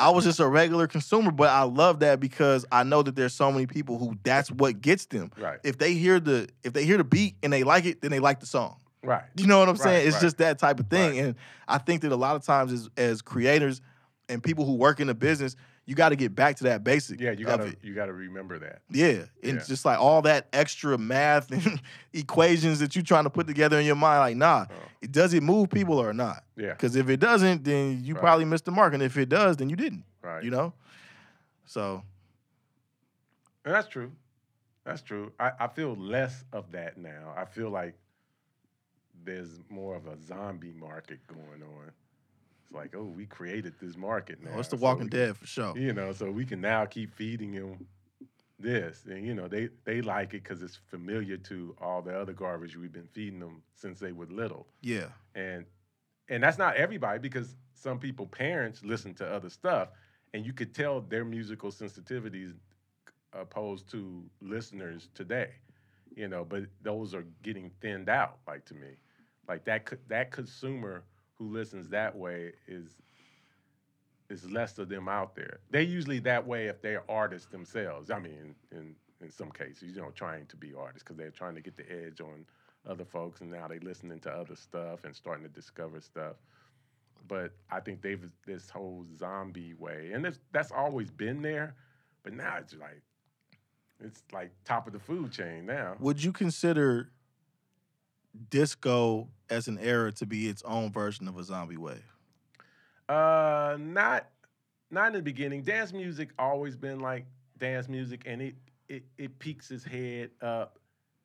I 0.01 0.11
was 0.11 0.25
just 0.25 0.41
a 0.41 0.47
regular 0.49 0.87
consumer, 0.87 1.31
but 1.31 1.51
I 1.51 1.63
love 1.63 2.01
that 2.01 2.21
because 2.21 2.65
I 2.73 2.83
know 2.85 3.03
that 3.03 3.15
there's 3.17 3.35
so 3.35 3.53
many 3.53 3.67
people 3.67 3.99
who 3.99 4.17
that's 4.23 4.51
what 4.51 4.81
gets 4.81 5.07
them 5.07 5.31
Right. 5.39 5.59
if 5.63 5.79
they 5.79 5.95
hear 5.95 6.19
the 6.19 6.49
if 6.65 6.73
they 6.73 6.85
hear 6.85 6.97
the 6.97 7.05
beat 7.05 7.37
and 7.43 7.53
they 7.53 7.63
like 7.65 7.85
it, 7.85 8.01
then 8.01 8.11
they 8.11 8.19
like 8.21 8.41
the 8.41 8.47
song. 8.47 8.77
Right. 9.03 9.25
You 9.37 9.47
know 9.47 9.59
what 9.59 9.69
I'm 9.69 9.75
Right, 9.77 9.83
saying? 9.83 10.07
It's 10.09 10.17
right. 10.17 10.23
just 10.23 10.39
that 10.39 10.59
type 10.59 10.81
of 10.81 10.89
thing. 10.89 11.11
Right. 11.17 11.25
And 11.25 11.35
I 11.69 11.79
think 11.79 12.03
that 12.03 12.13
a 12.13 12.17
lot 12.17 12.37
of 12.37 12.43
times 12.45 12.73
as 12.73 12.89
as 12.97 13.23
creators 13.23 13.81
and 14.29 14.43
people 14.43 14.65
who 14.65 14.75
work 14.77 15.01
in 15.01 15.07
the 15.07 15.15
business, 15.15 15.57
you 15.91 15.97
got 15.97 16.11
to 16.11 16.17
get 16.17 16.37
back 16.37 16.55
to 16.59 16.65
that 16.65 16.85
basic. 16.85 17.21
Yeah, 17.21 17.33
you 17.33 17.45
gotta 17.45 17.75
you 17.83 17.95
gotta 17.97 18.13
remember 18.13 18.61
that. 18.61 18.83
Yeah, 18.91 19.25
and 19.43 19.59
Yeah. 19.59 19.65
just 19.67 19.85
like 19.85 19.99
all 19.99 20.23
that 20.23 20.47
extra 20.53 20.97
math 20.97 21.51
and 21.51 21.83
equations 22.13 22.79
that 22.79 22.95
you're 22.95 23.03
trying 23.03 23.25
to 23.25 23.31
put 23.31 23.49
together 23.49 23.77
in 23.81 23.85
your 23.85 23.97
mind, 23.97 24.21
like, 24.21 24.37
nah, 24.37 24.67
Oh. 24.71 24.75
it 25.03 25.11
does 25.11 25.35
it 25.35 25.43
move 25.43 25.69
people 25.69 25.99
or 25.99 26.13
not? 26.13 26.45
Yeah. 26.57 26.75
Because 26.75 26.95
if 26.95 27.09
it 27.09 27.17
doesn't, 27.19 27.65
then 27.65 28.05
you 28.05 28.15
Right. 28.15 28.21
probably 28.21 28.45
missed 28.45 28.67
the 28.67 28.71
mark, 28.71 28.95
and 28.95 29.03
if 29.03 29.17
it 29.17 29.29
does, 29.29 29.57
then 29.57 29.69
you 29.69 29.75
didn't. 29.75 30.05
Right. 30.23 30.45
You 30.45 30.51
know. 30.53 30.73
So 31.67 32.05
And 33.65 33.75
that's 33.75 33.89
true. 33.89 34.13
That's 34.85 35.03
true. 35.03 35.33
I, 35.41 35.51
I 35.59 35.67
feel 35.67 35.97
less 35.97 36.45
of 36.53 36.71
that 36.71 36.99
now. 36.99 37.35
I 37.37 37.45
feel 37.47 37.69
like 37.69 37.95
there's 39.25 39.59
more 39.69 39.97
of 39.97 40.07
a 40.07 40.17
zombie 40.23 40.73
market 40.73 41.19
going 41.27 41.63
on. 41.65 41.91
It's 42.71 42.77
like, 42.77 42.95
oh, 42.97 43.03
we 43.05 43.27
created 43.27 43.75
this 43.81 43.97
market 43.97 44.43
now. 44.43 44.53
oh, 44.55 44.61
it's 44.61 44.69
the 44.69 44.77
Walking 44.77 45.09
Dead 45.09 45.37
for 45.37 45.47
sure. 45.47 45.77
You 45.77 45.93
know, 45.93 46.13
so 46.13 46.31
we 46.31 46.45
can 46.45 46.61
now 46.61 46.85
keep 46.87 47.13
feeding 47.15 47.53
them 47.53 47.87
this, 48.61 49.07
and 49.07 49.27
you 49.27 49.35
know, 49.35 49.49
they 49.49 49.71
they 49.85 50.03
like 50.03 50.35
it 50.35 50.43
because 50.45 50.63
it's 50.63 50.79
familiar 50.89 51.37
to 51.39 51.75
all 51.81 52.01
the 52.03 52.17
other 52.17 52.33
garbage 52.33 52.77
we've 52.77 52.93
been 52.93 53.09
feeding 53.13 53.41
them 53.41 53.63
since 53.75 53.99
they 53.99 54.13
were 54.13 54.27
little, 54.27 54.67
Yeah. 54.83 55.07
and 55.35 55.65
and 56.29 56.43
that's 56.43 56.59
not 56.59 56.77
everybody 56.77 57.19
because 57.19 57.57
some 57.75 57.99
people 57.99 58.27
parents 58.27 58.85
listen 58.85 59.15
to 59.15 59.27
other 59.27 59.49
stuff, 59.51 59.89
and 60.35 60.45
you 60.47 60.53
could 60.53 60.75
tell 60.75 61.01
their 61.01 61.25
musical 61.25 61.71
sensitivities 61.73 62.53
opposed 63.33 63.89
to 63.91 64.23
listeners 64.43 65.09
today, 65.15 65.51
you 66.15 66.29
know, 66.29 66.45
but 66.45 66.65
those 66.83 67.15
are 67.15 67.25
getting 67.43 67.71
thinned 67.81 68.09
out, 68.11 68.39
like 68.47 68.65
to 68.67 68.75
me, 68.75 68.89
like 69.49 69.65
that 69.65 69.91
that 70.09 70.31
consumer 70.31 71.03
who 71.41 71.49
listens 71.49 71.89
that 71.89 72.15
way 72.17 72.53
is 72.69 72.87
is 74.29 74.49
less 74.49 74.79
of 74.79 74.89
them 74.89 75.09
out 75.09 75.35
there. 75.35 75.59
They're 75.71 75.83
usually 75.83 76.21
that 76.21 76.47
way 76.47 76.67
if 76.67 76.81
they're 76.81 77.03
artists 77.11 77.49
themselves. 77.49 78.13
I 78.13 78.21
mean, 78.21 78.55
in 78.71 78.95
in 79.21 79.31
some 79.31 79.51
cases, 79.51 79.95
you 79.95 80.01
know, 80.01 80.13
trying 80.15 80.47
to 80.47 80.57
be 80.57 80.73
artists 80.75 81.03
because 81.03 81.17
they're 81.17 81.31
trying 81.31 81.55
to 81.57 81.61
get 81.61 81.77
the 81.77 81.91
edge 81.91 82.21
on 82.21 82.47
other 82.89 83.05
folks, 83.05 83.41
and 83.41 83.51
now 83.51 83.67
they're 83.67 83.81
listening 83.81 84.21
to 84.21 84.31
other 84.31 84.55
stuff 84.55 85.05
and 85.05 85.17
starting 85.17 85.43
to 85.43 85.51
discover 85.51 86.01
stuff. 86.01 86.37
But 87.27 87.53
I 87.71 87.81
think 87.81 88.03
they've 88.03 88.23
this 88.47 88.71
whole 88.71 89.05
zombie 89.19 89.75
way, 89.75 90.11
and 90.13 90.37
that's 90.53 90.71
always 90.71 91.11
been 91.11 91.43
there, 91.43 91.75
but 92.23 92.35
now 92.35 92.57
it's 92.59 92.75
like 92.75 93.03
it's 93.99 94.23
like 94.33 94.51
top 94.65 94.87
of 94.87 94.93
the 94.93 94.99
food 94.99 95.33
chain 95.33 95.67
now. 95.67 95.97
Would 96.01 96.23
you 96.23 96.33
consider 96.33 97.11
disco 98.51 99.29
as 99.49 99.69
an 99.69 99.79
era 99.79 100.13
to 100.13 100.27
be 100.27 100.49
its 100.49 100.63
own 100.63 100.93
version 100.93 101.29
of 101.29 101.37
a 101.39 101.45
zombie 101.45 101.77
wave? 101.77 102.03
Uh, 103.09 103.77
not 103.81 104.29
not 104.91 105.09
in 105.09 105.13
the 105.15 105.23
beginning. 105.23 105.63
Dance 105.63 105.93
music 105.93 106.31
always 106.39 106.77
been 106.77 107.01
like 107.01 107.27
dance 107.59 107.89
music, 107.89 108.23
and 108.27 108.41
it 108.41 108.55
it 108.89 109.05
it 109.19 109.39
peaks 109.39 109.71
its 109.71 109.85
head 109.85 110.31
up 110.43 110.79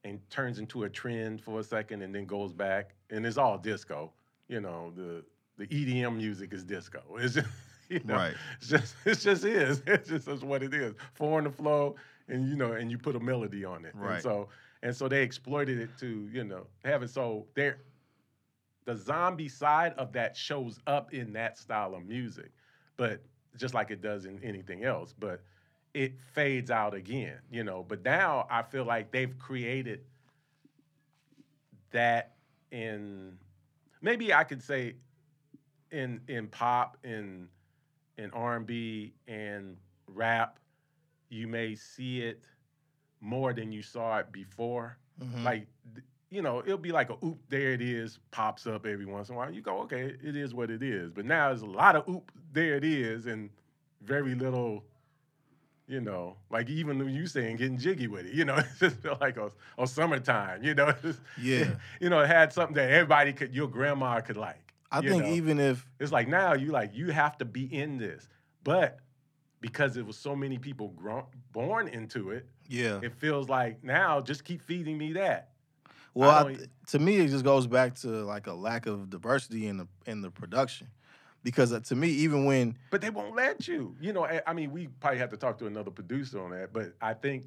and 0.03 0.19
turns 0.29 0.59
into 0.59 0.83
a 0.83 0.89
trend 0.89 1.41
for 1.41 1.59
a 1.59 1.63
second, 1.63 2.01
and 2.01 2.13
then 2.13 2.25
goes 2.25 2.53
back, 2.53 2.93
and 3.09 3.25
it's 3.25 3.37
all 3.37 3.57
disco. 3.57 4.11
you 4.47 4.61
know, 4.61 4.91
the 4.95 5.23
the 5.57 5.67
EDM 5.67 6.17
music 6.17 6.53
is 6.53 6.63
disco. 6.63 7.01
It's 7.19 7.35
just, 7.35 7.47
you 7.89 8.01
know, 8.03 8.15
Right. 8.15 8.33
It's 8.59 8.67
just 8.69 8.95
it 9.05 9.19
just 9.19 9.45
is. 9.45 9.83
It's 9.87 10.25
just 10.25 10.43
what 10.43 10.63
it 10.63 10.73
is. 10.73 10.95
Four 11.13 11.37
in 11.39 11.45
the 11.45 11.51
flow, 11.51 11.95
and 12.27 12.49
you 12.49 12.55
know, 12.55 12.73
and 12.73 12.89
you 12.89 12.97
put 12.97 13.15
a 13.15 13.19
melody 13.19 13.63
on 13.63 13.85
it. 13.85 13.93
Right. 13.95 14.15
And 14.15 14.23
so 14.23 14.49
and 14.85 14.95
so 14.95 15.07
they 15.07 15.23
exploited 15.23 15.79
it 15.79 15.89
to 15.97 16.29
you 16.31 16.43
know 16.43 16.67
have 16.85 17.01
it 17.01 17.09
so 17.09 17.47
there. 17.55 17.79
The 18.85 18.95
zombie 18.95 19.49
side 19.49 19.93
of 19.97 20.13
that 20.13 20.37
shows 20.37 20.79
up 20.85 21.11
in 21.11 21.33
that 21.33 21.57
style 21.57 21.95
of 21.95 22.05
music, 22.05 22.51
but 22.95 23.23
just 23.57 23.73
like 23.73 23.89
it 23.89 23.99
does 23.99 24.25
in 24.25 24.39
anything 24.43 24.83
else. 24.83 25.11
But 25.17 25.41
it 25.95 26.19
fades 26.19 26.69
out 26.69 26.93
again, 26.93 27.39
you 27.49 27.63
know. 27.63 27.83
But 27.87 28.03
now 28.05 28.45
I 28.47 28.61
feel 28.61 28.85
like 28.85 29.11
they've 29.11 29.35
created 29.39 30.01
that 31.89 32.35
in 32.69 33.39
maybe 34.03 34.35
I 34.35 34.43
could 34.43 34.61
say 34.61 34.97
in 35.89 36.21
in 36.27 36.47
pop 36.47 36.97
in 37.03 37.47
in 38.19 38.29
R&B 38.29 39.15
and 39.27 39.77
rap 40.05 40.59
you 41.29 41.47
may 41.47 41.73
see 41.73 42.21
it 42.21 42.45
more 43.25 43.53
than 43.53 43.71
you 43.71 43.81
saw 43.81 44.19
it 44.19 44.31
before 44.31 44.97
Mhm. 45.21 45.43
like 45.43 45.67
you 46.29 46.41
know 46.41 46.59
it'll 46.59 46.77
be 46.77 46.91
like 46.91 47.09
a 47.09 47.15
oop 47.25 47.39
there 47.49 47.71
it 47.71 47.81
is 47.81 48.19
pops 48.31 48.67
up 48.67 48.85
every 48.85 49.05
once 49.05 49.29
in 49.29 49.35
a 49.35 49.37
while 49.37 49.51
you 49.51 49.61
go 49.61 49.79
okay 49.79 50.13
it 50.21 50.35
is 50.35 50.53
what 50.53 50.69
it 50.69 50.83
is 50.83 51.11
but 51.11 51.25
now 51.25 51.49
there's 51.49 51.61
a 51.61 51.65
lot 51.65 51.95
of 51.95 52.07
oop 52.07 52.31
there 52.53 52.75
it 52.75 52.83
is 52.83 53.25
and 53.25 53.49
very 54.01 54.35
little 54.35 54.83
you 55.87 56.01
know 56.01 56.35
like 56.49 56.69
even 56.69 57.07
you 57.09 57.25
saying 57.25 57.55
getting 57.57 57.77
jiggy 57.77 58.07
with 58.07 58.25
it 58.25 58.33
you 58.33 58.45
know 58.45 58.55
it 58.57 58.65
just 58.79 58.97
felt 58.97 59.19
like 59.21 59.37
a, 59.37 59.49
a 59.79 59.87
summertime 59.87 60.61
you 60.63 60.75
know 60.75 60.93
Yeah. 61.37 61.75
you 61.99 62.09
know 62.09 62.19
it 62.19 62.27
had 62.27 62.53
something 62.53 62.75
that 62.75 62.91
everybody 62.91 63.33
could 63.33 63.55
your 63.55 63.67
grandma 63.67 64.19
could 64.21 64.37
like 64.37 64.73
I 64.91 65.01
think 65.01 65.23
know? 65.25 65.31
even 65.31 65.59
if 65.59 65.87
it's 65.99 66.11
like 66.11 66.27
now 66.27 66.53
you 66.53 66.71
like 66.71 66.93
you 66.93 67.11
have 67.11 67.37
to 67.39 67.45
be 67.45 67.63
in 67.73 67.97
this 67.97 68.27
but 68.63 68.99
because 69.61 69.97
it 69.97 70.05
was 70.05 70.15
so 70.17 70.35
many 70.35 70.59
people 70.59 70.89
grown, 70.89 71.23
born 71.51 71.87
into 71.87 72.29
it 72.31 72.47
yeah, 72.67 72.99
it 73.01 73.13
feels 73.13 73.49
like 73.49 73.83
now 73.83 74.21
just 74.21 74.43
keep 74.43 74.61
feeding 74.61 74.97
me 74.97 75.13
that. 75.13 75.49
Well, 76.13 76.29
I 76.29 76.51
I 76.51 76.57
to 76.87 76.99
me 76.99 77.17
it 77.17 77.27
just 77.27 77.43
goes 77.43 77.67
back 77.67 77.95
to 77.95 78.07
like 78.07 78.47
a 78.47 78.53
lack 78.53 78.85
of 78.85 79.09
diversity 79.09 79.67
in 79.67 79.77
the 79.77 79.87
in 80.05 80.21
the 80.21 80.31
production, 80.31 80.87
because 81.43 81.73
uh, 81.73 81.81
to 81.81 81.95
me 81.95 82.09
even 82.09 82.45
when 82.45 82.77
but 82.89 83.01
they 83.01 83.09
won't 83.09 83.35
let 83.35 83.67
you. 83.67 83.95
You 83.99 84.13
know, 84.13 84.25
I- 84.25 84.53
mean, 84.53 84.71
we 84.71 84.87
probably 84.87 85.19
have 85.19 85.31
to 85.31 85.37
talk 85.37 85.57
to 85.59 85.67
another 85.67 85.91
producer 85.91 86.41
on 86.41 86.51
that, 86.51 86.71
but 86.71 86.93
I 87.01 87.13
think 87.13 87.45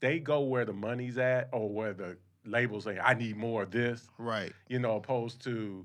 they 0.00 0.20
go 0.20 0.40
where 0.40 0.64
the 0.64 0.72
money's 0.72 1.18
at 1.18 1.48
or 1.52 1.68
where 1.68 1.92
the 1.92 2.16
labels 2.44 2.84
say, 2.84 2.98
I 2.98 3.14
need 3.14 3.36
more 3.36 3.64
of 3.64 3.70
this, 3.72 4.08
right, 4.18 4.52
you 4.68 4.78
know, 4.78 4.96
opposed 4.96 5.42
to 5.44 5.84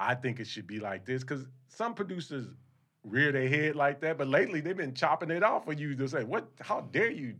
I 0.00 0.14
think 0.14 0.38
it 0.40 0.46
should 0.46 0.66
be 0.66 0.78
like 0.78 1.04
this. 1.04 1.24
Cause 1.24 1.46
some 1.68 1.94
producers 1.94 2.46
rear 3.04 3.32
their 3.32 3.48
head 3.48 3.74
like 3.74 4.00
that, 4.00 4.18
but 4.18 4.28
lately 4.28 4.60
they've 4.60 4.76
been 4.76 4.94
chopping 4.94 5.30
it 5.30 5.42
off 5.42 5.64
for 5.64 5.72
you 5.72 5.94
to 5.96 6.08
say, 6.08 6.24
What? 6.24 6.48
How 6.60 6.82
dare 6.82 7.10
you 7.10 7.34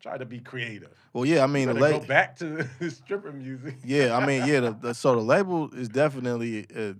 try 0.00 0.18
to 0.18 0.24
be 0.26 0.40
creative? 0.40 0.92
well, 1.12 1.24
yeah, 1.24 1.42
I 1.42 1.46
mean, 1.46 1.68
the 1.68 1.74
la- 1.74 1.90
go 1.90 2.00
back 2.00 2.36
to 2.36 2.68
the 2.78 2.90
stripper 2.90 3.32
music. 3.32 3.76
yeah, 3.84 4.16
I 4.16 4.24
mean, 4.26 4.46
yeah, 4.46 4.60
the, 4.60 4.72
the, 4.72 4.94
so 4.94 5.14
the 5.14 5.20
label 5.22 5.70
is 5.74 5.88
definitely 5.88 6.66
uh, 6.76 6.94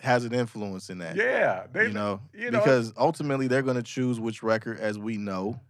has 0.00 0.24
an 0.24 0.32
influence 0.34 0.90
in 0.90 0.98
that. 0.98 1.16
Yeah. 1.16 1.66
They 1.72 1.84
you 1.86 1.92
know, 1.92 2.20
you 2.32 2.50
know, 2.50 2.58
because 2.58 2.92
ultimately 2.96 3.46
they're 3.46 3.62
going 3.62 3.76
to 3.76 3.82
choose 3.82 4.18
which 4.18 4.42
record, 4.42 4.80
as 4.80 4.98
we 4.98 5.16
know, 5.16 5.60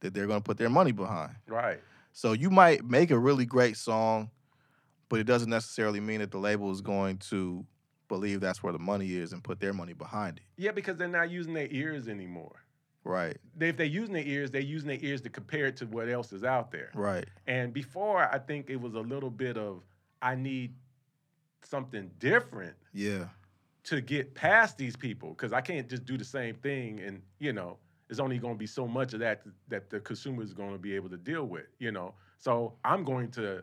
that 0.00 0.14
they're 0.14 0.26
going 0.26 0.40
to 0.40 0.44
put 0.44 0.58
their 0.58 0.70
money 0.70 0.92
behind. 0.92 1.34
right. 1.46 1.80
So 2.12 2.32
you 2.32 2.50
might 2.50 2.84
make 2.84 3.12
a 3.12 3.18
really 3.18 3.44
great 3.44 3.76
song, 3.76 4.30
but 5.08 5.20
it 5.20 5.24
doesn't 5.24 5.50
necessarily 5.50 6.00
mean 6.00 6.18
that 6.18 6.32
the 6.32 6.38
label 6.38 6.72
is 6.72 6.80
going 6.80 7.18
to 7.30 7.64
believe 8.08 8.40
that's 8.40 8.60
where 8.60 8.72
the 8.72 8.78
money 8.78 9.14
is 9.14 9.32
and 9.32 9.44
put 9.44 9.60
their 9.60 9.72
money 9.72 9.92
behind 9.92 10.38
it. 10.38 10.42
Yeah, 10.56 10.72
because 10.72 10.96
they're 10.96 11.06
not 11.06 11.30
using 11.30 11.54
their 11.54 11.68
ears 11.70 12.08
anymore. 12.08 12.56
Right, 13.08 13.38
they, 13.56 13.70
if 13.70 13.78
they're 13.78 13.86
using 13.86 14.12
their 14.12 14.26
ears, 14.26 14.50
they're 14.50 14.60
using 14.60 14.88
their 14.88 14.98
ears 15.00 15.22
to 15.22 15.30
compare 15.30 15.64
it 15.66 15.78
to 15.78 15.86
what 15.86 16.10
else 16.10 16.30
is 16.32 16.44
out 16.44 16.70
there. 16.70 16.90
right, 16.94 17.26
And 17.46 17.72
before, 17.72 18.22
I 18.30 18.38
think 18.38 18.68
it 18.68 18.78
was 18.78 18.94
a 18.94 19.00
little 19.00 19.30
bit 19.30 19.56
of 19.56 19.82
I 20.20 20.34
need 20.34 20.74
something 21.62 22.10
different 22.18 22.76
yeah, 22.92 23.24
to 23.84 24.02
get 24.02 24.34
past 24.34 24.76
these 24.76 24.94
people 24.94 25.30
because 25.30 25.54
I 25.54 25.62
can't 25.62 25.88
just 25.88 26.04
do 26.04 26.18
the 26.18 26.24
same 26.24 26.54
thing 26.56 27.00
and 27.00 27.22
you 27.38 27.52
know 27.52 27.78
there's 28.08 28.20
only 28.20 28.38
going 28.38 28.54
to 28.54 28.58
be 28.58 28.66
so 28.66 28.86
much 28.86 29.12
of 29.14 29.20
that 29.20 29.42
that 29.68 29.90
the 29.90 30.00
consumer 30.00 30.42
is 30.42 30.52
going 30.52 30.72
to 30.72 30.78
be 30.78 30.94
able 30.94 31.08
to 31.10 31.16
deal 31.16 31.44
with. 31.44 31.66
You 31.78 31.92
know, 31.92 32.14
so 32.38 32.74
I'm 32.84 33.04
going 33.04 33.30
to 33.32 33.62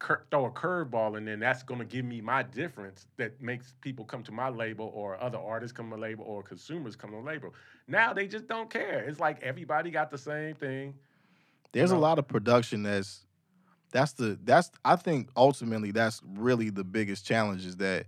cur- 0.00 0.24
throw 0.30 0.46
a 0.46 0.50
curveball 0.50 1.16
and 1.16 1.28
then 1.28 1.38
that's 1.38 1.62
going 1.62 1.78
to 1.78 1.86
give 1.86 2.04
me 2.04 2.20
my 2.20 2.42
difference 2.42 3.06
that 3.18 3.40
makes 3.40 3.74
people 3.80 4.04
come 4.04 4.24
to 4.24 4.32
my 4.32 4.48
label 4.48 4.90
or 4.92 5.22
other 5.22 5.38
artists 5.38 5.76
come 5.76 5.88
to 5.88 5.96
my 5.96 6.02
label 6.02 6.24
or 6.24 6.42
consumers 6.42 6.96
come 6.96 7.10
to 7.10 7.16
my 7.18 7.32
label. 7.32 7.54
Now 7.86 8.12
they 8.12 8.26
just 8.26 8.48
don't 8.48 8.68
care. 8.68 9.04
It's 9.06 9.20
like 9.20 9.40
everybody 9.42 9.90
got 9.90 10.10
the 10.10 10.18
same 10.18 10.56
thing. 10.56 10.94
There's 11.72 11.92
a 11.92 11.94
know? 11.94 12.00
lot 12.00 12.18
of 12.18 12.26
production 12.26 12.82
that's 12.82 13.24
that's 13.92 14.12
the 14.14 14.38
that's 14.42 14.70
I 14.84 14.96
think 14.96 15.28
ultimately 15.36 15.92
that's 15.92 16.20
really 16.24 16.70
the 16.70 16.84
biggest 16.84 17.24
challenge 17.24 17.64
is 17.66 17.76
that 17.76 18.06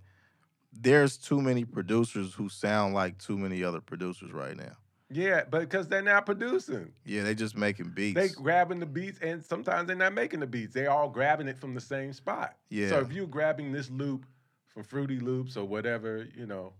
there's 0.72 1.16
too 1.18 1.40
many 1.40 1.64
producers 1.64 2.34
who 2.34 2.48
sound 2.48 2.94
like 2.94 3.18
too 3.18 3.36
many 3.36 3.62
other 3.62 3.80
producers 3.80 4.32
right 4.32 4.56
now. 4.56 4.76
Yeah, 5.12 5.42
but 5.50 5.60
because 5.60 5.88
they're 5.88 6.02
not 6.02 6.26
producing. 6.26 6.92
Yeah, 7.04 7.22
they 7.22 7.34
just 7.34 7.56
making 7.56 7.90
beats. 7.90 8.14
They 8.14 8.28
grabbing 8.28 8.80
the 8.80 8.86
beats, 8.86 9.18
and 9.20 9.44
sometimes 9.44 9.86
they're 9.86 9.96
not 9.96 10.14
making 10.14 10.40
the 10.40 10.46
beats. 10.46 10.74
They're 10.74 10.90
all 10.90 11.08
grabbing 11.08 11.48
it 11.48 11.58
from 11.58 11.74
the 11.74 11.80
same 11.80 12.12
spot. 12.12 12.56
Yeah. 12.70 12.88
So 12.88 13.00
if 13.00 13.12
you're 13.12 13.26
grabbing 13.26 13.72
this 13.72 13.90
loop 13.90 14.24
from 14.68 14.84
Fruity 14.84 15.18
Loops 15.20 15.56
or 15.56 15.64
whatever, 15.66 16.26
you 16.36 16.46
know, 16.46 16.72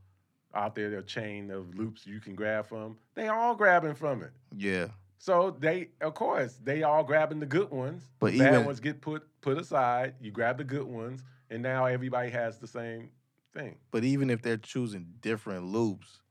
out 0.55 0.74
there, 0.74 0.93
a 0.99 1.03
chain 1.03 1.51
of 1.51 1.74
loops 1.74 2.07
you 2.07 2.20
can 2.20 2.35
grab 2.35 2.66
from, 2.66 2.97
they 3.14 3.28
all 3.28 3.55
grabbing 3.55 3.95
from 3.95 4.22
it. 4.22 4.30
yeah. 4.57 4.89
So 5.18 5.57
they, 5.61 5.91
of 6.01 6.14
course, 6.14 6.59
they 6.64 6.83
all 6.83 7.05
grabbing 7.05 7.39
the 7.39 7.47
good 7.47 7.70
ones. 7.70 8.03
But 8.18 8.33
the 8.33 8.41
bad 8.41 8.66
ones 8.66 8.80
get 8.80 9.01
put 9.01 9.22
put 9.41 9.57
aside. 9.57 10.14
You 10.20 10.33
grab 10.33 10.59
the 10.59 10.64
good 10.64 10.83
ones, 10.87 11.22
and 11.49 11.62
now 11.62 11.85
everybody 11.87 12.28
has 12.30 12.59
the 12.59 12.66
same 12.66 13.11
thing. 13.55 13.76
But 13.93 14.03
even 14.03 14.30
if 14.30 14.43
they're 14.43 14.57
choosing 14.57 15.07
different 15.20 15.66
loops, 15.66 16.22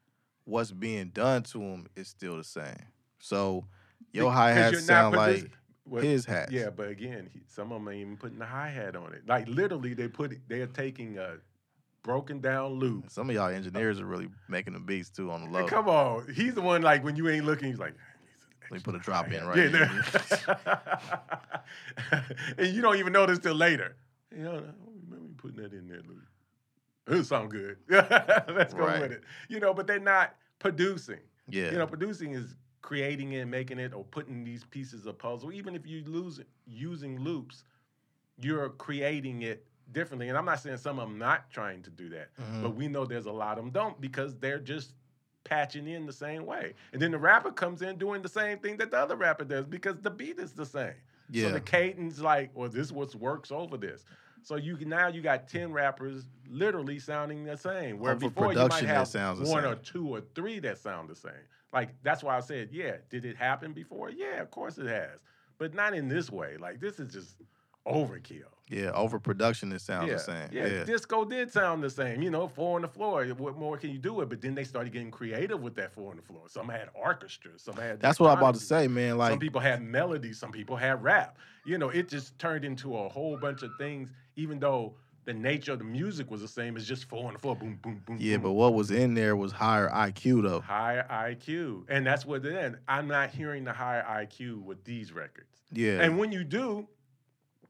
what's 0.45 0.71
being 0.71 1.09
done 1.09 1.43
to 1.43 1.57
them 1.59 1.87
is 1.95 2.07
still 2.07 2.37
the 2.37 2.43
same. 2.43 2.85
So 3.19 3.65
your 4.13 4.31
hi 4.31 4.53
'cause 4.53 4.61
hats 4.63 4.71
you're 4.71 4.81
not 4.81 4.87
sound 4.87 5.15
like 5.15 5.51
what- 5.83 6.03
his 6.03 6.25
hat. 6.25 6.51
Yeah, 6.51 6.69
but 6.69 6.87
again, 6.89 7.29
he, 7.33 7.41
some 7.47 7.71
of 7.71 7.79
them 7.81 7.87
ain't 7.89 8.01
even 8.01 8.17
putting 8.17 8.39
the 8.39 8.45
hi 8.45 8.69
hat 8.69 8.95
on 8.95 9.13
it. 9.13 9.27
Like 9.27 9.47
literally, 9.47 9.93
they 9.93 10.07
put 10.07 10.31
it- 10.33 10.41
they're 10.47 10.67
taking 10.67 11.17
a 11.17 11.37
broken 12.03 12.39
down 12.41 12.73
loop. 12.73 13.09
Some 13.11 13.29
of 13.29 13.35
y'all 13.35 13.49
engineers 13.49 13.99
are 13.99 14.05
really 14.05 14.29
making 14.47 14.73
the 14.73 14.79
beats 14.79 15.09
too 15.09 15.31
on 15.31 15.43
the 15.45 15.49
low. 15.51 15.67
Come 15.67 15.87
on, 15.87 16.27
he's 16.33 16.55
the 16.55 16.61
one 16.61 16.81
like 16.81 17.03
when 17.03 17.15
you 17.15 17.29
ain't 17.29 17.45
looking, 17.45 17.67
he's 17.69 17.79
like. 17.79 17.93
Let 18.69 18.77
me 18.77 18.83
put 18.83 18.95
a 18.95 18.99
drop 18.99 19.29
in 19.29 19.43
right 19.45 19.57
Yeah, 19.57 19.67
there- 19.67 21.63
and 22.57 22.67
you 22.73 22.81
don't 22.81 22.95
even 22.97 23.11
notice 23.13 23.39
till 23.39 23.53
later. 23.55 23.95
You 24.35 24.43
know, 24.43 24.51
I 24.51 24.59
don't 24.59 24.75
remember 25.09 25.33
putting 25.37 25.61
that 25.61 25.73
in 25.73 25.87
there, 25.87 25.99
Louis. 26.07 26.21
It 27.07 27.23
sound 27.25 27.49
good. 27.51 27.77
Let's 27.89 28.73
go 28.73 28.85
Right. 28.85 29.01
with 29.01 29.11
it. 29.11 29.23
You 29.49 29.59
know, 29.59 29.73
but 29.73 29.87
they're 29.87 29.99
not 29.99 30.35
producing. 30.59 31.19
Yeah. 31.49 31.71
You 31.71 31.77
know, 31.77 31.87
producing 31.87 32.33
is 32.33 32.55
creating 32.81 33.33
it, 33.33 33.45
making 33.45 33.79
it, 33.79 33.93
or 33.93 34.03
putting 34.05 34.43
these 34.43 34.63
pieces 34.65 35.05
of 35.05 35.17
puzzle. 35.17 35.51
Even 35.51 35.75
if 35.75 35.85
you 35.87 36.03
lose 36.05 36.39
using 36.65 37.19
loops, 37.19 37.63
you're 38.39 38.69
creating 38.69 39.41
it 39.43 39.65
differently. 39.91 40.29
And 40.29 40.37
I'm 40.37 40.45
not 40.45 40.59
saying 40.59 40.77
some 40.77 40.99
of 40.99 41.09
them 41.09 41.17
not 41.17 41.49
trying 41.51 41.81
to 41.83 41.89
do 41.89 42.09
that, 42.09 42.29
Mhm. 42.37 42.61
but 42.61 42.75
we 42.75 42.87
know 42.87 43.05
there's 43.05 43.25
a 43.25 43.31
lot 43.31 43.57
of 43.57 43.63
them 43.65 43.71
don't 43.71 43.99
because 43.99 44.37
they're 44.37 44.59
just 44.59 44.93
patching 45.43 45.87
in 45.87 46.05
the 46.05 46.13
same 46.13 46.45
way. 46.45 46.73
And 46.93 47.01
then 47.01 47.11
the 47.11 47.17
rapper 47.17 47.51
comes 47.51 47.81
in 47.81 47.97
doing 47.97 48.21
the 48.21 48.29
same 48.29 48.59
thing 48.59 48.77
that 48.77 48.91
the 48.91 48.97
other 48.97 49.15
rapper 49.15 49.43
does 49.43 49.65
because 49.65 49.99
the 49.99 50.11
beat 50.11 50.39
is 50.39 50.53
the 50.53 50.65
same. 50.65 50.93
yeah. 51.29 51.47
So 51.47 51.53
the 51.53 51.61
cadence, 51.61 52.19
like, 52.19 52.51
well, 52.55 52.69
this 52.69 52.91
what 52.91 53.13
works 53.15 53.51
over 53.51 53.77
this. 53.77 54.05
So 54.43 54.55
you 54.55 54.75
can 54.75 54.89
now 54.89 55.07
you 55.07 55.21
got 55.21 55.47
ten 55.47 55.71
rappers 55.71 56.25
literally 56.49 56.99
sounding 56.99 57.43
the 57.43 57.57
same. 57.57 57.99
Where 57.99 58.15
before 58.15 58.53
you 58.53 58.59
might 58.67 58.83
have 58.85 59.13
one 59.13 59.65
or 59.65 59.75
two 59.75 60.07
or 60.07 60.21
three 60.35 60.59
that 60.59 60.77
sound 60.77 61.09
the 61.09 61.15
same. 61.15 61.31
Like 61.73 61.89
that's 62.03 62.23
why 62.23 62.37
I 62.37 62.41
said, 62.41 62.69
yeah, 62.71 62.97
did 63.09 63.23
it 63.23 63.37
happen 63.37 63.73
before? 63.73 64.09
Yeah, 64.09 64.41
of 64.41 64.51
course 64.51 64.77
it 64.77 64.87
has, 64.87 65.19
but 65.57 65.73
not 65.73 65.93
in 65.93 66.07
this 66.07 66.29
way. 66.29 66.57
Like 66.57 66.79
this 66.79 66.99
is 66.99 67.13
just 67.13 67.35
overkill. 67.87 68.43
Yeah. 68.71 68.91
Overproduction, 68.91 69.71
it 69.73 69.81
sounds 69.81 70.07
yeah, 70.07 70.13
the 70.13 70.19
same. 70.19 70.49
yeah, 70.51 70.65
Yeah. 70.65 70.83
disco 70.85 71.25
did 71.25 71.51
sound 71.51 71.83
the 71.83 71.89
same. 71.89 72.21
You 72.21 72.29
know, 72.29 72.47
four 72.47 72.77
on 72.77 72.81
the 72.81 72.87
floor. 72.87 73.25
What 73.25 73.57
more 73.57 73.77
can 73.77 73.91
you 73.91 73.97
do 73.97 74.13
with? 74.13 74.29
But 74.29 74.41
then 74.41 74.55
they 74.55 74.63
started 74.63 74.93
getting 74.93 75.11
creative 75.11 75.61
with 75.61 75.75
that 75.75 75.93
four 75.93 76.11
on 76.11 76.15
the 76.15 76.23
floor. 76.23 76.43
Some 76.47 76.69
had 76.69 76.89
orchestras. 76.95 77.61
Some 77.61 77.75
had. 77.75 77.99
That's 77.99 78.19
what 78.19 78.31
I'm 78.31 78.37
about 78.37 78.55
to 78.55 78.61
say, 78.61 78.87
man. 78.87 79.17
Like 79.17 79.31
some 79.31 79.39
people 79.39 79.61
had 79.61 79.81
melody, 79.81 80.33
some 80.33 80.51
people 80.51 80.75
had 80.75 81.03
rap. 81.03 81.37
You 81.65 81.77
know, 81.77 81.89
it 81.89 82.09
just 82.09 82.39
turned 82.39 82.65
into 82.65 82.97
a 82.97 83.09
whole 83.09 83.37
bunch 83.37 83.61
of 83.61 83.71
things, 83.77 84.09
even 84.35 84.59
though 84.59 84.95
the 85.25 85.33
nature 85.33 85.73
of 85.73 85.79
the 85.79 85.85
music 85.85 86.31
was 86.31 86.41
the 86.41 86.47
same. 86.47 86.75
It's 86.75 86.85
just 86.85 87.05
four 87.05 87.27
on 87.27 87.33
the 87.33 87.39
floor, 87.39 87.55
boom, 87.55 87.77
boom, 87.81 88.01
boom. 88.05 88.17
yeah, 88.19 88.37
boom. 88.37 88.43
but 88.43 88.51
what 88.53 88.73
was 88.73 88.89
in 88.89 89.13
there 89.13 89.35
was 89.35 89.51
higher 89.51 89.89
IQ 89.89 90.43
though. 90.43 90.61
higher 90.61 91.05
IQ, 91.11 91.83
and 91.89 92.05
that's 92.05 92.25
what 92.25 92.45
is. 92.45 92.75
I'm 92.87 93.07
not 93.07 93.29
hearing 93.29 93.63
the 93.63 93.73
higher 93.73 94.03
IQ 94.03 94.63
with 94.63 94.83
these 94.83 95.11
records. 95.11 95.61
Yeah. 95.71 96.01
And 96.01 96.17
when 96.17 96.31
you 96.31 96.43
do, 96.43 96.87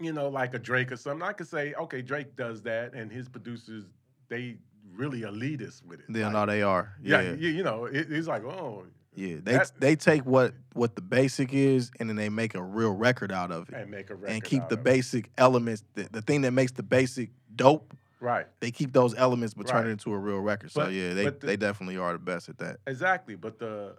you 0.04 0.14
know, 0.14 0.30
like 0.30 0.54
a 0.54 0.60
Drake 0.60 0.92
or 0.92 0.98
something, 0.98 1.22
I 1.28 1.34
could 1.34 1.48
say, 1.48 1.74
okay, 1.74 2.02
Drake 2.02 2.36
does 2.36 2.62
that, 2.64 2.94
and 2.94 3.12
his 3.12 3.28
producers 3.30 3.86
they 4.30 4.58
really 4.96 5.22
elitist 5.22 5.86
with 5.86 6.00
it. 6.00 6.06
Yeah, 6.10 6.26
Like, 6.26 6.34
no, 6.34 6.46
they 6.46 6.62
are. 6.62 6.94
yeah, 7.02 7.22
Yeah, 7.22 7.32
you, 7.34 7.50
you 7.50 7.64
know, 7.64 7.86
it, 7.86 8.12
it's 8.12 8.28
like, 8.28 8.44
oh, 8.44 8.86
yeah. 9.14 9.36
They 9.44 9.54
That- 9.54 9.72
they 9.78 9.96
take 9.96 10.26
what 10.26 10.54
what 10.74 10.96
the 10.96 11.02
basic 11.02 11.54
is, 11.54 11.92
and 12.00 12.08
then 12.10 12.16
they 12.16 12.30
make 12.30 12.56
a 12.56 12.62
real 12.64 12.92
record 12.92 13.32
out 13.32 13.52
of 13.52 13.68
it, 13.70 13.76
and 13.76 13.92
make 13.92 14.10
a 14.10 14.16
record 14.16 14.34
and 14.34 14.44
keep 14.44 14.68
the 14.70 14.76
of 14.76 14.80
it. 14.80 14.84
basic 14.84 15.30
elements. 15.38 15.84
The, 15.96 16.08
the 16.12 16.22
thing 16.22 16.42
that 16.42 16.52
makes 16.52 16.72
the 16.72 16.84
basic 16.84 17.30
dope, 17.56 17.94
Right, 18.22 18.48
they 18.62 18.72
keep 18.72 18.94
those 18.94 19.14
elements, 19.16 19.54
but 19.54 19.68
turn 19.68 19.78
Right. 19.82 19.88
it 19.88 19.92
into 19.92 20.14
a 20.14 20.18
real 20.18 20.40
record. 20.40 20.72
So 20.72 20.86
But- 20.86 20.94
yeah, 20.94 21.14
they 21.14 21.26
the- 21.26 21.32
they 21.46 21.58
definitely 21.58 21.98
are 21.98 22.14
the 22.14 22.20
best 22.20 22.48
at 22.50 22.58
that. 22.60 22.78
exactly. 22.88 23.36
But 23.36 23.60
the 23.60 23.98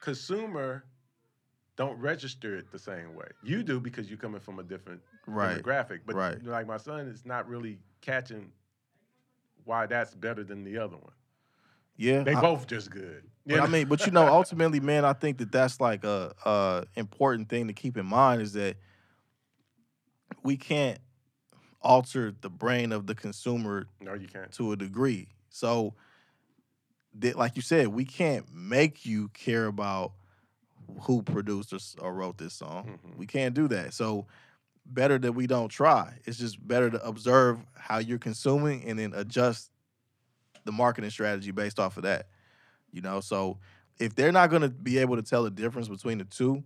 consumer 0.00 0.84
don't 1.76 1.98
register 1.98 2.56
it 2.56 2.70
the 2.70 2.78
same 2.78 3.14
way. 3.14 3.26
You 3.42 3.62
do 3.62 3.80
because 3.80 4.08
you're 4.08 4.18
coming 4.18 4.40
from 4.40 4.58
a 4.58 4.62
different 4.62 5.00
Right. 5.26 5.60
demographic. 5.62 6.00
But 6.06 6.14
right. 6.14 6.44
like 6.44 6.66
my 6.66 6.76
son 6.76 7.06
is 7.08 7.24
not 7.26 7.48
really 7.48 7.78
catching 8.00 8.52
why 9.64 9.86
that's 9.86 10.14
better 10.14 10.44
than 10.44 10.62
the 10.64 10.78
other 10.78 10.96
one. 10.96 11.12
Yeah. 11.96 12.22
They 12.22 12.34
I- 12.34 12.40
both 12.40 12.66
just 12.66 12.90
good. 12.90 13.24
But 13.46 13.60
I 13.60 13.66
mean, 13.66 13.88
but 13.88 14.06
you 14.06 14.12
know, 14.12 14.26
ultimately, 14.26 14.80
man, 14.80 15.04
I 15.04 15.12
think 15.12 15.36
that 15.38 15.52
that's 15.52 15.78
like 15.78 16.02
a, 16.04 16.32
a 16.46 16.84
important 16.96 17.50
thing 17.50 17.66
to 17.66 17.74
keep 17.74 17.98
in 17.98 18.06
mind 18.06 18.40
is 18.40 18.54
that 18.54 18.76
we 20.42 20.56
can't 20.56 20.98
alter 21.82 22.32
the 22.40 22.48
brain 22.48 22.90
of 22.90 23.06
the 23.06 23.14
consumer 23.14 23.86
no, 24.00 24.14
you 24.14 24.28
can't. 24.28 24.50
to 24.52 24.72
a 24.72 24.76
degree. 24.76 25.28
So, 25.50 25.92
that, 27.16 27.36
like 27.36 27.54
you 27.56 27.60
said, 27.62 27.88
we 27.88 28.06
can't 28.06 28.46
make 28.50 29.04
you 29.04 29.28
care 29.28 29.66
about 29.66 30.12
who 31.02 31.22
produced 31.22 31.72
or, 31.72 31.78
or 32.04 32.14
wrote 32.14 32.38
this 32.38 32.54
song. 32.54 32.98
Mhm. 33.04 33.16
We 33.16 33.26
can't 33.26 33.54
do 33.54 33.68
that. 33.68 33.94
So, 33.94 34.26
better 34.86 35.18
that 35.18 35.32
we 35.32 35.46
don't 35.46 35.68
try. 35.70 36.12
It's 36.26 36.36
just 36.38 36.66
better 36.66 36.90
to 36.90 37.02
observe 37.06 37.58
how 37.74 37.98
you're 37.98 38.18
consuming 38.18 38.84
and 38.88 38.98
then 38.98 39.12
adjust 39.14 39.70
the 40.64 40.72
marketing 40.72 41.10
strategy 41.10 41.50
based 41.52 41.78
off 41.78 41.96
of 41.96 42.02
that. 42.02 42.28
You 42.92 43.00
know, 43.00 43.20
so 43.20 43.58
if 43.98 44.14
they're 44.14 44.32
not 44.32 44.50
going 44.50 44.62
to 44.62 44.68
be 44.68 44.98
able 44.98 45.16
to 45.16 45.22
tell 45.22 45.42
the 45.42 45.50
difference 45.50 45.88
between 45.88 46.18
the 46.18 46.24
two, 46.24 46.62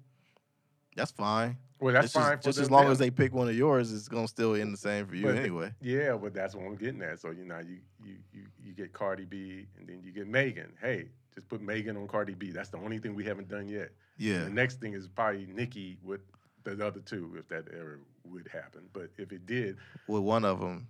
that's 0.96 1.12
fine. 1.12 1.58
Well, 1.80 1.94
that's 1.94 2.06
It's 2.06 2.14
just, 2.14 2.26
fine. 2.26 2.36
for 2.38 2.42
just 2.42 2.58
as 2.58 2.70
long 2.72 2.84
then. 2.84 2.92
as 2.92 2.98
they 2.98 3.10
pick 3.10 3.32
one 3.32 3.48
of 3.48 3.54
yours, 3.54 3.92
it's 3.92 4.08
gonna 4.08 4.26
still 4.26 4.56
end 4.56 4.72
the 4.72 4.76
same 4.76 5.06
for 5.06 5.14
you 5.14 5.22
But 5.26 5.36
anyway. 5.36 5.72
Yeah, 5.80 6.16
but 6.16 6.34
that's 6.34 6.56
what 6.56 6.64
I'm 6.66 6.74
getting 6.74 7.00
at. 7.02 7.20
So 7.20 7.30
you 7.30 7.44
know, 7.44 7.60
you 7.60 7.78
you 8.04 8.16
you 8.32 8.46
you 8.64 8.72
get 8.72 8.92
Cardi 8.92 9.24
B, 9.24 9.68
and 9.78 9.86
then 9.88 10.02
you 10.02 10.10
get 10.10 10.26
Megan. 10.26 10.72
Hey, 10.82 11.10
just 11.38 11.48
put 11.48 11.60
Megan 11.62 11.96
on 11.96 12.08
Cardi 12.08 12.34
B. 12.34 12.50
That's 12.50 12.68
the 12.70 12.78
only 12.78 12.98
thing 12.98 13.14
we 13.14 13.24
haven't 13.24 13.48
done 13.48 13.68
yet. 13.68 13.90
Yeah, 14.16 14.42
The 14.44 14.50
next 14.50 14.80
thing 14.80 14.94
is 14.94 15.06
probably 15.06 15.46
Nicki 15.46 15.96
with 16.02 16.20
the 16.64 16.84
other 16.84 16.98
two, 17.00 17.36
if 17.38 17.46
that 17.48 17.68
ever 17.72 18.00
would 18.24 18.48
happen. 18.52 18.82
But 18.92 19.10
if 19.16 19.30
it 19.30 19.46
did, 19.46 19.76
with 20.08 20.22
one 20.22 20.44
of 20.44 20.58
them, 20.58 20.88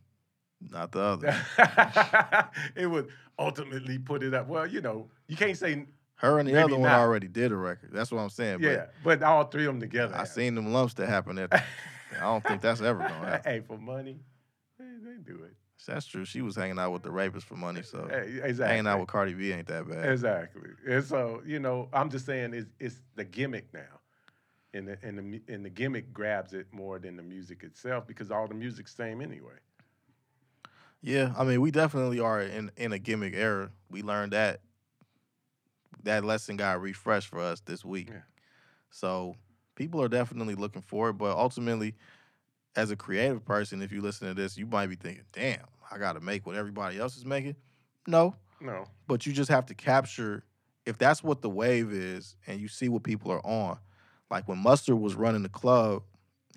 not 0.70 0.90
the 0.92 1.00
other. 1.00 1.36
it 2.74 2.86
would 2.86 3.08
ultimately 3.38 3.98
put 3.98 4.22
it 4.22 4.32
up. 4.32 4.48
Well, 4.48 4.66
you 4.66 4.80
know, 4.80 5.10
you 5.26 5.36
can't 5.36 5.56
say 5.58 5.84
Her 6.14 6.38
and 6.38 6.48
the 6.48 6.56
other 6.58 6.72
one 6.74 6.84
not. 6.84 6.98
already 7.00 7.28
did 7.28 7.52
a 7.52 7.56
record. 7.56 7.90
That's 7.92 8.10
what 8.10 8.20
I'm 8.20 8.30
saying. 8.30 8.60
yeah, 8.62 8.86
but 9.04 9.22
all 9.22 9.44
three 9.44 9.66
of 9.66 9.74
them 9.74 9.80
together. 9.80 10.14
I 10.14 10.20
have. 10.20 10.28
seen 10.28 10.54
them 10.54 10.72
lumps 10.72 10.94
that 10.94 11.08
happen 11.10 11.38
at. 11.38 11.52
I 11.52 12.20
don't 12.22 12.42
think 12.42 12.62
that's 12.62 12.80
ever 12.80 13.00
gonna 13.00 13.12
happen. 13.26 13.52
hey, 13.52 13.60
for 13.60 13.76
money, 13.76 14.18
they, 14.78 14.86
they 15.04 15.18
do 15.18 15.42
it. 15.44 15.54
That's 15.86 16.06
true. 16.06 16.24
She 16.24 16.42
was 16.42 16.56
hanging 16.56 16.78
out 16.78 16.92
with 16.92 17.02
the 17.02 17.10
rapist 17.10 17.46
for 17.46 17.56
money, 17.56 17.82
so 17.82 18.04
exactly. 18.04 18.66
hanging 18.66 18.86
out 18.86 19.00
with 19.00 19.08
Cardi 19.08 19.34
B 19.34 19.52
ain't 19.52 19.68
that 19.68 19.88
bad. 19.88 20.10
Exactly. 20.10 20.70
And 20.86 21.04
so, 21.04 21.40
you 21.46 21.60
know, 21.60 21.88
I'm 21.92 22.10
just 22.10 22.26
saying 22.26 22.52
it's 22.52 22.70
it's 22.78 23.00
the 23.14 23.24
gimmick 23.24 23.72
now. 23.72 24.00
And 24.74 24.88
the 24.88 24.98
and 25.02 25.18
the 25.18 25.52
and 25.52 25.64
the 25.64 25.70
gimmick 25.70 26.12
grabs 26.12 26.52
it 26.52 26.66
more 26.72 26.98
than 26.98 27.16
the 27.16 27.22
music 27.22 27.62
itself 27.62 28.06
because 28.06 28.30
all 28.30 28.46
the 28.46 28.54
music's 28.54 28.94
same 28.94 29.22
anyway. 29.22 29.54
Yeah, 31.00 31.32
I 31.38 31.44
mean, 31.44 31.60
we 31.60 31.70
definitely 31.70 32.20
are 32.20 32.42
in 32.42 32.70
in 32.76 32.92
a 32.92 32.98
gimmick 32.98 33.34
era. 33.34 33.70
We 33.90 34.02
learned 34.02 34.32
that. 34.32 34.60
That 36.04 36.24
lesson 36.24 36.56
got 36.56 36.80
refreshed 36.80 37.28
for 37.28 37.40
us 37.40 37.60
this 37.60 37.84
week. 37.84 38.08
Yeah. 38.10 38.20
So 38.90 39.36
people 39.74 40.02
are 40.02 40.08
definitely 40.08 40.54
looking 40.54 40.82
for 40.82 41.10
it, 41.10 41.14
but 41.14 41.36
ultimately, 41.36 41.94
as 42.76 42.90
a 42.90 42.96
creative 42.96 43.44
person, 43.44 43.82
if 43.82 43.90
you 43.92 44.00
listen 44.00 44.28
to 44.28 44.34
this, 44.34 44.56
you 44.56 44.66
might 44.66 44.86
be 44.88 44.96
thinking, 44.96 45.24
"Damn, 45.32 45.64
I 45.90 45.98
got 45.98 46.12
to 46.14 46.20
make 46.20 46.46
what 46.46 46.56
everybody 46.56 46.98
else 46.98 47.16
is 47.16 47.24
making." 47.24 47.56
No, 48.06 48.36
No. 48.60 48.86
but 49.06 49.26
you 49.26 49.32
just 49.32 49.50
have 49.50 49.66
to 49.66 49.74
capture 49.74 50.44
if 50.86 50.96
that's 50.96 51.22
what 51.22 51.42
the 51.42 51.50
wave 51.50 51.92
is, 51.92 52.36
and 52.46 52.60
you 52.60 52.68
see 52.68 52.88
what 52.88 53.02
people 53.02 53.30
are 53.30 53.44
on. 53.44 53.78
Like 54.30 54.48
when 54.48 54.58
Mustard 54.58 54.98
was 54.98 55.14
running 55.14 55.42
the 55.42 55.48
club, 55.48 56.02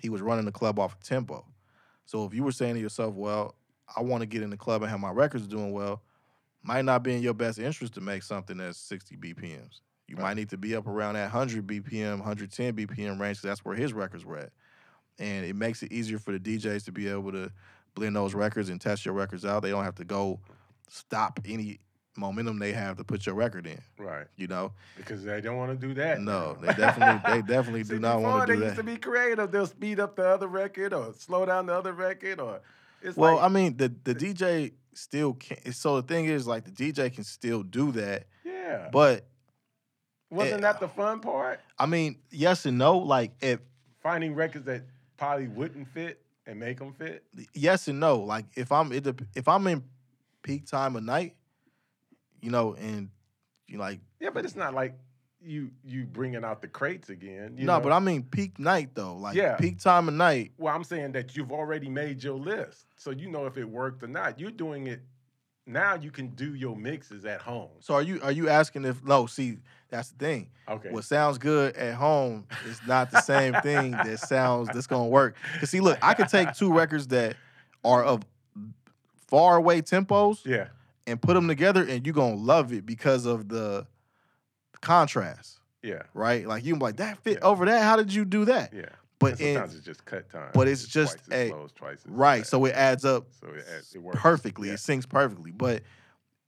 he 0.00 0.08
was 0.08 0.22
running 0.22 0.44
the 0.46 0.52
club 0.52 0.78
off 0.78 0.94
of 0.94 1.00
tempo. 1.00 1.44
So 2.06 2.24
if 2.24 2.34
you 2.34 2.42
were 2.42 2.52
saying 2.52 2.74
to 2.74 2.80
yourself, 2.80 3.14
"Well, 3.14 3.54
I 3.94 4.02
want 4.02 4.22
to 4.22 4.26
get 4.26 4.42
in 4.42 4.50
the 4.50 4.56
club 4.56 4.82
and 4.82 4.90
have 4.90 5.00
my 5.00 5.10
records 5.10 5.46
doing 5.46 5.72
well," 5.72 6.02
might 6.62 6.84
not 6.84 7.02
be 7.02 7.14
in 7.14 7.22
your 7.22 7.34
best 7.34 7.58
interest 7.58 7.94
to 7.94 8.00
make 8.00 8.22
something 8.22 8.56
that's 8.56 8.78
60 8.78 9.16
BPMs. 9.16 9.80
You 10.08 10.16
Right. 10.16 10.22
might 10.22 10.34
need 10.34 10.50
to 10.50 10.56
be 10.58 10.74
up 10.76 10.86
around 10.86 11.14
that 11.14 11.30
100 11.30 11.66
BPM, 11.66 12.20
110 12.20 12.74
BPM 12.74 13.20
range. 13.20 13.40
that's 13.42 13.64
where 13.64 13.74
his 13.76 13.92
records 13.92 14.24
were 14.24 14.38
at, 14.38 14.52
and 15.18 15.44
it 15.44 15.54
makes 15.56 15.82
it 15.82 15.92
easier 15.92 16.18
for 16.18 16.36
the 16.36 16.38
DJs 16.38 16.84
to 16.86 16.92
be 16.92 17.08
able 17.08 17.32
to 17.32 17.50
blend 17.94 18.16
those 18.16 18.34
records 18.34 18.68
and 18.68 18.80
test 18.80 19.04
your 19.04 19.14
records 19.14 19.44
out. 19.44 19.62
They 19.62 19.70
don't 19.70 19.84
have 19.84 19.94
to 19.96 20.04
go 20.04 20.40
stop 20.88 21.40
any 21.46 21.80
momentum 22.16 22.58
they 22.58 22.72
have 22.72 22.96
to 22.98 23.04
put 23.04 23.24
your 23.24 23.34
record 23.34 23.66
in. 23.66 23.78
Right. 23.98 24.26
You 24.36 24.46
know, 24.46 24.72
Because 24.96 25.24
they 25.24 25.40
don't 25.40 25.56
want 25.56 25.78
to 25.78 25.86
do 25.86 25.94
that. 25.94 26.20
no, 26.20 26.56
they 26.60 26.68
definitely 26.74 27.32
they 27.32 27.42
definitely 27.46 27.84
See, 27.84 27.94
do 27.94 28.00
not 28.00 28.20
want 28.20 28.46
to 28.46 28.52
do 28.54 28.58
that. 28.58 28.60
they 28.60 28.66
used 28.66 28.76
to 28.78 28.82
be 28.84 28.96
creative. 28.96 29.50
They'll 29.50 29.66
speed 29.66 29.98
up 30.00 30.16
the 30.16 30.26
other 30.26 30.46
record 30.48 30.92
or 30.92 31.12
slow 31.18 31.46
down 31.46 31.66
the 31.66 31.74
other 31.74 31.92
record 31.92 32.40
or 32.40 32.60
it's 33.00 33.16
Well, 33.16 33.36
like, 33.36 33.44
I 33.44 33.48
mean, 33.48 33.76
the 33.76 33.92
the 34.04 34.14
DJ 34.14 34.72
still 34.94 35.32
can. 35.34 35.72
So 35.72 36.00
the 36.00 36.06
thing 36.06 36.26
is, 36.26 36.46
like, 36.46 36.64
the 36.64 36.70
DJ 36.70 37.12
can 37.12 37.24
still 37.24 37.62
do 37.62 37.90
that, 37.92 38.26
yeah. 38.44 38.88
but 38.92 39.26
Wasn't 40.30 40.58
eh, 40.58 40.60
that 40.60 40.80
the 40.80 40.88
fun 40.88 41.20
part? 41.20 41.60
I 41.78 41.86
mean, 41.86 42.18
yes 42.30 42.64
and 42.66 42.78
no. 42.78 42.98
Like, 42.98 43.32
if 43.40 43.60
Finding 44.02 44.34
records 44.34 44.66
that 44.66 44.82
probably 45.22 45.46
mm-hmm. 45.46 45.54
wouldn't 45.54 45.88
fit 45.88 46.20
and 46.46 46.58
make 46.58 46.78
them 46.78 46.92
fit. 46.92 47.24
yes 47.54 47.86
and 47.86 48.00
no. 48.00 48.18
Like, 48.18 48.46
if 48.56 48.72
I'm 48.72 48.92
it, 48.92 49.06
if 49.36 49.46
I'm 49.46 49.66
in 49.68 49.84
peak 50.42 50.66
time 50.66 50.96
of 50.96 51.04
night, 51.04 51.36
you 52.40 52.50
know, 52.50 52.74
and 52.74 53.08
you 53.68 53.78
like 53.78 54.00
Yeah, 54.18 54.30
but 54.30 54.44
it's 54.44 54.56
not 54.56 54.74
like 54.74 54.94
you 55.40 55.70
you 55.84 56.06
bringing 56.06 56.44
out 56.44 56.60
the 56.60 56.66
crates 56.66 57.08
again. 57.08 57.54
No, 57.56 57.76
know? 57.76 57.80
but 57.80 57.92
I 57.92 58.00
mean 58.00 58.24
peak 58.24 58.58
night 58.58 58.90
though. 58.94 59.16
Like 59.16 59.36
Yeah. 59.36 59.56
peak 59.56 59.78
time 59.78 60.08
of 60.08 60.14
night. 60.14 60.52
Well, 60.58 60.74
I'm 60.74 60.84
saying 60.84 61.12
that 61.12 61.36
you've 61.36 61.52
already 61.52 61.88
made 61.88 62.22
your 62.24 62.36
list, 62.36 62.86
so 62.96 63.10
you 63.12 63.30
know 63.30 63.46
if 63.46 63.56
it 63.56 63.64
worked 63.64 64.02
or 64.02 64.08
not. 64.08 64.40
You're 64.40 64.50
doing 64.50 64.88
it 64.88 65.02
now. 65.66 65.94
You 65.94 66.10
can 66.10 66.28
do 66.30 66.54
your 66.54 66.74
mixes 66.74 67.24
at 67.24 67.40
home. 67.40 67.70
So 67.78 67.94
are 67.94 68.02
you 68.02 68.20
are 68.22 68.32
you 68.32 68.48
asking 68.48 68.84
if 68.86 69.04
no? 69.04 69.26
See, 69.26 69.58
that's 69.92 70.08
the 70.10 70.18
thing. 70.18 70.48
Okay. 70.68 70.88
What 70.90 71.04
sounds 71.04 71.36
good 71.38 71.76
at 71.76 71.94
home 71.94 72.46
is 72.66 72.80
not 72.88 73.10
the 73.10 73.20
same 73.20 73.52
thing 73.62 73.90
that 73.92 74.18
sounds 74.18 74.68
that's 74.72 74.86
gonna 74.88 75.06
work. 75.06 75.36
Cause 75.60 75.70
see, 75.70 75.80
look, 75.80 75.98
I 76.02 76.14
could 76.14 76.28
take 76.28 76.54
two 76.54 76.72
records 76.74 77.06
that 77.08 77.36
are 77.84 78.02
of 78.02 78.22
far 79.28 79.56
away 79.56 79.82
tempos 79.82 80.44
yeah. 80.46 80.68
and 81.06 81.20
put 81.20 81.34
them 81.34 81.46
together, 81.46 81.84
and 81.86 82.06
you're 82.06 82.14
gonna 82.14 82.34
love 82.36 82.72
it 82.72 82.84
because 82.86 83.26
of 83.26 83.48
the 83.48 83.86
contrast, 84.80 85.60
Yeah. 85.82 86.02
right? 86.14 86.46
Like 86.46 86.64
you 86.64 86.72
can 86.72 86.78
be 86.78 86.84
like 86.84 86.96
that 86.96 87.18
fit 87.18 87.38
Yeah. 87.40 87.46
over 87.48 87.66
that. 87.66 87.82
How 87.82 87.96
did 87.96 88.12
you 88.12 88.24
do 88.24 88.44
that? 88.46 88.72
Yeah. 88.72 88.86
But 89.18 89.32
And 89.32 89.40
in 89.40 89.54
sometimes 89.54 89.74
it's 89.76 89.84
just 89.86 90.04
cut 90.04 90.28
time. 90.30 90.50
but 90.52 90.66
it's 90.68 90.84
just 90.86 91.18
twice 91.26 91.38
a- 91.38 91.48
slow 91.50 91.68
twice 91.76 91.98
right, 92.06 92.38
fast. 92.38 92.50
so 92.50 92.64
it 92.64 92.74
adds 92.74 93.04
up 93.04 93.26
so 93.40 93.48
it, 93.48 93.64
adds- 93.76 93.94
it 93.94 94.02
works 94.02 94.18
perfectly. 94.20 94.68
Yeah. 94.68 94.74
It 94.74 94.78
syncs 94.80 95.08
perfectly. 95.08 95.52
But 95.52 95.82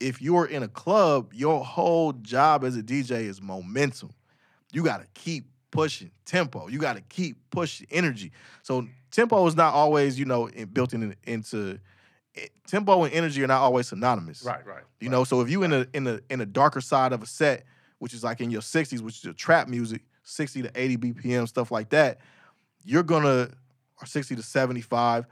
if 0.01 0.21
you're 0.21 0.47
in 0.47 0.63
a 0.63 0.69
club, 0.69 1.33
your 1.33 1.65
whole 1.65 2.13
job 2.13 2.65
as 2.65 2.77
a 2.77 2.83
DJ 2.83 3.23
is 3.23 3.41
momentum. 3.41 4.13
You 4.73 4.83
got 4.83 5.01
to 5.01 5.07
keep 5.15 5.47
pushing 5.71 6.11
tempo. 6.25 6.69
You 6.69 6.79
got 6.79 6.97
to 6.97 7.03
keep 7.03 7.37
pushing 7.51 7.87
energy. 7.91 8.33
So 8.63 8.87
tempo 9.11 9.47
is 9.47 9.57
not 9.57 9.75
always, 9.75 10.19
you 10.19 10.25
know, 10.25 10.47
in, 10.49 10.67
built 10.67 10.95
in, 10.95 11.15
into 11.25 11.79
it, 12.35 12.53
tempo 12.67 13.05
and 13.05 13.13
energy 13.13 13.43
are 13.43 13.47
not 13.47 13.61
always 13.61 13.89
synonymous. 13.89 14.43
Right. 14.43 14.65
Right. 14.67 14.83
You 15.01 15.09
right. 15.09 15.17
know, 15.17 15.25
so 15.25 15.41
if 15.41 15.51
you 15.51 15.63
in 15.63 15.73
a 15.73 15.87
in 15.95 16.07
a 16.07 16.21
in 16.31 16.41
a 16.41 16.47
darker 16.47 16.81
side 16.81 17.13
of 17.13 17.23
a 17.23 17.27
set, 17.27 17.65
which 17.99 18.15
is 18.15 18.25
like 18.25 18.41
in 18.41 18.51
your 18.51 18.61
60s, 18.61 19.01
which 19.01 19.19
is 19.19 19.25
your 19.25 19.35
trap 19.35 19.69
music, 19.69 20.03
60 20.25 20.63
to 20.63 20.71
80 20.75 20.97
BPM, 20.97 21.49
stuff 21.49 21.71
like 21.71 21.91
that, 21.91 22.19
you're 22.85 23.03
gonna 23.03 23.51
or 24.01 24.07
60 24.07 24.37
to 24.37 24.43
75. 24.43 25.27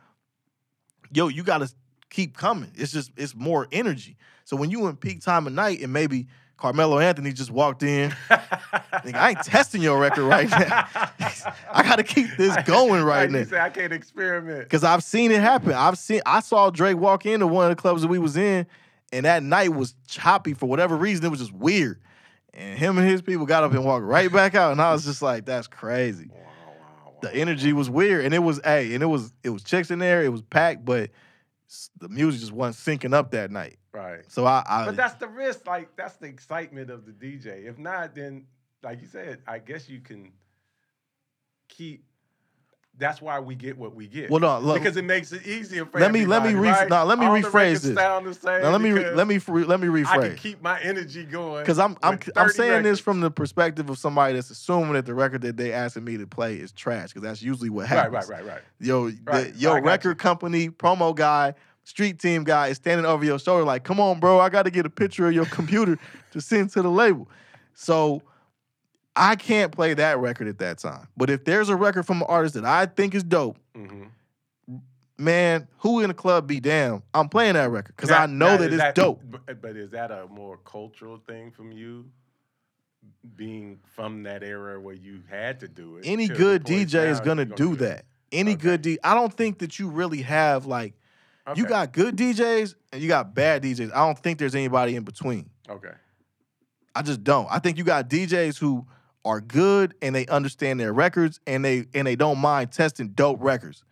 Yo, 1.13 1.29
you 1.29 1.43
gotta 1.43 1.71
keep 2.13 2.37
coming. 2.37 2.71
It's 2.77 2.93
just 2.93 3.11
it's 3.17 3.35
more 3.35 3.67
energy. 3.73 4.17
So 4.45 4.57
when 4.57 4.71
you 4.71 4.87
in 4.87 4.97
peak 4.97 5.21
time 5.23 5.47
of 5.47 5.53
night 5.53 5.81
and 5.81 5.93
maybe 5.93 6.27
Carmelo 6.57 6.99
Anthony 7.01 7.33
just 7.33 7.51
walked 7.51 7.83
in, 7.83 8.11
nigga, 8.31 9.15
I 9.15 9.31
ain't 9.31 9.43
testing 9.43 9.83
your 9.83 9.99
record 9.99 10.25
right 10.25 10.49
now. 10.49 10.87
I 11.73 11.83
gotta 11.83 12.05
keep 12.05 12.37
this 12.37 12.57
going 12.67 13.03
right 13.03 13.29
You 13.31 13.39
now. 13.39 13.45
say 13.45 13.59
I 13.61 13.71
can't 13.71 13.93
experiment. 13.93 14.69
Cause 14.69 14.85
I've 14.85 15.03
seen 15.03 15.31
it 15.33 15.41
happen. 15.41 15.73
I've 15.73 15.99
seen 15.99 16.21
I 16.27 16.41
saw 16.41 16.71
Drake 16.71 16.97
walk 16.99 17.27
into 17.27 17.47
one 17.47 17.71
of 17.71 17.77
the 17.77 17.81
clubs 17.81 18.03
that 18.03 18.09
we 18.09 18.19
was 18.19 18.37
in, 18.37 18.67
and 19.13 19.25
that 19.27 19.43
night 19.43 19.73
was 19.75 19.95
choppy 20.07 20.55
for 20.55 20.67
whatever 20.67 20.97
reason. 20.97 21.25
It 21.25 21.31
was 21.31 21.41
just 21.41 21.53
weird. 21.53 22.01
And 22.55 22.79
him 22.79 22.99
and 22.99 23.09
his 23.09 23.23
people 23.23 23.47
got 23.47 23.65
up 23.65 23.73
and 23.73 23.83
walked 23.85 24.05
right 24.05 24.31
back 24.31 24.55
out. 24.55 24.73
And 24.73 24.81
I 24.83 24.93
was 24.93 25.05
just 25.07 25.23
like, 25.23 25.47
that's 25.47 25.67
crazy. 25.67 26.29
Wow, 26.31 26.39
wow, 26.39 26.75
wow. 27.07 27.13
The 27.23 27.35
energy 27.35 27.73
was 27.73 27.89
weird. 27.89 28.27
And 28.27 28.35
it 28.35 28.41
was 28.41 28.61
hey, 28.63 28.93
and 28.93 29.03
it 29.03 29.07
was 29.07 29.33
it 29.43 29.49
was 29.51 29.63
chicks 29.63 29.91
in 29.91 29.99
there, 29.99 30.23
it 30.23 30.31
was 30.31 30.43
packed, 30.43 30.85
but 30.85 31.11
the 31.99 32.09
music 32.09 32.41
just 32.41 32.53
wasn't 32.53 33.01
syncing 33.01 33.15
up 33.15 33.31
that 33.31 33.51
night. 33.51 33.79
Right. 33.93 34.21
So 34.29 34.45
I, 34.47 34.65
I 34.69 34.87
But 34.87 34.97
that's 34.97 35.15
the 35.15 35.29
risk. 35.29 35.67
Like 35.67 35.95
that's 35.97 36.17
the 36.17 36.27
excitement 36.27 36.91
of 36.91 37.07
the 37.07 37.13
DJ. 37.13 37.67
If 37.67 37.79
not, 37.79 38.15
then 38.15 38.47
like 38.83 39.01
you 39.01 39.07
said, 39.07 39.41
I 39.47 39.59
guess 39.59 39.89
you 39.89 40.01
can 40.01 40.33
keep. 41.69 42.05
That's 42.99 43.23
why 43.23 43.41
we 43.41 43.55
get 43.55 43.79
what 43.79 43.95
we 43.95 44.07
get. 44.07 44.31
well, 44.31 44.39
no, 44.41 44.59
look, 44.59 44.79
because 44.79 44.97
it 44.99 45.05
makes 45.05 45.33
it 45.33 45.47
easier 45.47 45.87
for 45.87 45.99
Let 45.99 46.13
me- 46.13 46.27
let 46.27 46.43
me 46.45 46.55
re- 46.55 46.69
right? 46.69 46.89
nah, 46.91 47.03
let 47.05 47.19
me 47.19 47.25
All 47.27 47.33
rephrase 47.37 47.53
records 47.55 47.83
this. 47.83 47.97
Sound 47.97 48.27
the 48.27 48.35
same 48.35 48.61
now 48.63 48.71
let 48.71 48.81
me 48.83 48.91
re- 48.93 49.11
let 49.15 49.27
me 49.27 49.39
let 49.65 49.81
me 49.81 49.89
rephrase. 49.89 50.07
I 50.07 50.29
can 50.29 50.37
keep 50.37 50.63
my 50.63 50.79
energy 50.81 51.25
going. 51.25 51.63
because 51.63 51.79
I'm 51.79 51.97
I'm 52.03 52.13
I'm 52.37 52.49
30 52.49 52.53
saying 52.53 52.83
this 52.83 53.01
from 53.01 53.21
the 53.21 53.31
perspective 53.31 53.89
of 53.89 53.99
somebody 53.99 54.35
that's 54.35 54.51
assuming 54.51 54.93
that 54.93 55.07
the 55.07 55.15
record 55.15 55.41
that 55.43 55.57
they 55.57 55.73
asking 55.73 56.05
me 56.05 56.19
to 56.19 56.27
play 56.27 56.57
is 56.57 56.71
trash 56.71 57.09
because 57.09 57.23
that's 57.23 57.43
usually 57.43 57.71
what 57.71 57.87
happens. 57.87 58.29
right, 58.29 58.45
right, 58.45 58.47
right. 58.47 58.63
Yo, 58.79 59.05
Right. 59.25 59.53
the, 59.53 59.59
your 59.59 59.77
I 59.77 59.81
got 59.81 59.87
record 59.87 60.19
company 60.19 60.69
promo 60.69 61.15
guy, 61.17 61.55
street 61.85 62.19
team 62.21 62.45
guy 62.45 62.69
is 62.69 62.77
standing 62.77 63.07
over 63.07 63.25
your 63.25 63.39
shoulder 63.39 63.65
like, 63.65 63.85
"Come 63.85 64.01
on, 64.01 64.21
bro, 64.21 64.39
I 64.39 64.51
got 64.51 64.65
to 64.65 64.71
get 64.71 64.85
a 64.85 64.91
picture 64.91 65.27
of 65.27 65.33
your 65.33 65.47
computer 65.47 65.99
to 66.33 66.41
send 66.43 66.69
to 66.75 66.83
the 66.83 66.91
label." 66.91 67.27
So 67.75 68.23
I 69.15 69.37
can't 69.37 69.73
play 69.73 69.95
that 69.95 70.19
record 70.19 70.49
at 70.49 70.59
that 70.59 70.79
time. 70.79 71.09
But 71.17 71.29
if 71.31 71.45
there's 71.45 71.69
a 71.69 71.77
record 71.77 72.05
from 72.05 72.23
an 72.23 72.27
artist 72.29 72.55
that 72.55 72.65
I 72.65 72.87
think 72.87 73.15
is 73.15 73.23
dope, 73.23 73.59
hmm 73.75 74.05
man, 75.19 75.69
who 75.79 76.01
in 76.01 76.09
the 76.09 76.15
club 76.15 76.47
be 76.47 76.61
damn, 76.61 77.03
I'm 77.15 77.29
playing 77.29 77.55
that 77.55 77.71
record 77.71 77.95
because 77.97 78.11
I 78.11 78.27
know 78.27 78.57
that 78.57 78.73
it's 78.73 78.95
dope. 78.95 79.21
But, 79.25 79.61
but 79.63 79.77
is 79.77 79.91
that 79.91 80.11
a 80.11 80.27
more 80.27 80.59
cultural 80.59 81.19
thing 81.27 81.51
from 81.51 81.73
you? 81.73 82.07
Being 83.37 83.81
from 83.95 84.23
that 84.25 84.43
era 84.43 84.81
where 84.81 84.95
you 84.95 85.23
had 85.29 85.61
to 85.61 85.69
do 85.69 85.97
it. 85.97 86.07
Any 86.07 86.29
good 86.29 86.65
DJ 86.65 87.11
is 87.11 87.21
gonna 87.21 87.45
you're 87.45 87.57
do 87.57 87.77
that. 87.77 88.05
Any 88.31 88.53
Okay. 88.53 88.61
good 88.61 88.83
D, 88.83 88.99
I 89.03 89.15
don't 89.15 89.33
think 89.33 89.59
that 89.59 89.79
you 89.79 89.89
really 89.89 90.23
have 90.23 90.67
like 90.67 90.95
you 91.57 91.67
got 91.67 91.93
good 91.93 92.17
DJs 92.17 92.75
and 92.93 93.03
you 93.03 93.09
got 93.09 93.35
bad 93.35 93.63
DJs. 93.65 93.93
I 93.93 94.07
don't 94.07 94.19
think 94.19 94.39
there's 94.39 94.55
anybody 94.55 94.95
in 94.95 95.03
between. 95.03 95.51
Okay. 95.69 95.93
I 96.95 97.03
just 97.03 97.25
don't. 97.25 97.49
I 97.51 97.59
think 97.59 97.79
you 97.79 97.85
got 97.85 98.09
DJs 98.09 98.59
who 98.59 98.87
are 99.25 99.41
good 99.41 99.95
and 100.03 100.15
they 100.15 100.27
understand 100.27 100.81
their 100.81 100.93
records 100.93 101.39
and 101.47 101.65
they 101.65 101.87
and 101.95 102.07
they 102.07 102.17
don't 102.17 102.39
mind 102.39 102.73
testing 102.73 103.09
dope 103.09 103.39
records. 103.41 103.85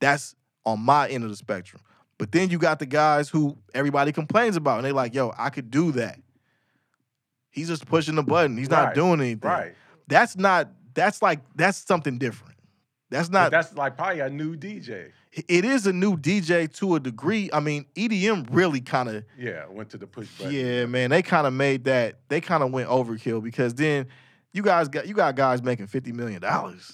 That's 0.00 0.34
on 0.64 0.80
my 0.80 1.08
end 1.08 1.24
of 1.24 1.30
the 1.30 1.36
spectrum. 1.36 1.82
But 2.18 2.32
then 2.32 2.50
you 2.50 2.58
got 2.58 2.78
the 2.78 2.86
guys 2.86 3.28
who 3.28 3.56
everybody 3.74 4.12
complains 4.12 4.56
about 4.56 4.76
and 4.78 4.84
they're 4.84 4.92
like, 4.92 5.14
yo, 5.14 5.32
I 5.38 5.50
could 5.50 5.70
do 5.70 5.92
that. 5.92 6.18
He's 7.50 7.68
just 7.68 7.86
pushing 7.86 8.14
the 8.14 8.22
button. 8.22 8.56
He's 8.56 8.70
not 8.70 8.86
Right, 8.88 8.94
doing 8.94 9.20
anything. 9.20 9.50
Right. 9.50 9.74
That's 10.06 10.36
not 10.36 10.68
that's 10.94 11.22
like 11.22 11.40
that's 11.54 11.78
something 11.78 12.18
different. 12.18 12.54
That's 13.10 13.28
But 13.28 13.32
not 13.38 13.50
that's 13.50 13.74
like 13.74 13.96
probably 13.96 14.20
a 14.20 14.28
new 14.30 14.56
DJ. 14.56 15.10
it 15.32 15.64
is 15.64 15.86
a 15.86 15.92
new 15.92 16.16
DJ 16.16 16.72
to 16.78 16.94
a 16.96 17.00
degree. 17.00 17.48
I 17.52 17.60
mean, 17.60 17.86
EDM 17.94 18.48
really 18.50 18.80
kind 18.80 19.08
of 19.08 19.24
Yeah, 19.38 19.66
went 19.68 19.90
to 19.90 19.98
the 19.98 20.06
push 20.06 20.28
button. 20.38 20.52
Yeah, 20.52 20.86
man, 20.86 21.10
they 21.10 21.22
kind 21.22 21.46
of 21.46 21.52
made 21.52 21.84
that. 21.84 22.20
They 22.28 22.40
kind 22.40 22.62
of 22.62 22.70
went 22.72 22.88
overkill 22.88 23.42
because 23.42 23.74
then 23.74 24.06
you 24.58 24.64
guys 24.64 24.88
got 24.88 25.06
you 25.06 25.14
got 25.14 25.36
guys 25.36 25.62
making 25.62 25.86
fifty 25.86 26.10
million 26.10 26.40
dollars 26.40 26.92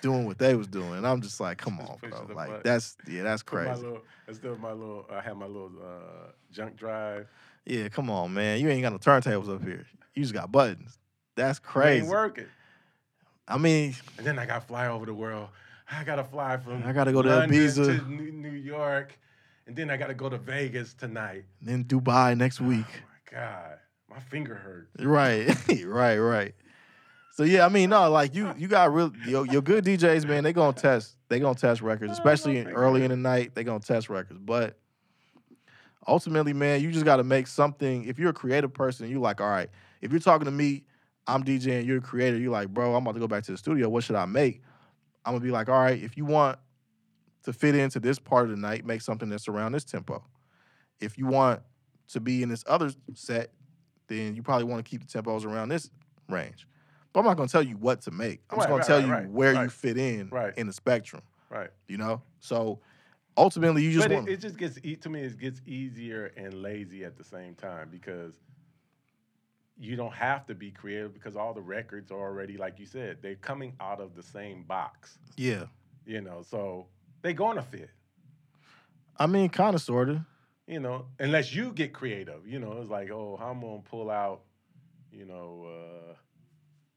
doing 0.00 0.24
what 0.24 0.38
they 0.38 0.54
was 0.54 0.66
doing, 0.66 0.94
and 0.94 1.06
I'm 1.06 1.20
just 1.20 1.38
like, 1.38 1.58
come 1.58 1.78
on, 1.80 1.98
bro. 2.00 2.26
Like 2.34 2.48
button. 2.48 2.60
that's 2.64 2.96
yeah, 3.06 3.22
that's 3.22 3.42
crazy. 3.42 3.82
little, 3.82 4.00
instead 4.26 4.50
of 4.52 4.60
my 4.60 4.72
little, 4.72 5.06
I 5.12 5.20
have 5.20 5.36
my 5.36 5.46
little 5.46 5.72
uh, 5.82 6.30
junk 6.50 6.76
drive. 6.76 7.26
Yeah, 7.66 7.88
come 7.88 8.08
on, 8.10 8.32
man. 8.32 8.58
You 8.58 8.70
ain't 8.70 8.82
got 8.82 8.92
no 8.92 8.98
turntables 8.98 9.54
up 9.54 9.62
here. 9.62 9.86
You 10.14 10.22
just 10.22 10.34
got 10.34 10.50
buttons. 10.50 10.98
That's 11.36 11.58
It 11.58 11.62
crazy. 11.62 12.00
Ain't 12.00 12.08
working. 12.08 12.46
I 13.46 13.58
mean, 13.58 13.94
And 14.16 14.26
then 14.26 14.38
I 14.38 14.46
got 14.46 14.60
to 14.62 14.66
fly 14.66 14.86
over 14.88 15.04
the 15.04 15.14
world. 15.14 15.48
I 15.90 16.04
got 16.04 16.16
to 16.16 16.24
fly 16.24 16.56
from 16.56 16.82
I 16.84 16.92
gotta 16.92 17.12
go 17.12 17.20
to 17.20 17.28
London 17.28 17.58
Ibiza. 17.58 17.98
to 17.98 18.10
New, 18.10 18.50
York, 18.50 19.18
and 19.66 19.76
then 19.76 19.90
I 19.90 19.98
got 19.98 20.06
to 20.06 20.14
go 20.14 20.30
to 20.30 20.38
Vegas 20.38 20.94
tonight. 20.94 21.44
And 21.60 21.68
then 21.68 21.84
Dubai 21.84 22.36
next 22.36 22.60
week. 22.62 22.86
Oh 22.88 23.06
my 23.34 23.38
God, 23.38 23.78
my 24.08 24.20
finger 24.20 24.54
hurt. 24.54 24.88
Right, 25.06 25.54
right, 25.84 26.16
right. 26.16 26.54
So 27.34 27.42
yeah, 27.42 27.66
I 27.66 27.68
mean, 27.68 27.90
no, 27.90 28.08
like 28.10 28.32
you, 28.36 28.54
you 28.56 28.68
got 28.68 28.94
real 28.94 29.12
your, 29.26 29.44
your 29.46 29.60
good 29.60 29.84
DJs, 29.84 30.24
man. 30.24 30.44
They 30.44 30.52
gonna 30.52 30.72
test, 30.72 31.16
they 31.28 31.40
gonna 31.40 31.56
test 31.56 31.82
records, 31.82 32.10
Oh, 32.10 32.12
especially 32.12 32.64
early 32.64 33.02
in 33.02 33.10
the 33.10 33.16
night. 33.16 33.56
They 33.56 33.64
gonna 33.64 33.80
test 33.80 34.08
records, 34.08 34.38
but 34.38 34.78
ultimately, 36.06 36.52
man, 36.52 36.80
you 36.80 36.92
just 36.92 37.04
got 37.04 37.16
to 37.16 37.24
make 37.24 37.48
something. 37.48 38.04
If 38.04 38.20
you're 38.20 38.30
a 38.30 38.34
creative 38.34 38.72
person, 38.72 39.10
you 39.10 39.18
like, 39.18 39.40
all 39.40 39.50
right. 39.50 39.68
If 40.00 40.12
you're 40.12 40.20
talking 40.20 40.44
to 40.44 40.52
me, 40.52 40.84
I'm 41.26 41.42
DJing. 41.42 41.84
You're 41.84 41.98
a 41.98 42.02
creator. 42.02 42.38
You're 42.38 42.52
like, 42.52 42.68
bro, 42.68 42.94
I'm 42.94 43.02
about 43.02 43.14
to 43.14 43.20
go 43.20 43.26
back 43.26 43.42
to 43.44 43.50
the 43.50 43.58
studio. 43.58 43.88
What 43.88 44.04
should 44.04 44.14
I 44.14 44.26
make? 44.26 44.62
I'm 45.24 45.32
gonna 45.34 45.44
be 45.44 45.50
like, 45.50 45.68
all 45.68 45.82
right. 45.82 46.00
If 46.00 46.16
you 46.16 46.24
want 46.24 46.60
to 47.42 47.52
fit 47.52 47.74
into 47.74 47.98
this 47.98 48.20
part 48.20 48.44
of 48.44 48.50
the 48.50 48.56
night, 48.56 48.86
make 48.86 49.02
something 49.02 49.28
that's 49.28 49.48
around 49.48 49.72
this 49.72 49.84
tempo. 49.84 50.22
If 51.00 51.18
you 51.18 51.26
want 51.26 51.62
to 52.12 52.20
be 52.20 52.44
in 52.44 52.48
this 52.48 52.62
other 52.68 52.92
set, 53.14 53.50
then 54.06 54.36
you 54.36 54.42
probably 54.44 54.66
want 54.66 54.84
to 54.84 54.88
keep 54.88 55.04
the 55.04 55.20
tempos 55.20 55.44
around 55.44 55.70
this 55.70 55.90
range. 56.28 56.68
But 57.14 57.20
I'm 57.20 57.26
not 57.26 57.36
gonna 57.38 57.48
tell 57.48 57.62
you 57.62 57.76
what 57.78 58.02
to 58.02 58.10
make. 58.10 58.42
I'm 58.50 58.58
just 58.58 58.68
gonna 58.68 58.78
right, 58.80 58.86
tell 58.86 58.98
right, 58.98 59.06
you 59.06 59.12
right, 59.12 59.30
where 59.30 59.54
you 59.62 59.68
fit 59.70 59.96
in 59.96 60.28
Right. 60.28 60.52
in 60.58 60.66
the 60.66 60.72
spectrum. 60.74 61.22
Right. 61.48 61.70
You 61.88 61.96
know. 61.96 62.20
So 62.40 62.80
ultimately, 63.36 63.82
you 63.84 63.92
just 63.92 64.08
but 64.08 64.14
want. 64.14 64.28
it, 64.28 64.32
it 64.32 64.40
just 64.40 64.58
gets 64.58 64.78
e- 64.82 64.96
to 64.96 65.08
me. 65.08 65.20
It 65.22 65.38
gets 65.38 65.62
easier 65.64 66.32
and 66.36 66.52
lazy 66.60 67.04
at 67.04 67.16
the 67.16 67.24
same 67.24 67.54
time 67.54 67.88
because 67.90 68.34
you 69.78 69.96
don't 69.96 70.12
have 70.12 70.44
to 70.46 70.54
be 70.54 70.70
creative 70.72 71.14
because 71.14 71.36
all 71.36 71.54
the 71.54 71.60
records 71.62 72.10
are 72.10 72.20
already, 72.20 72.56
like 72.56 72.78
you 72.78 72.86
said, 72.86 73.18
they're 73.22 73.34
coming 73.36 73.72
out 73.80 74.00
of 74.00 74.14
the 74.14 74.22
same 74.22 74.62
box. 74.64 75.18
yeah. 75.36 75.64
You 76.06 76.20
know, 76.20 76.42
so 76.42 76.86
they're 77.22 77.32
going 77.32 77.56
to 77.56 77.62
fit. 77.62 77.88
I 79.16 79.26
mean, 79.26 79.48
kind 79.48 79.74
of, 79.74 79.80
sort 79.80 80.10
of. 80.10 80.20
You 80.66 80.80
know, 80.80 81.06
unless 81.18 81.54
you 81.54 81.72
get 81.72 81.92
creative. 81.94 82.46
You 82.46 82.58
know, 82.58 82.78
it's 82.80 82.90
like, 82.90 83.10
oh, 83.10 83.38
I'm 83.40 83.60
gonna 83.60 83.80
pull 83.82 84.10
out. 84.10 84.42
You 85.12 85.24
know, 85.24 85.66
uh, 86.10 86.14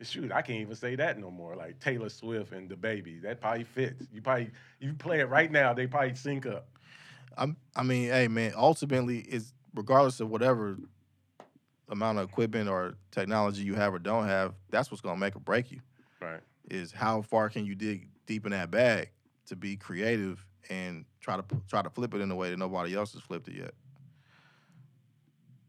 shoot, 0.01 0.31
I 0.31 0.41
can't 0.41 0.61
even 0.61 0.75
say 0.75 0.95
that 0.95 1.17
no 1.19 1.31
more. 1.31 1.55
Like 1.55 1.79
Taylor 1.79 2.09
Swift 2.09 2.51
and 2.51 2.69
the 2.69 2.75
baby, 2.75 3.19
that 3.19 3.41
probably 3.41 3.63
fits. 3.63 4.05
You 4.11 4.21
probably 4.21 4.51
you 4.79 4.93
play 4.93 5.19
it 5.19 5.29
right 5.29 5.51
now, 5.51 5.73
they 5.73 5.87
probably 5.87 6.15
sync 6.15 6.45
up. 6.45 6.67
I'm. 7.37 7.57
I 7.75 7.83
mean, 7.83 8.09
hey, 8.09 8.27
man. 8.27 8.53
Ultimately, 8.55 9.19
is 9.19 9.53
regardless 9.75 10.19
of 10.19 10.29
whatever 10.29 10.77
amount 11.89 12.17
of 12.17 12.27
equipment 12.29 12.67
or 12.69 12.95
technology 13.11 13.63
you 13.63 13.75
have 13.75 13.93
or 13.93 13.99
don't 13.99 14.27
have, 14.27 14.53
that's 14.69 14.91
what's 14.91 15.01
gonna 15.01 15.19
make 15.19 15.35
or 15.35 15.39
break 15.39 15.71
you. 15.71 15.79
Right. 16.21 16.41
Is 16.69 16.91
how 16.91 17.21
far 17.21 17.49
can 17.49 17.65
you 17.65 17.75
dig 17.75 18.09
deep 18.25 18.45
in 18.45 18.51
that 18.51 18.71
bag 18.71 19.11
to 19.47 19.55
be 19.55 19.77
creative 19.77 20.45
and 20.69 21.05
try 21.21 21.37
to 21.37 21.43
try 21.69 21.81
to 21.81 21.89
flip 21.89 22.13
it 22.13 22.21
in 22.21 22.29
a 22.31 22.35
way 22.35 22.49
that 22.49 22.57
nobody 22.57 22.93
else 22.95 23.13
has 23.13 23.21
flipped 23.21 23.47
it 23.47 23.55
yet. 23.55 23.73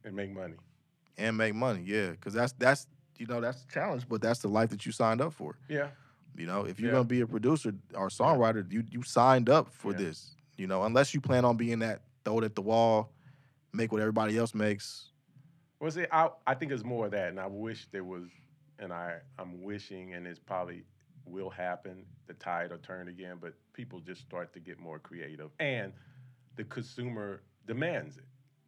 And 0.05 0.17
make 0.17 0.31
money. 0.33 0.55
and 1.17 1.37
make 1.37 1.55
money. 1.55 1.83
Yeah, 1.85 2.11
because 2.11 2.35
that's 2.35 2.53
that's 2.55 2.87
you 3.19 3.27
know 3.27 3.41
that's 3.41 3.63
the 3.63 3.73
challenge, 3.73 4.09
but 4.09 4.21
that's 4.23 4.41
the 4.41 4.49
life 4.49 4.71
that 4.71 4.87
you 4.87 4.93
signed 4.93 5.21
up 5.21 5.33
for. 5.33 5.57
Yeah. 5.69 5.89
You 6.37 6.47
know, 6.47 6.65
if 6.65 6.79
you're 6.79 6.91
Yeah. 6.91 6.99
gonna 6.99 7.05
be 7.09 7.21
a 7.21 7.27
producer 7.27 7.75
or 7.95 8.09
songwriter, 8.09 8.71
you 8.71 8.85
you 8.91 9.03
signed 9.03 9.49
up 9.49 9.69
for 9.73 9.93
Yeah. 9.93 9.99
this. 9.99 10.35
You 10.57 10.67
know, 10.67 10.85
unless 10.85 11.15
you 11.15 11.21
plan 11.21 11.45
on 11.45 11.57
being 11.57 11.81
that 11.81 12.03
throw 12.25 12.39
it 12.39 12.45
at 12.45 12.55
the 12.55 12.63
wall, 12.63 13.13
make 13.73 13.93
what 13.93 14.01
everybody 14.01 14.37
else 14.37 14.55
makes. 14.55 15.11
Well, 15.81 15.91
see, 15.91 16.07
I 16.11 16.31
I 16.47 16.55
think 16.55 16.73
it's 16.73 16.85
more 16.85 17.07
of 17.07 17.13
that, 17.13 17.29
and 17.29 17.39
I 17.41 17.47
wish 17.47 17.87
there 17.93 18.05
was, 18.05 18.29
and 18.79 18.93
I 18.93 19.21
I'm 19.39 19.63
wishing, 19.63 20.15
and 20.15 20.27
it's 20.27 20.39
probably 20.39 20.85
will 21.25 21.51
happen. 21.51 22.07
The 22.27 22.35
tide 22.35 22.71
will 22.71 22.79
turn 22.79 23.09
again, 23.09 23.39
but 23.41 23.55
people 23.73 24.01
just 24.01 24.21
start 24.23 24.53
to 24.55 24.61
get 24.61 24.79
more 24.79 24.99
creative, 24.99 25.51
and 25.59 25.93
the 26.57 26.65
consumer 26.65 27.43
demands 27.67 28.17
it. 28.17 28.25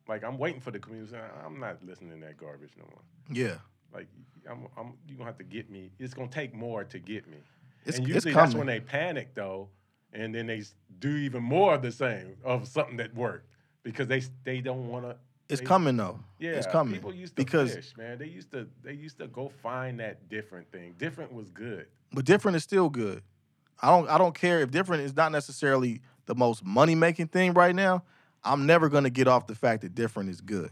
Like 0.08 0.24
I'm 0.24 0.38
waiting 0.38 0.60
for 0.60 0.70
the 0.70 0.78
community. 0.78 1.16
I'm 1.44 1.58
not 1.60 1.84
listening 1.84 2.20
to 2.20 2.26
that 2.26 2.36
garbage 2.36 2.72
no 2.76 2.84
more. 2.84 3.02
Yeah, 3.30 3.58
Like 3.92 4.06
I'm, 4.48 4.66
I'm 4.76 4.92
you 5.06 5.14
gonna 5.14 5.26
have 5.26 5.38
to 5.38 5.44
get 5.44 5.70
me. 5.70 5.90
It's 5.98 6.14
gonna 6.14 6.28
take 6.28 6.54
more 6.54 6.84
to 6.84 6.98
get 6.98 7.28
me. 7.28 7.38
it's 7.84 7.98
and 7.98 8.06
usually 8.08 8.32
coming. 8.32 8.46
that's 8.46 8.54
when 8.56 8.66
they 8.66 8.80
panic 8.80 9.34
though, 9.34 9.68
and 10.12 10.34
then 10.34 10.46
they 10.46 10.62
do 10.98 11.10
even 11.16 11.42
more 11.42 11.74
of 11.74 11.82
the 11.82 11.92
same 11.92 12.36
of 12.44 12.68
something 12.68 12.96
that 12.98 13.14
worked 13.14 13.46
because 13.82 14.06
they 14.08 14.22
they 14.44 14.60
don't 14.60 14.88
want 14.88 15.04
to. 15.04 15.16
it's 15.48 15.60
they- 15.60 15.66
coming 15.66 15.96
though. 15.96 16.20
Yeah, 16.38 16.52
it's 16.52 16.66
coming 16.66 16.94
People 16.94 17.14
used 17.14 17.36
to 17.36 17.44
because 17.44 17.74
fish, 17.74 17.92
man. 17.96 18.18
They 18.18 18.26
used 18.26 18.50
to 18.52 18.66
they 18.82 18.94
used 18.94 19.18
to 19.18 19.26
go 19.26 19.50
find 19.62 20.00
that 20.00 20.28
different 20.28 20.70
thing. 20.72 20.94
Different 20.98 21.32
was 21.32 21.50
good. 21.50 21.86
but 22.12 22.24
different 22.24 22.56
is 22.56 22.62
still 22.62 22.88
good. 22.88 23.22
I 23.82 23.88
don't 23.88 24.08
I 24.08 24.18
don't 24.18 24.34
care 24.34 24.60
if 24.60 24.70
different 24.70 25.02
is 25.04 25.14
not 25.14 25.32
necessarily 25.32 26.00
the 26.26 26.34
most 26.34 26.64
money 26.64 26.94
making 26.94 27.28
thing 27.28 27.52
right 27.54 27.74
now. 27.74 28.04
I'm 28.42 28.64
never 28.64 28.88
gonna 28.88 29.10
get 29.10 29.28
off 29.28 29.46
the 29.46 29.54
fact 29.54 29.82
that 29.82 29.94
different 29.94 30.30
is 30.30 30.40
good. 30.40 30.70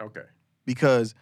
Okay. 0.00 0.22
because 0.64 1.14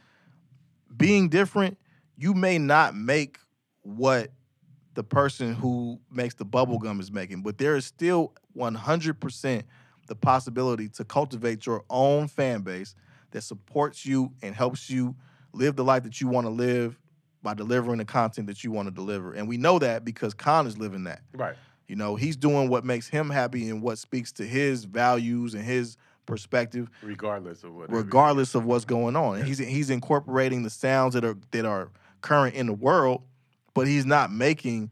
being 0.95 1.29
different, 1.29 1.79
you 2.17 2.35
may 2.35 2.59
not 2.59 2.95
make 2.95 3.39
what 3.83 4.31
the 4.95 5.05
person 5.05 5.55
who 5.55 6.01
makes 6.11 6.35
the 6.35 6.45
bubble 6.45 6.79
gum 6.79 7.01
is 7.01 7.13
making, 7.13 7.43
but 7.43 7.59
there 7.59 7.77
is 7.77 7.85
still 7.85 8.33
100% 8.57 9.63
the 10.09 10.15
possibility 10.15 10.89
to 10.89 11.05
cultivate 11.05 11.67
your 11.67 11.85
own 11.91 12.29
fan 12.29 12.63
base 12.63 12.95
that 13.33 13.43
supports 13.43 14.07
you 14.07 14.33
and 14.43 14.55
helps 14.55 14.89
you 14.89 15.15
live 15.53 15.77
the 15.77 15.85
life 15.85 16.03
that 16.05 16.21
you 16.21 16.29
want 16.29 16.47
to 16.47 16.51
live 16.51 16.99
by 17.43 17.55
delivering 17.55 17.99
the 17.99 18.05
content 18.05 18.47
that 18.47 18.65
you 18.65 18.71
want 18.71 18.89
to 18.89 18.95
deliver. 18.95 19.33
And 19.33 19.47
we 19.47 19.57
know 19.57 19.79
that 19.79 20.05
because 20.05 20.35
Khan 20.35 20.67
is 20.67 20.79
living 20.79 21.05
that. 21.05 21.23
Right. 21.35 21.57
You 21.87 21.97
know, 21.97 22.17
he's 22.17 22.37
doing 22.37 22.69
what 22.69 22.85
makes 22.85 23.09
him 23.09 23.31
happy 23.31 23.69
and 23.69 23.83
what 23.83 23.99
speaks 23.99 24.33
to 24.33 24.45
his 24.45 24.85
values 24.85 25.55
and 25.55 25.65
his 25.65 25.97
perspective, 26.27 26.91
regardless 27.03 27.65
of 27.65 27.75
what. 27.75 27.91
regardless 27.91 28.55
of 28.55 28.65
what's 28.65 28.85
going 28.85 29.17
on. 29.17 29.39
And 29.39 29.47
he's 29.47 29.59
he's 29.59 29.91
incorporating 29.91 30.63
the 30.63 30.71
sounds 30.71 31.15
that 31.15 31.25
are 31.25 31.37
that 31.53 31.65
are 31.65 31.91
current 32.21 32.55
in 32.55 32.67
the 32.67 32.73
world, 32.73 33.23
but 33.75 33.87
he's 33.87 34.05
not 34.05 34.33
making 34.33 34.91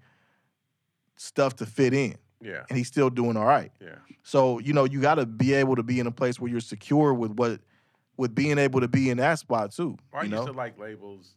stuff 1.17 1.57
to 1.57 1.67
fit 1.67 1.93
in, 1.95 2.17
Yeah, 2.41 2.65
and 2.69 2.79
he's 2.79 2.89
still 2.89 3.11
doing 3.11 3.37
all 3.37 3.45
right. 3.47 3.73
yeah, 3.81 3.97
So 4.23 4.59
you 4.59 4.73
know 4.73 4.85
you 4.85 5.01
got 5.01 5.17
to 5.17 5.27
be 5.27 5.53
able 5.55 5.77
to 5.77 5.83
be 5.83 6.01
in 6.01 6.07
a 6.07 6.13
place 6.13 6.39
where 6.41 6.51
you're 6.51 6.61
secure 6.61 7.13
with 7.15 7.33
what 7.33 7.61
with 8.17 8.35
being 8.35 8.59
able 8.59 8.81
to 8.81 8.89
be 8.89 9.11
in 9.11 9.17
that 9.19 9.39
spot 9.41 9.73
too. 9.73 9.97
I 10.13 10.19
you 10.23 10.31
used 10.31 10.33
know, 10.33 10.47
to 10.47 10.53
like 10.53 10.79
labels 10.79 11.35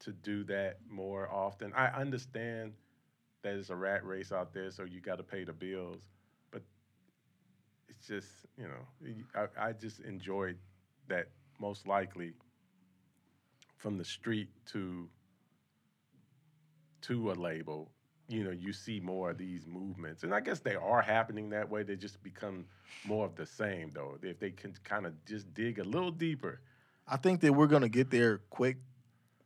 to 0.00 0.12
do 0.12 0.44
that 0.44 0.78
more 0.90 1.28
often. 1.30 1.72
I 1.74 1.86
understand 1.88 2.72
that 3.42 3.54
it's 3.56 3.70
a 3.70 3.76
rat 3.76 4.04
race 4.04 4.32
out 4.32 4.52
there, 4.52 4.70
so 4.70 4.84
you 4.84 5.00
got 5.00 5.16
to 5.16 5.22
pay 5.24 5.44
the 5.44 5.52
bills, 5.52 6.02
it's 7.92 8.06
just 8.06 8.28
you 8.56 8.64
know 8.64 9.48
I 9.58 9.72
just 9.72 10.00
enjoyed 10.00 10.56
that 11.08 11.28
most 11.58 11.86
likely 11.86 12.32
from 13.76 13.98
the 13.98 14.04
street 14.04 14.48
to 14.72 15.08
to 17.02 17.32
a 17.32 17.34
label 17.34 17.90
you 18.28 18.44
know 18.44 18.50
you 18.50 18.72
see 18.72 19.00
more 19.00 19.30
of 19.30 19.38
these 19.38 19.66
movements. 19.66 20.22
And 20.22 20.34
i 20.34 20.40
guess 20.40 20.60
they 20.60 20.74
are 20.74 21.02
happening 21.02 21.50
that 21.50 21.68
way. 21.68 21.82
They 21.82 21.96
just 21.96 22.22
become 22.22 22.64
more 23.04 23.26
of 23.26 23.36
the 23.36 23.46
same 23.46 23.90
though. 23.90 24.16
If 24.22 24.38
they 24.38 24.50
can 24.50 24.74
kind 24.84 25.06
of 25.06 25.12
just 25.26 25.52
dig 25.54 25.78
a 25.78 25.84
little 25.84 26.10
deeper. 26.10 26.60
I 27.06 27.16
think 27.16 27.40
that 27.40 27.52
we're 27.52 27.66
gonna 27.66 27.88
get 27.88 28.10
there 28.10 28.38
quick. 28.50 28.78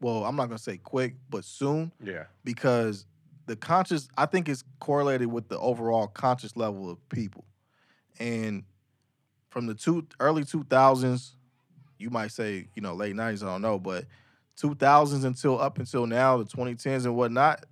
Well, 0.00 0.24
I'm 0.24 0.36
not 0.36 0.46
gonna 0.46 0.58
say 0.58 0.76
quick, 0.76 1.16
but 1.28 1.44
soon. 1.44 1.92
Yeah. 2.02 2.24
Because 2.44 3.06
the 3.46 3.56
conscious 3.56 4.08
I 4.16 4.26
think 4.26 4.48
is 4.48 4.62
correlated 4.78 5.32
with 5.32 5.48
the 5.48 5.58
overall 5.58 6.06
conscious 6.06 6.56
level 6.56 6.88
of 6.90 7.08
people. 7.08 7.44
And 8.18 8.64
from 9.50 9.66
the 9.66 9.74
two 9.74 10.06
early 10.20 10.44
2000s, 10.44 11.32
you 11.98 12.10
might 12.10 12.30
say, 12.32 12.68
you 12.74 12.82
know, 12.82 12.94
late 12.94 13.14
90s, 13.14 13.42
I 13.42 13.46
don't 13.46 13.62
know, 13.62 13.78
but 13.78 14.04
2000s 14.60 15.24
until 15.24 15.60
up 15.60 15.78
until 15.78 16.06
now, 16.06 16.38
the 16.38 16.44
2010s 16.44 17.04
and 17.04 17.16
whatnot, 17.16 17.64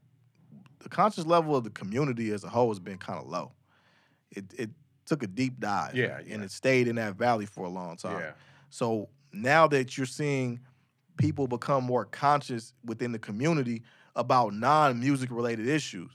the 0.80 0.88
conscious 0.88 1.26
level 1.26 1.56
of 1.56 1.64
the 1.64 1.70
community 1.70 2.30
as 2.32 2.44
a 2.44 2.48
whole 2.48 2.68
has 2.68 2.78
been 2.78 2.98
kind 2.98 3.18
of 3.18 3.26
low. 3.26 3.52
It 4.30 4.44
it 4.56 4.70
took 5.06 5.22
a 5.22 5.26
deep 5.26 5.60
dive. 5.60 5.94
Yeah, 5.94 6.18
And 6.28 6.42
it 6.42 6.50
stayed 6.50 6.88
in 6.88 6.96
that 6.96 7.16
valley 7.16 7.46
for 7.46 7.64
a 7.64 7.68
long 7.68 7.96
time. 7.96 8.20
yeah 8.20 8.32
So 8.70 9.08
now 9.32 9.66
that 9.68 9.96
you're 9.96 10.06
seeing 10.06 10.60
people 11.16 11.46
become 11.46 11.84
more 11.84 12.04
conscious 12.04 12.72
within 12.84 13.12
the 13.12 13.18
community 13.18 13.82
about 14.16 14.54
non-music 14.54 15.30
related 15.30 15.66
issues, 15.66 16.10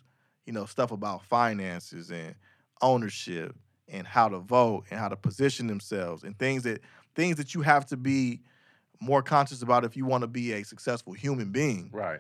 you 0.45 0.53
know, 0.53 0.65
stuff 0.65 0.91
about 0.91 1.23
finances 1.23 2.11
and 2.11 2.36
ownership 2.82 3.55
and 3.91 4.05
how 4.07 4.27
to 4.29 4.39
vote 4.39 4.85
and 4.89 4.99
how 4.99 5.07
to 5.09 5.15
position 5.15 5.67
themselves 5.67 6.23
and 6.23 6.37
things 6.37 6.63
that 6.63 6.81
things 7.15 7.35
that 7.37 7.53
you 7.55 7.61
have 7.61 7.85
to 7.87 7.97
be 7.97 8.41
more 9.01 9.21
conscious 9.21 9.61
about 9.61 9.83
if 9.85 9.95
you 9.97 10.05
want 10.05 10.21
to 10.21 10.27
be 10.27 10.51
a 10.53 10.63
successful 10.63 11.13
human 11.13 11.51
being. 11.51 11.89
right 11.91 12.19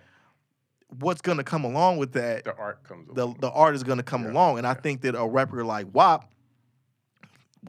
What's 0.99 1.21
going 1.21 1.37
to 1.37 1.43
come 1.43 1.63
along 1.65 1.97
with 1.97 2.13
that 2.13 2.45
the 2.45 2.55
art 2.55 2.83
comes 2.83 3.07
the 3.13 3.25
along. 3.25 3.37
the 3.39 3.51
art 3.51 3.75
is 3.75 3.83
going 3.83 3.97
to 3.97 4.03
come 4.03 4.23
Yeah, 4.23 4.31
along, 4.31 4.57
and 4.57 4.65
I 4.65 4.73
think 4.73 5.01
that 5.01 5.13
a 5.15 5.27
rapper 5.27 5.63
like 5.63 5.87
WAP, 5.93 6.29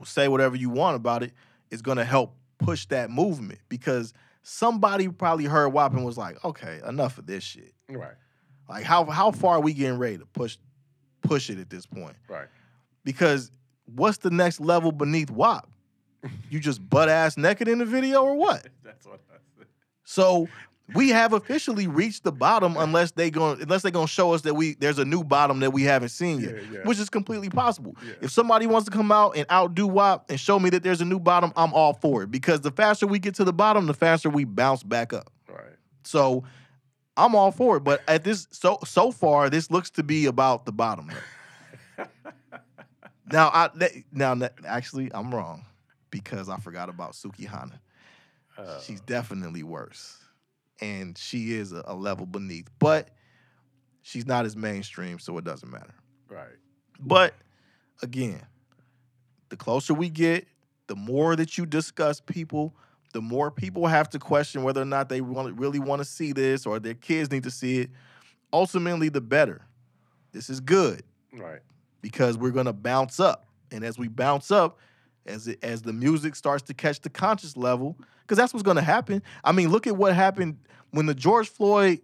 say 0.05 0.29
whatever 0.29 0.57
you 0.57 0.71
want 0.71 0.97
about 0.97 1.23
it, 1.23 1.33
is 1.71 1.83
going 1.83 1.99
to 1.99 2.05
help 2.05 2.35
push 2.59 2.87
that 2.87 3.11
movement 3.11 3.59
because 3.69 4.15
somebody 4.43 5.09
probably 5.09 5.45
heard 5.45 5.69
WAP 5.69 5.93
and 5.93 6.05
was 6.05 6.17
like, 6.17 6.43
okay, 6.45 6.81
enough 6.87 7.19
of 7.19 7.27
this 7.27 7.45
shit. 7.45 7.75
right 7.91 8.15
Like 8.69 8.85
how 8.85 9.05
how 9.05 9.33
far 9.33 9.57
are 9.57 9.61
we 9.61 9.75
getting 9.75 9.99
ready 9.99 10.17
to 10.19 10.25
push 10.27 10.57
push 11.21 11.51
it 11.51 11.59
at 11.59 11.69
this 11.69 11.85
point? 11.85 12.17
right 12.29 12.47
Because 13.05 13.51
what's 13.95 14.19
the 14.19 14.31
next 14.31 14.61
level 14.61 14.93
beneath 14.93 15.31
WAP? 15.31 15.69
You 16.51 16.61
just 16.61 16.89
butt 16.89 17.09
ass 17.09 17.37
naked 17.37 17.69
in 17.69 17.79
the 17.79 17.87
video 17.87 18.23
or 18.23 18.35
what? 18.35 18.67
that's 18.85 19.07
what 19.07 19.21
i 19.31 19.37
said 19.59 19.67
So 20.05 20.49
we 20.95 21.11
have 21.11 21.33
officially 21.33 21.87
reached 21.87 22.25
the 22.25 22.33
bottom 22.33 22.77
unless 22.77 23.13
they 23.13 23.31
going 23.31 23.63
unless 23.63 23.83
they're 23.83 23.93
gonna 23.93 24.07
show 24.09 24.35
us 24.35 24.43
that 24.43 24.55
we 24.55 24.75
there's 24.75 24.99
a 24.99 25.05
new 25.05 25.23
bottom 25.23 25.61
that 25.61 25.73
we 25.73 25.83
haven't 25.85 26.09
seen 26.11 26.41
yet, 26.41 26.57
Yeah, 26.57 26.61
yeah. 26.73 26.79
which 26.85 26.99
is 26.99 27.09
completely 27.09 27.49
possible. 27.49 27.97
Yeah. 28.05 28.15
If 28.23 28.33
somebody 28.33 28.67
wants 28.67 28.87
to 28.87 28.91
come 28.91 29.13
out 29.13 29.37
and 29.37 29.47
outdo 29.51 29.87
WAP 29.87 30.29
and 30.31 30.39
show 30.41 30.59
me 30.59 30.69
that 30.71 30.83
there's 30.83 31.01
a 31.01 31.05
new 31.05 31.21
bottom, 31.21 31.53
I'm 31.57 31.73
all 31.73 31.95
for 31.95 32.25
it 32.25 32.31
because 32.31 32.61
the 32.61 32.73
faster 32.73 33.07
we 33.07 33.19
get 33.21 33.37
to 33.37 33.45
the 33.45 33.53
bottom, 33.53 33.87
the 33.87 33.95
faster 33.95 34.29
we 34.29 34.45
bounce 34.45 34.83
back 34.83 35.13
up. 35.13 35.31
right 35.49 35.77
So 36.03 36.43
I'm 37.17 37.35
all 37.37 37.53
for 37.53 37.77
it. 37.77 37.81
But 37.85 38.03
at 38.09 38.25
this 38.25 38.49
so 38.51 38.79
so 38.85 39.11
far, 39.13 39.49
this 39.49 39.71
looks 39.71 39.91
to 39.93 40.03
be 40.03 40.27
about 40.27 40.65
the 40.67 40.73
bottom. 40.73 41.11
now 43.33 43.49
I 43.49 43.71
now 44.13 44.39
actually 44.67 45.11
I'm 45.13 45.35
wrong 45.35 45.65
because 46.11 46.49
I 46.49 46.57
forgot 46.59 46.89
about 46.89 47.13
Sukihana 47.13 47.79
uh, 48.59 48.81
she's 48.81 49.01
definitely 49.01 49.63
worse. 49.63 50.17
And 50.83 51.17
she 51.17 51.53
is 51.53 51.73
a, 51.73 51.83
a 51.87 51.95
level 51.95 52.27
beneath 52.27 52.69
but 52.79 53.11
she's 54.03 54.27
not 54.27 54.47
as 54.47 54.57
mainstream 54.57 55.19
so 55.19 55.37
it 55.39 55.45
doesn't 55.45 55.71
matter. 55.71 55.95
Right. 56.29 56.57
But 56.99 57.35
again 58.03 58.43
the 59.49 59.57
closer 59.57 59.95
we 59.95 60.09
get 60.09 60.47
the 60.87 60.97
more 60.97 61.37
that 61.37 61.59
you 61.59 61.67
discuss 61.67 62.21
people 62.21 62.75
the 63.13 63.21
more 63.21 63.51
people 63.51 63.89
have 63.89 64.09
to 64.11 64.21
question 64.21 64.63
whether 64.63 64.81
or 64.81 64.85
not 64.85 65.09
they 65.09 65.21
want, 65.21 65.59
really 65.59 65.81
want 65.81 66.01
to 66.01 66.05
see 66.05 66.33
this 66.33 66.65
or 66.65 66.79
their 66.79 66.95
kids 66.95 67.33
need 67.33 67.43
to 67.43 67.51
see 67.51 67.81
it. 67.81 67.91
Ultimately 68.53 69.09
the 69.09 69.21
better. 69.21 69.63
This 70.33 70.49
is 70.49 70.61
good. 70.61 71.03
Right 71.33 71.61
because 72.01 72.39
we're 72.39 72.51
gonna 72.51 72.73
bounce 72.73 73.21
up, 73.21 73.47
and 73.71 73.85
as 73.85 73.99
we 73.99 74.09
bounce 74.09 74.51
up, 74.51 74.79
as 75.27 75.49
it, 75.49 75.59
as 75.63 75.83
the 75.83 75.93
music 75.93 76.35
starts 76.35 76.63
to 76.65 76.75
catch 76.75 77.01
the 77.01 77.11
conscious 77.11 77.57
level, 77.57 77.97
because 78.23 78.37
that's 78.39 78.53
what's 78.53 78.63
gonna 78.63 78.81
happen. 78.83 79.23
I 79.45 79.53
mean, 79.53 79.71
look 79.71 79.87
at 79.87 79.97
what 79.97 80.15
happened 80.15 80.59
when 80.91 81.07
the 81.07 81.15
George 81.15 81.49
Floyd 81.49 82.01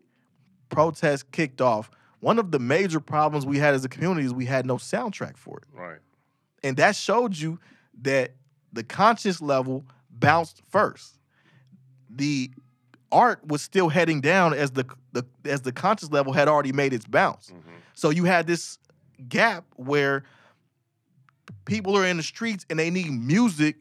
protest 0.68 1.30
kicked 1.32 1.61
off. 1.61 1.90
One 2.20 2.38
of 2.38 2.51
the 2.51 2.59
major 2.59 3.01
problems 3.01 3.47
we 3.47 3.59
had 3.59 3.74
as 3.74 3.84
a 3.84 3.88
community 3.88 4.26
is 4.26 4.32
we 4.34 4.47
had 4.47 4.66
no 4.66 4.76
soundtrack 4.76 5.36
for 5.36 5.59
it, 5.59 5.64
right 5.72 5.99
and 6.62 6.76
that 6.78 6.97
showed 6.97 7.36
you 7.36 7.59
that 8.03 8.32
the 8.72 8.82
conscious 8.82 9.40
level 9.40 9.84
bounced 10.11 10.62
first. 10.70 11.18
The 12.11 12.51
art 13.12 13.47
was 13.47 13.62
still 13.62 13.88
heading 13.88 14.20
down 14.20 14.53
as 14.55 14.72
the, 14.72 14.84
the 15.12 15.24
as 15.44 15.62
the 15.62 15.72
conscious 15.72 16.11
level 16.11 16.32
had 16.32 16.49
already 16.49 16.72
made 16.72 16.92
its 16.92 17.07
bounce. 17.07 17.51
hmm 17.51 17.59
So 17.94 18.11
you 18.11 18.24
had 18.24 18.47
this 18.47 18.78
gap 19.29 19.64
where 19.77 20.25
people 21.64 21.97
are 21.97 22.07
in 22.07 22.17
the 22.17 22.23
streets 22.23 22.64
and 22.71 22.79
they 22.79 22.91
need 22.91 23.11
music 23.11 23.77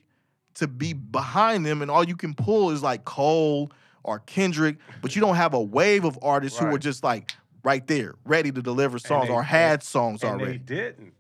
to 0.55 0.67
be 0.67 0.93
behind 0.93 1.65
them, 1.65 1.81
and 1.81 1.91
all 1.91 2.03
you 2.07 2.15
can 2.15 2.33
pull 2.33 2.71
is 2.71 2.81
like 2.81 3.03
Cole 3.05 3.71
or 4.03 4.19
Kendrick, 4.19 4.77
but 5.01 5.15
you 5.15 5.19
don't 5.21 5.35
have 5.35 5.53
a 5.53 5.61
wave 5.61 6.05
of 6.05 6.17
artists 6.21 6.57
who 6.59 6.67
are 6.67 6.77
just 6.77 7.03
like 7.03 7.33
right 7.63 7.85
there, 7.87 8.13
ready 8.23 8.51
to 8.51 8.61
deliver 8.61 8.99
songs 8.99 9.27
they- 9.27 9.33
or 9.33 9.43
had 9.43 9.83
songs 9.83 10.23
and 10.23 10.31
already, 10.33 10.53
they 10.53 10.57
didn't 10.59 11.13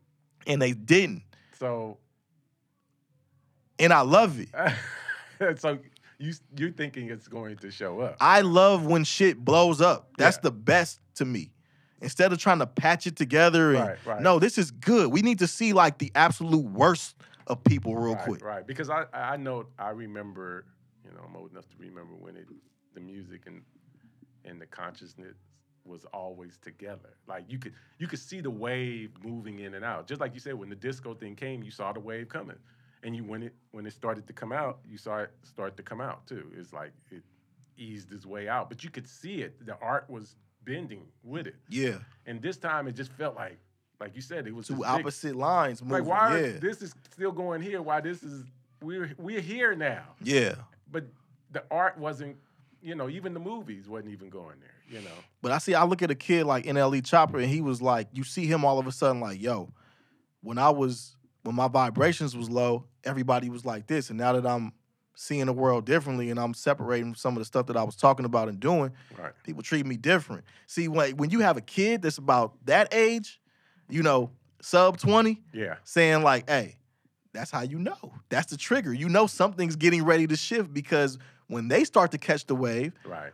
and 0.47 0.61
they 0.61 0.71
didn't. 0.73 1.23
so 1.57 1.97
And 3.79 3.91
I 3.91 4.01
love 4.01 4.39
it. 4.39 4.49
so 5.59 5.79
you 6.19 6.33
you're 6.57 6.71
thinking 6.71 7.09
it's 7.09 7.27
going 7.27 7.57
to 7.57 7.69
show 7.71 7.99
up 7.99 8.15
I 8.21 8.39
love 8.41 8.85
when 8.85 9.03
shit 9.03 9.37
blows 9.43 9.81
up. 9.81 10.09
That's 10.17 10.37
Yeah. 10.37 10.41
the 10.43 10.51
best 10.51 10.99
to 11.15 11.25
me. 11.25 11.51
Instead 12.01 12.33
of 12.33 12.39
trying 12.39 12.59
to 12.59 12.67
patch 12.67 13.07
it 13.07 13.15
together 13.15 13.73
and 13.73 13.87
Right, 13.87 14.05
right. 14.05 14.21
no, 14.21 14.37
this 14.37 14.57
is 14.57 14.71
good. 14.71 15.11
We 15.11 15.21
need 15.21 15.39
to 15.39 15.47
see 15.47 15.73
like 15.73 15.97
the 15.97 16.11
absolute 16.13 16.65
worst 16.65 17.15
of 17.47 17.63
people 17.63 17.95
real 17.95 18.15
right, 18.15 18.23
quick. 18.23 18.43
Right, 18.43 18.67
because 18.67 18.89
I 18.89 19.05
I 19.13 19.37
know 19.37 19.67
I 19.79 19.89
remember, 19.89 20.65
you 21.03 21.11
know, 21.11 21.21
I'm 21.27 21.35
old 21.35 21.51
enough 21.51 21.67
to 21.69 21.75
remember 21.79 22.13
when 22.15 22.35
it 22.35 22.47
the 22.93 22.99
music 23.01 23.43
and 23.47 23.61
and 24.43 24.61
the 24.61 24.65
consciousness 24.65 25.37
was 25.85 26.05
always 26.13 26.57
together. 26.57 27.17
Like 27.27 27.45
you 27.47 27.59
could 27.59 27.73
you 27.99 28.07
could 28.07 28.19
see 28.19 28.41
the 28.41 28.49
wave 28.49 29.11
moving 29.23 29.59
in 29.59 29.75
and 29.75 29.85
out. 29.85 30.07
Just 30.07 30.19
like 30.19 30.33
you 30.33 30.39
said, 30.39 30.55
when 30.55 30.69
the 30.69 30.75
disco 30.75 31.13
thing 31.13 31.35
came, 31.35 31.63
you 31.63 31.71
saw 31.71 31.93
the 31.93 31.99
wave 31.99 32.27
coming, 32.27 32.57
and 33.03 33.15
you 33.15 33.23
when 33.23 33.43
it 33.43 33.53
when 33.71 33.85
it 33.85 33.93
started 33.93 34.27
to 34.27 34.33
come 34.33 34.51
out, 34.51 34.79
you 34.87 34.97
saw 34.97 35.19
it 35.19 35.31
start 35.43 35.77
to 35.77 35.83
come 35.83 36.01
out 36.01 36.25
too. 36.27 36.51
It's 36.57 36.73
like 36.73 36.91
it 37.11 37.23
eased 37.77 38.11
its 38.11 38.25
way 38.25 38.47
out, 38.47 38.69
but 38.69 38.83
you 38.83 38.89
could 38.89 39.07
see 39.07 39.41
it. 39.41 39.65
The 39.65 39.77
art 39.79 40.09
was 40.09 40.35
bending 40.65 41.03
with 41.23 41.47
it, 41.47 41.55
Yeah. 41.69 41.99
and 42.25 42.41
this 42.41 42.57
time 42.57 42.87
it 42.87 42.93
just 42.95 43.11
felt 43.13 43.35
like, 43.35 43.57
like 43.99 44.15
you 44.15 44.21
said, 44.21 44.47
it 44.47 44.53
was 44.53 44.67
Two 44.67 44.73
this 44.73 44.81
big 44.81 44.89
opposite 44.89 45.35
lines 45.35 45.81
like 45.81 45.89
moving. 45.89 46.05
why 46.07 46.37
yeah. 46.39 46.45
are, 46.47 46.51
this 46.59 46.81
is 46.81 46.93
still 47.11 47.31
going 47.31 47.61
here? 47.61 47.81
Why 47.81 48.01
this 48.01 48.23
is 48.23 48.43
we're 48.81 49.13
we're 49.17 49.41
here 49.41 49.75
now? 49.75 50.03
yeah. 50.21 50.55
But 50.91 51.05
the 51.51 51.63
art 51.71 51.97
wasn't, 51.97 52.35
you 52.81 52.95
know, 52.95 53.09
even 53.09 53.33
the 53.33 53.39
movies 53.39 53.87
wasn't 53.87 54.11
even 54.11 54.29
going 54.29 54.59
there. 54.59 54.69
You 54.87 55.03
know, 55.03 55.11
But 55.41 55.51
I 55.51 55.57
see 55.57 55.73
I 55.73 55.83
look 55.85 56.01
at 56.03 56.11
a 56.11 56.15
kid 56.15 56.45
like 56.45 56.65
NLE 56.65 57.01
Choppa 57.01 57.35
and 57.41 57.45
he 57.49 57.61
was 57.61 57.81
like, 57.81 58.07
you 58.13 58.23
see 58.23 58.45
him 58.45 58.63
all 58.65 58.77
of 58.77 58.85
a 58.85 58.91
sudden 58.91 59.19
like, 59.21 59.41
yo, 59.41 59.71
when 60.41 60.57
I 60.59 60.69
was 60.69 61.15
when 61.43 61.55
my 61.55 61.67
vibrations 61.67 62.35
was 62.35 62.49
low, 62.49 62.85
everybody 63.03 63.49
was 63.49 63.65
like 63.65 63.87
this. 63.87 64.09
And 64.09 64.19
now 64.19 64.33
that 64.33 64.45
I'm 64.45 64.73
seeing 65.15 65.45
the 65.45 65.53
world 65.53 65.85
differently 65.85 66.29
and 66.29 66.39
I'm 66.39 66.53
separating 66.53 67.07
from 67.13 67.15
some 67.15 67.33
of 67.35 67.39
the 67.39 67.45
stuff 67.45 67.67
that 67.67 67.77
I 67.77 67.83
was 67.83 67.95
talking 67.95 68.25
about 68.25 68.49
and 68.49 68.59
doing, 68.59 68.91
right? 69.17 69.31
people 69.43 69.63
treat 69.63 69.85
me 69.85 69.97
different. 69.97 70.43
See, 70.67 70.87
when 70.87 71.15
when 71.17 71.29
you 71.29 71.39
have 71.39 71.57
a 71.57 71.61
kid 71.61 72.01
that's 72.01 72.17
about 72.17 72.53
that 72.65 72.93
age, 72.93 73.39
you 73.89 74.03
know, 74.03 74.31
sub 74.61 74.97
20, 74.97 75.41
Yeah, 75.53 75.75
saying 75.83 76.21
like, 76.23 76.49
hey, 76.49 76.75
that's 77.33 77.51
how 77.51 77.61
you 77.61 77.79
know. 77.79 78.13
That's 78.29 78.47
the 78.51 78.57
trigger. 78.57 78.93
You 78.93 79.09
know 79.09 79.27
something's 79.27 79.75
getting 79.75 80.03
ready 80.05 80.27
to 80.27 80.35
shift 80.35 80.73
because 80.73 81.17
when 81.47 81.67
they 81.67 81.83
start 81.83 82.11
to 82.11 82.17
catch 82.17 82.45
the 82.45 82.55
wave, 82.55 82.93
Right. 83.05 83.31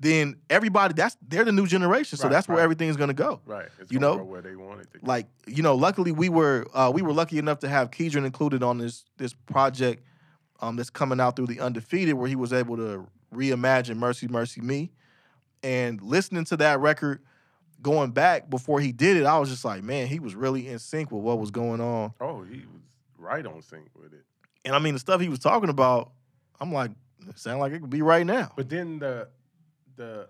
then 0.00 0.36
everybody 0.50 0.92
that's 0.94 1.16
they're 1.26 1.44
the 1.44 1.52
new 1.52 1.66
generation. 1.66 2.18
So 2.18 2.24
Right, 2.24 2.32
that's 2.32 2.48
where 2.48 2.58
right. 2.58 2.64
everything's 2.64 2.96
gonna 2.96 3.12
go. 3.14 3.40
Right. 3.46 3.68
It's 3.80 3.90
You 3.90 3.98
know, 4.00 4.16
where 4.24 4.42
they 4.42 4.56
want 4.56 4.80
it 4.82 4.90
to 4.92 4.98
go. 4.98 5.06
Like, 5.06 5.26
you 5.46 5.62
know, 5.62 5.74
luckily 5.74 6.12
we 6.12 6.28
were 6.28 6.66
uh 6.74 6.90
we 6.94 7.02
were 7.02 7.12
lucky 7.12 7.38
enough 7.38 7.60
to 7.60 7.68
have 7.68 7.90
Keedron 7.90 8.24
included 8.26 8.62
on 8.62 8.78
this 8.78 9.04
this 9.16 9.32
project 9.32 10.02
um 10.60 10.76
that's 10.76 10.90
coming 10.90 11.20
out 11.20 11.36
through 11.36 11.46
the 11.46 11.60
undefeated 11.60 12.14
where 12.14 12.28
he 12.28 12.36
was 12.36 12.52
able 12.52 12.76
to 12.76 13.06
reimagine 13.34 13.96
Mercy 13.96 14.28
Mercy 14.28 14.60
Me. 14.60 14.90
And 15.62 16.00
listening 16.02 16.44
to 16.46 16.56
that 16.58 16.80
record 16.80 17.22
going 17.82 18.10
back 18.12 18.48
before 18.50 18.80
he 18.80 18.92
did 18.92 19.16
it, 19.16 19.24
I 19.26 19.38
was 19.38 19.48
just 19.50 19.64
like, 19.64 19.82
man, 19.82 20.06
he 20.06 20.18
was 20.20 20.34
really 20.34 20.68
in 20.68 20.78
sync 20.78 21.10
with 21.10 21.22
what 21.22 21.38
was 21.38 21.50
going 21.50 21.80
on. 21.80 22.12
Oh, 22.20 22.42
he 22.42 22.58
was 22.58 22.82
right 23.18 23.44
on 23.44 23.62
sync 23.62 23.88
with 23.94 24.12
it. 24.12 24.24
And 24.64 24.74
I 24.74 24.78
mean 24.78 24.94
the 24.94 25.00
stuff 25.00 25.20
he 25.20 25.28
was 25.28 25.38
talking 25.38 25.68
about, 25.70 26.12
I'm 26.60 26.72
like, 26.72 26.90
it 27.28 27.38
sound 27.38 27.60
like 27.60 27.72
it 27.72 27.80
could 27.80 27.90
be 27.90 28.02
right 28.02 28.26
now. 28.26 28.52
But 28.56 28.68
then 28.68 28.98
the 28.98 29.28
the 29.96 30.28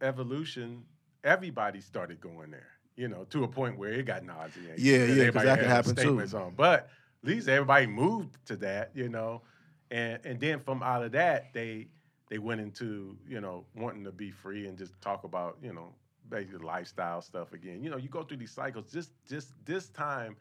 evolution, 0.00 0.84
everybody 1.24 1.80
started 1.80 2.20
going 2.20 2.50
there. 2.50 2.66
You 2.96 3.08
know, 3.08 3.24
to 3.30 3.44
a 3.44 3.48
point 3.48 3.78
where 3.78 3.90
it 3.92 4.04
got 4.04 4.24
nauseating. 4.24 4.74
Yeah, 4.76 4.98
yeah, 4.98 4.98
yeah, 4.98 5.06
'cause 5.06 5.18
everybody 5.18 5.46
that 5.46 5.58
can 5.60 5.68
happen 5.68 5.96
too. 5.96 6.38
On. 6.38 6.52
But 6.54 6.90
at 7.22 7.28
least 7.28 7.48
everybody 7.48 7.86
moved 7.86 8.36
to 8.46 8.56
that. 8.56 8.90
You 8.94 9.08
know, 9.08 9.42
and 9.90 10.18
and 10.24 10.40
then 10.40 10.60
from 10.60 10.82
out 10.82 11.02
of 11.02 11.12
that, 11.12 11.52
they 11.52 11.88
they 12.28 12.38
went 12.38 12.60
into 12.60 13.16
you 13.28 13.40
know 13.40 13.64
wanting 13.74 14.04
to 14.04 14.12
be 14.12 14.30
free 14.30 14.66
and 14.66 14.78
just 14.78 15.00
talk 15.00 15.24
about 15.24 15.58
you 15.62 15.72
know 15.72 15.94
basically 16.28 16.64
lifestyle 16.64 17.20
stuff 17.22 17.52
again. 17.52 17.82
You 17.82 17.90
know, 17.90 17.96
you 17.96 18.08
go 18.08 18.22
through 18.22 18.38
these 18.38 18.52
cycles. 18.52 18.90
Just 18.92 19.12
just 19.28 19.52
this 19.64 19.88
time 19.88 20.36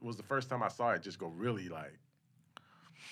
was 0.00 0.16
the 0.16 0.22
first 0.22 0.50
time 0.50 0.62
I 0.62 0.68
saw 0.68 0.90
it 0.92 1.02
just 1.02 1.18
go 1.18 1.28
really 1.28 1.68
like 1.68 1.98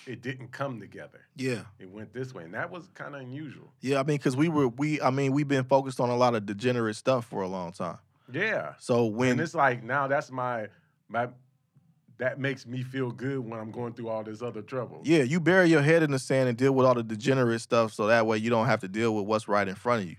it 0.07 0.21
didn't 0.21 0.51
come 0.51 0.79
together. 0.79 1.21
Yeah. 1.35 1.63
It 1.79 1.89
went 1.89 2.13
this 2.13 2.33
way, 2.33 2.43
and 2.43 2.53
that 2.53 2.71
was 2.71 2.87
kind 2.93 3.15
of 3.15 3.21
unusual. 3.21 3.71
Yeah, 3.81 3.99
I 3.99 4.03
mean, 4.03 4.17
because 4.17 4.35
we 4.35 4.49
were 4.49 4.67
we 4.67 5.01
I 5.01 5.09
mean, 5.09 5.31
we've 5.31 5.47
been 5.47 5.63
focused 5.63 5.99
on 5.99 6.09
a 6.09 6.15
lot 6.15 6.35
of 6.35 6.45
degenerate 6.45 6.95
stuff 6.95 7.25
for 7.25 7.41
a 7.41 7.47
long 7.47 7.71
time. 7.71 7.97
Yeah, 8.31 8.73
So 8.79 9.05
when 9.05 9.31
and 9.31 9.41
it's 9.41 9.53
like 9.53 9.83
now 9.83 10.07
that's 10.07 10.31
my 10.31 10.67
my 11.09 11.27
that 12.21 12.37
makes 12.39 12.67
me 12.67 12.83
feel 12.83 13.09
good 13.09 13.39
when 13.39 13.59
I'm 13.59 13.71
going 13.71 13.93
through 13.93 14.09
all 14.09 14.23
this 14.23 14.43
other 14.43 14.61
trouble. 14.61 15.01
Yeah, 15.03 15.23
you 15.23 15.39
bury 15.39 15.69
your 15.69 15.81
head 15.81 16.03
in 16.03 16.11
the 16.11 16.19
sand 16.19 16.49
and 16.49 16.55
deal 16.55 16.71
with 16.71 16.85
all 16.85 16.93
the 16.93 17.01
degenerate 17.01 17.61
stuff 17.61 17.93
so 17.93 18.05
that 18.05 18.27
way 18.27 18.37
you 18.37 18.51
don't 18.51 18.67
have 18.67 18.81
to 18.81 18.87
deal 18.87 19.15
with 19.15 19.25
what's 19.25 19.47
right 19.47 19.67
in 19.67 19.73
front 19.73 20.03
of 20.03 20.09
you. 20.09 20.17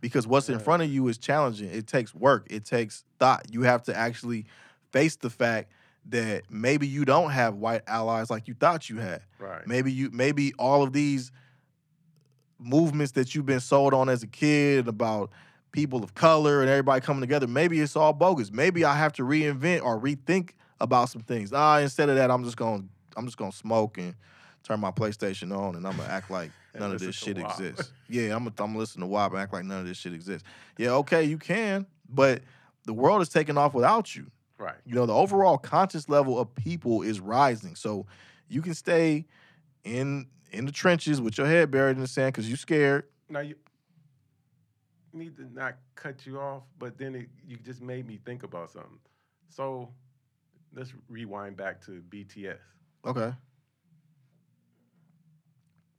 Because 0.00 0.26
what's 0.26 0.48
in 0.48 0.58
front 0.58 0.82
of 0.82 0.92
you 0.92 1.06
is 1.06 1.16
challenging. 1.16 1.70
It 1.70 1.86
takes 1.86 2.12
work, 2.12 2.48
it 2.50 2.64
takes 2.64 3.04
thought. 3.20 3.46
You 3.52 3.62
have 3.62 3.84
to 3.84 3.96
actually 3.96 4.46
face 4.90 5.14
the 5.14 5.30
fact 5.30 5.70
that 6.06 6.42
maybe 6.50 6.88
you 6.88 7.04
don't 7.04 7.30
have 7.30 7.54
white 7.54 7.82
allies 7.86 8.30
like 8.30 8.48
you 8.48 8.54
thought 8.54 8.90
you 8.90 8.98
had. 8.98 9.22
right. 9.38 9.64
Maybe 9.64 9.92
you 9.92 10.10
maybe 10.12 10.54
all 10.58 10.82
of 10.82 10.92
these 10.92 11.30
movements 12.58 13.12
that 13.12 13.32
you've 13.32 13.46
been 13.46 13.60
sold 13.60 13.94
on 13.94 14.08
as 14.08 14.24
a 14.24 14.26
kid 14.26 14.88
about 14.88 15.30
people 15.70 16.02
of 16.02 16.14
color 16.14 16.62
and 16.62 16.68
everybody 16.68 17.00
coming 17.00 17.20
together, 17.20 17.46
maybe 17.46 17.80
it's 17.80 17.94
all 17.94 18.12
bogus. 18.12 18.50
Maybe 18.50 18.84
I 18.84 18.96
have 18.96 19.12
to 19.14 19.22
reinvent 19.22 19.84
or 19.84 20.00
rethink 20.00 20.50
about 20.84 21.08
some 21.08 21.22
things. 21.22 21.52
Ah, 21.52 21.78
instead 21.78 22.08
of 22.08 22.16
that, 22.16 22.30
I'm 22.30 22.44
just 22.44 22.56
to 22.82 22.88
I'm 23.16 23.26
just 23.26 23.36
to 23.50 23.56
smoke 23.56 23.98
and 23.98 24.14
turn 24.62 24.80
my 24.80 24.90
PlayStation 24.90 25.56
on 25.56 25.74
and 25.76 25.86
I'm 25.86 25.96
to 25.96 26.04
act 26.04 26.30
like 26.30 26.52
none 26.78 26.92
of 26.92 27.00
this 27.00 27.16
shit 27.16 27.38
exists. 27.38 27.90
Yeah, 28.06 28.36
I'm 28.36 28.44
gonna 28.44 28.52
I'm 28.58 28.76
listen 28.76 29.00
to 29.00 29.06
WAP 29.06 29.32
and 29.32 29.40
act 29.40 29.52
like 29.52 29.64
none 29.64 29.80
of 29.80 29.86
this 29.86 29.96
shit 29.96 30.12
exists. 30.12 30.46
Yeah, 30.76 30.90
okay, 30.90 31.24
you 31.24 31.38
can, 31.38 31.86
but 32.08 32.42
the 32.84 32.92
world 32.92 33.22
is 33.22 33.30
taking 33.30 33.56
off 33.56 33.74
without 33.74 34.14
you 34.14 34.30
Right. 34.56 34.76
you 34.84 34.94
know 34.94 35.04
the 35.04 35.12
overall 35.14 35.58
conscious 35.58 36.08
level 36.08 36.38
of 36.38 36.54
people 36.54 37.02
is 37.02 37.18
rising 37.18 37.74
so 37.74 38.06
you 38.48 38.62
can 38.62 38.72
stay 38.72 39.26
in 39.82 40.28
in 40.52 40.64
the 40.64 40.70
trenches 40.70 41.20
with 41.20 41.36
your 41.38 41.48
head 41.48 41.72
buried 41.72 41.96
in 41.96 42.02
the 42.02 42.06
sand 42.06 42.32
because 42.34 42.48
you're 42.48 42.56
scared 42.56 43.04
Now 43.28 43.40
you 43.40 43.56
need 45.12 45.36
to 45.36 45.52
not 45.52 45.76
cut 45.96 46.24
you 46.26 46.38
off, 46.40 46.62
but 46.78 46.98
then 46.98 47.14
it, 47.14 47.28
you 47.46 47.56
just 47.56 47.80
made 47.82 48.06
me 48.06 48.18
think 48.24 48.42
about 48.42 48.70
something. 48.70 48.98
So 49.48 49.88
let's 50.74 50.92
rewind 51.08 51.56
back 51.56 51.80
to 51.82 52.02
BTS. 52.08 52.58
okay 53.04 53.32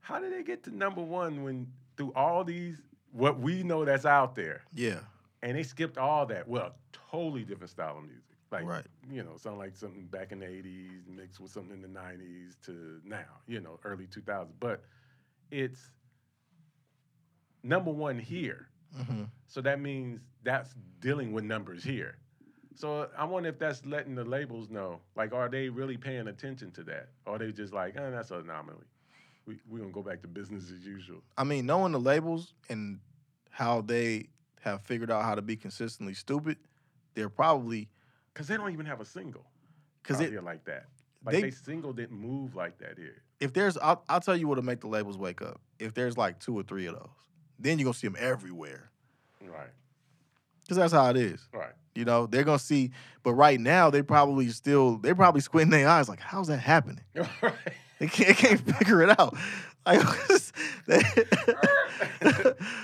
How 0.00 0.20
did 0.20 0.32
they 0.32 0.42
get 0.42 0.62
to 0.64 0.70
number 0.74 1.02
one 1.02 1.42
when 1.42 1.72
through 1.96 2.12
all 2.14 2.44
these 2.44 2.80
what 3.12 3.38
we 3.40 3.62
know 3.62 3.84
that's 3.84 4.04
out 4.06 4.34
there, 4.34 4.62
yeah 4.74 5.00
and 5.42 5.56
they 5.56 5.62
skipped 5.62 5.98
all 5.98 6.26
that? 6.26 6.48
Well, 6.48 6.74
totally 6.92 7.44
different 7.44 7.70
style 7.70 7.98
of 7.98 8.04
music. 8.04 8.22
Like 8.52 8.64
Right. 8.66 8.86
you 9.10 9.22
know, 9.22 9.36
sound 9.36 9.58
like 9.58 9.76
something 9.76 10.06
back 10.06 10.32
in 10.32 10.40
the 10.40 10.46
'80s 10.46 11.06
mixed 11.08 11.40
with 11.40 11.50
something 11.50 11.72
in 11.74 11.82
the 11.82 11.88
'90s 11.88 12.56
to 12.66 13.00
now, 13.04 13.40
you 13.46 13.60
know, 13.60 13.78
early 13.84 14.06
2000s. 14.06 14.54
But 14.60 14.82
it's 15.50 15.90
number 17.62 17.90
one 17.90 18.18
here. 18.18 18.68
hmm 18.94 19.24
So 19.46 19.60
that 19.62 19.80
means 19.80 20.20
that's 20.42 20.74
dealing 21.00 21.32
with 21.32 21.44
numbers 21.44 21.82
here. 21.84 22.16
So 22.76 23.08
I 23.16 23.24
wonder 23.24 23.48
if 23.48 23.58
that's 23.58 23.84
letting 23.86 24.14
the 24.14 24.24
labels 24.24 24.68
know, 24.68 25.00
like, 25.16 25.32
are 25.32 25.48
they 25.48 25.68
really 25.70 25.96
paying 25.96 26.28
attention 26.28 26.70
to 26.72 26.84
that? 26.84 27.08
Or 27.26 27.36
are 27.36 27.38
they 27.38 27.50
just 27.50 27.72
like, 27.72 27.96
eh, 27.96 28.10
that's 28.10 28.30
an 28.30 28.40
anomaly. 28.40 28.84
We 29.46 29.58
we're 29.68 29.78
gonna 29.78 29.92
go 29.92 30.02
back 30.02 30.20
to 30.22 30.28
business 30.28 30.64
as 30.72 30.84
usual. 30.84 31.22
i 31.38 31.44
mean 31.44 31.66
knowing 31.66 31.92
the 31.92 32.00
labels 32.00 32.52
and 32.68 32.98
how 33.50 33.80
they 33.80 34.28
have 34.60 34.82
figured 34.82 35.08
out 35.10 35.22
how 35.24 35.36
to 35.36 35.42
be 35.42 35.54
consistently 35.56 36.14
stupid 36.14 36.56
they're 37.14 37.28
probably 37.30 37.88
Cause 38.34 38.48
they 38.48 38.56
don't 38.56 38.72
even 38.72 38.84
have 38.86 39.00
a 39.00 39.04
single 39.04 39.46
because 40.02 40.20
it 40.20 40.42
like 40.44 40.64
that. 40.64 40.86
Like 41.24 41.32
they- 41.36 41.42
they, 41.42 41.50
single 41.52 41.92
didn't 41.92 42.18
move 42.18 42.56
like 42.56 42.76
that 42.78 42.98
here. 42.98 43.22
if 43.40 43.52
there's 43.52 43.76
I'll, 43.78 44.02
I'll 44.08 44.20
tell 44.20 44.36
you 44.36 44.48
what'll 44.48 44.64
make 44.64 44.80
the 44.80 44.88
labels 44.88 45.16
wake 45.16 45.40
up 45.40 45.60
if 45.78 45.94
there's 45.94 46.18
like 46.18 46.40
two 46.40 46.58
or 46.58 46.64
three 46.64 46.86
of 46.86 46.94
those 46.96 47.08
then 47.60 47.78
you're 47.78 47.84
gonna 47.84 47.94
see 47.94 48.08
them 48.08 48.16
everywhere 48.18 48.90
Right. 49.40 49.70
because 50.64 50.76
that's 50.76 50.92
how 50.92 51.08
it 51.10 51.16
is 51.16 51.48
Right. 51.52 51.72
You 51.96 52.04
know, 52.04 52.26
they're 52.26 52.44
gonna 52.44 52.58
see, 52.58 52.90
but 53.22 53.34
right 53.34 53.58
now 53.60 53.90
they 53.90 54.02
probably 54.02 54.48
still 54.50 54.96
they 54.98 55.14
probably 55.14 55.40
squinting 55.40 55.70
their 55.70 55.88
eyes 55.88 56.08
like, 56.08 56.20
how's 56.20 56.48
that 56.48 56.58
happening? 56.58 57.00
right. 57.42 57.52
They 57.98 58.08
can't, 58.08 58.28
they 58.28 58.34
can't 58.34 58.60
figure 58.78 59.02
it 59.02 59.18
out. 59.18 59.36
Like, 59.86 60.00
they- 60.86 61.02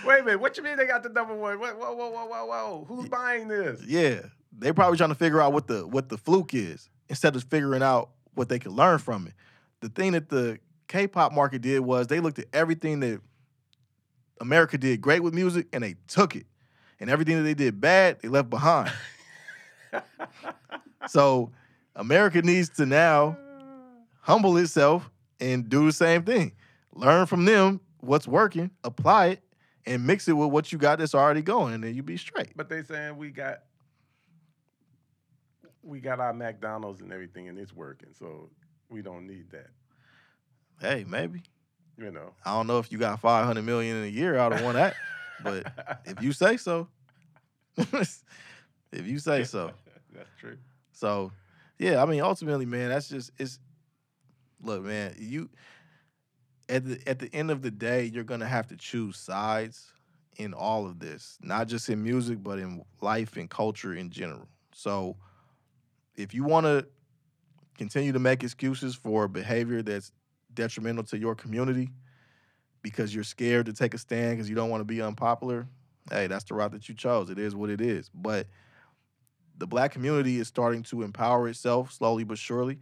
Wait 0.07 0.21
a 0.21 0.25
minute. 0.25 0.41
What 0.41 0.57
you 0.57 0.63
mean 0.63 0.77
they 0.77 0.87
got 0.87 1.03
the 1.03 1.09
number 1.09 1.35
one? 1.35 1.59
Whoa, 1.59 1.75
whoa, 1.75 1.93
whoa, 1.95 2.11
whoa, 2.11 2.27
whoa, 2.27 2.47
whoa. 2.47 2.85
Who's 2.89 3.09
buying 3.09 3.49
this? 3.49 3.83
yeah, 3.87 4.21
they're 4.57 4.75
probably 4.75 4.97
trying 4.99 5.11
to 5.11 5.15
figure 5.15 5.41
out 5.41 5.53
what 5.53 5.67
the 5.67 5.87
what 5.87 6.09
the 6.09 6.17
fluke 6.19 6.55
is 6.55 6.89
instead 7.09 7.35
of 7.37 7.45
figuring 7.45 7.83
out 7.83 8.11
what 8.35 8.49
they 8.49 8.59
can 8.59 8.73
learn 8.73 8.99
from 8.99 9.27
it. 9.27 9.35
The 9.81 9.89
thing 9.89 10.13
that 10.13 10.29
the 10.29 10.59
K-pop 10.89 11.33
market 11.33 11.63
did 11.63 11.81
was 11.81 12.07
they 12.07 12.21
looked 12.21 12.39
at 12.39 12.47
everything 12.53 13.01
that 13.01 13.21
America 14.41 14.79
did 14.79 15.01
great 15.01 15.23
with 15.23 15.35
music 15.35 15.67
and 15.73 15.83
they 15.85 15.97
took 16.09 16.37
it, 16.37 16.47
and 17.03 17.11
everything 17.11 17.37
that 17.37 17.43
they 17.43 17.53
did 17.53 17.81
bad 17.81 18.21
they 18.23 18.29
left 18.29 18.49
behind. 18.49 18.91
so 21.09 21.51
America 21.97 22.41
needs 22.41 22.69
to 22.69 22.87
now 22.87 23.37
humble 24.21 24.57
itself 24.57 25.11
and 25.41 25.69
do 25.69 25.85
the 25.85 25.93
same 25.93 26.23
thing. 26.23 26.53
Learn 26.95 27.27
from 27.27 27.45
them 27.45 27.81
what's 27.99 28.29
working, 28.29 28.71
apply 28.85 29.27
it, 29.27 29.43
and 29.85 30.07
mix 30.07 30.29
it 30.29 30.35
with 30.35 30.51
what 30.51 30.71
you 30.71 30.79
got 30.79 31.01
that's 31.01 31.13
already 31.13 31.43
going, 31.43 31.75
and 31.75 31.83
then 31.83 31.93
you 31.97 32.05
be 32.05 32.17
straight. 32.17 32.57
But 32.57 32.69
they 32.69 32.85
saying 32.85 33.17
we 33.17 33.31
got 33.31 33.63
we 35.83 35.99
got 35.99 36.21
our 36.21 36.33
McDonald's 36.33 37.01
and 37.01 37.13
everything, 37.13 37.49
and 37.49 37.59
it's 37.59 37.75
working, 37.75 38.11
so 38.17 38.49
we 38.89 39.03
don't 39.03 39.27
need 39.27 39.51
that. 39.51 39.71
Hey, 40.81 41.05
maybe. 41.09 41.43
You 41.99 42.13
know. 42.13 42.33
I 42.45 42.55
don't 42.55 42.69
know 42.69 42.79
if 42.79 42.93
you 42.93 42.99
got 42.99 43.21
500 43.21 43.61
million 43.63 43.97
in 43.97 44.05
a 44.05 44.09
year 44.09 44.37
out 44.37 44.53
of 44.53 44.63
one 44.63 44.77
act, 44.77 44.97
but 45.43 46.01
if 46.05 46.23
you 46.23 46.33
say 46.33 46.57
so. 46.57 46.89
if 47.77 49.07
you 49.07 49.19
say 49.19 49.45
so. 49.45 49.71
That's 50.15 50.29
true. 50.39 50.59
So, 50.93 51.33
yeah, 51.79 52.03
I 52.03 52.07
mean, 52.07 52.21
ultimately, 52.21 52.67
man, 52.67 52.91
that's 52.91 53.09
just 53.09 53.33
it's. 53.39 53.59
Look, 54.63 54.85
man, 54.85 55.17
you 55.19 55.49
at 56.69 56.85
the 56.85 57.01
at 57.07 57.19
the 57.19 57.35
end 57.35 57.51
of 57.51 57.63
the 57.63 57.71
day, 57.71 58.05
you're 58.05 58.25
gonna 58.25 58.47
have 58.47 58.69
to 58.69 58.77
choose 58.77 59.17
sides 59.17 59.93
in 60.37 60.55
all 60.55 60.87
of 60.87 60.99
this, 61.01 61.39
not 61.43 61.67
just 61.67 61.89
in 61.89 62.03
music, 62.03 62.43
but 62.43 62.59
in 62.59 62.85
life 63.01 63.37
and 63.37 63.51
culture 63.51 63.95
in 63.95 64.11
general. 64.11 64.47
So, 64.75 65.17
if 66.15 66.35
you 66.35 66.45
want 66.45 66.67
to 66.67 66.87
continue 67.77 68.13
to 68.13 68.19
make 68.19 68.45
excuses 68.45 68.95
for 68.95 69.27
behavior 69.27 69.83
that's 69.83 70.13
detrimental 70.55 71.05
to 71.05 71.19
your 71.19 71.35
community 71.35 71.91
because 72.83 73.15
you're 73.15 73.25
scared 73.25 73.67
to 73.67 73.73
take 73.73 73.95
a 73.95 73.99
stand 73.99 74.37
because 74.37 74.49
you 74.49 74.55
don't 74.57 74.71
want 74.71 74.81
to 74.81 74.85
be 74.85 75.01
unpopular, 75.01 75.67
hey, 76.11 76.27
that's 76.27 76.45
the 76.45 76.55
route 76.55 76.73
that 76.73 76.89
you 76.89 76.95
chose. 76.95 77.31
It 77.31 77.39
is 77.39 77.55
what 77.55 77.71
it 77.71 77.81
is. 77.81 78.11
But 78.15 78.47
the 79.57 79.67
black 79.67 79.93
community 79.93 80.39
is 80.39 80.49
starting 80.49 80.83
to 80.85 81.03
empower 81.03 81.49
itself 81.49 81.93
slowly 81.93 82.25
but 82.25 82.39
surely. 82.39 82.79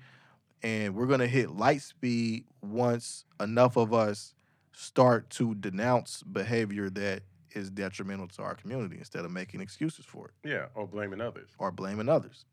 And 0.62 0.94
we're 0.94 1.06
going 1.06 1.20
to 1.20 1.26
hit 1.26 1.50
light 1.50 1.82
speed 1.82 2.44
once 2.62 3.24
enough 3.40 3.76
of 3.76 3.92
us 3.94 4.34
start 4.72 5.28
to 5.30 5.54
denounce 5.54 6.22
behavior 6.22 6.88
that 6.90 7.22
is 7.52 7.70
detrimental 7.70 8.28
to 8.28 8.42
our 8.42 8.54
community 8.54 8.96
instead 8.98 9.24
of 9.24 9.30
making 9.30 9.60
excuses 9.60 10.04
for 10.04 10.28
it 10.28 10.48
Yeah, 10.48 10.66
or 10.74 10.86
blaming 10.86 11.20
others. 11.20 11.50
or 11.58 11.72
blaming 11.72 12.08
others. 12.08 12.44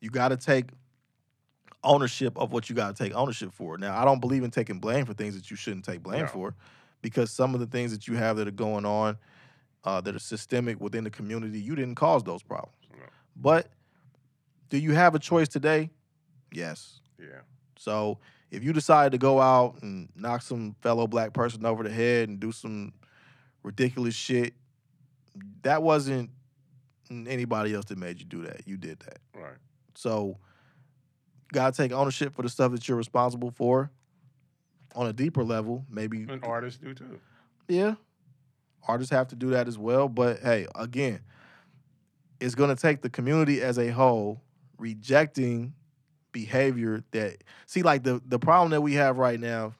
You 0.00 0.10
got 0.10 0.28
to 0.28 0.36
take 0.36 0.66
ownership 1.82 2.38
of 2.38 2.52
what 2.52 2.70
you 2.70 2.76
got 2.76 2.94
to 2.96 3.02
take 3.02 3.14
ownership 3.14 3.52
for. 3.52 3.76
Now, 3.78 4.00
I 4.00 4.04
don't 4.04 4.20
believe 4.20 4.42
in 4.44 4.50
taking 4.50 4.78
blame 4.78 5.04
for 5.04 5.14
things 5.14 5.34
that 5.34 5.50
you 5.50 5.56
shouldn't 5.56 5.84
take 5.84 6.02
blame 6.02 6.22
No. 6.22 6.26
for, 6.28 6.54
because 7.04 7.30
some 7.30 7.52
of 7.52 7.60
the 7.60 7.66
things 7.66 7.92
that 7.92 8.08
you 8.08 8.16
have 8.16 8.38
that 8.38 8.48
are 8.48 8.50
going 8.50 8.86
on, 8.86 9.18
uh, 9.84 10.00
that 10.00 10.16
are 10.16 10.18
systemic 10.18 10.80
within 10.80 11.04
the 11.04 11.10
community, 11.10 11.60
you 11.60 11.76
didn't 11.76 11.96
cause 11.96 12.24
those 12.24 12.42
problems. 12.42 12.78
No. 12.90 13.04
But 13.36 13.68
do 14.70 14.78
you 14.78 14.92
have 14.92 15.14
a 15.14 15.18
choice 15.18 15.46
today? 15.46 15.90
Yes. 16.50 17.00
Yeah. 17.20 17.42
So 17.76 18.20
if 18.50 18.64
you 18.64 18.72
decide 18.72 19.12
to 19.12 19.18
go 19.18 19.38
out 19.38 19.82
and 19.82 20.08
knock 20.16 20.40
some 20.40 20.76
fellow 20.80 21.06
black 21.06 21.34
person 21.34 21.66
over 21.66 21.82
the 21.82 21.90
head 21.90 22.30
and 22.30 22.40
do 22.40 22.52
some 22.52 22.94
ridiculous 23.62 24.14
shit, 24.14 24.54
that 25.60 25.82
wasn't 25.82 26.30
anybody 27.10 27.74
else 27.74 27.84
that 27.86 27.98
made 27.98 28.18
you 28.18 28.24
do 28.24 28.46
that. 28.46 28.66
You 28.66 28.78
did 28.78 28.98
that. 29.00 29.18
Right. 29.38 29.58
So 29.94 30.38
gotta 31.52 31.76
take 31.76 31.92
ownership 31.92 32.34
for 32.34 32.40
the 32.40 32.48
stuff 32.48 32.72
that 32.72 32.88
you're 32.88 32.96
responsible 32.96 33.50
for. 33.50 33.90
On 34.94 35.06
a 35.06 35.12
deeper 35.12 35.42
level, 35.42 35.84
maybe 35.90 36.26
And 36.28 36.42
artists 36.44 36.78
do 36.80 36.94
too. 36.94 37.20
yeah, 37.68 37.94
artists 38.86 39.10
have 39.10 39.28
to 39.28 39.36
do 39.36 39.50
that 39.50 39.66
as 39.66 39.76
well. 39.76 40.08
But 40.08 40.38
hey, 40.40 40.66
again, 40.74 41.20
it's 42.40 42.54
gonna 42.54 42.76
take 42.76 43.02
the 43.02 43.10
community 43.10 43.60
as 43.62 43.78
a 43.78 43.88
whole 43.88 44.40
rejecting 44.78 45.74
behavior 46.32 47.02
that 47.12 47.42
see 47.66 47.82
like 47.82 48.02
the 48.02 48.20
the 48.26 48.38
problem 48.38 48.70
that 48.70 48.80
we 48.80 48.94
have 48.94 49.18
right 49.18 49.38
now 49.38 49.72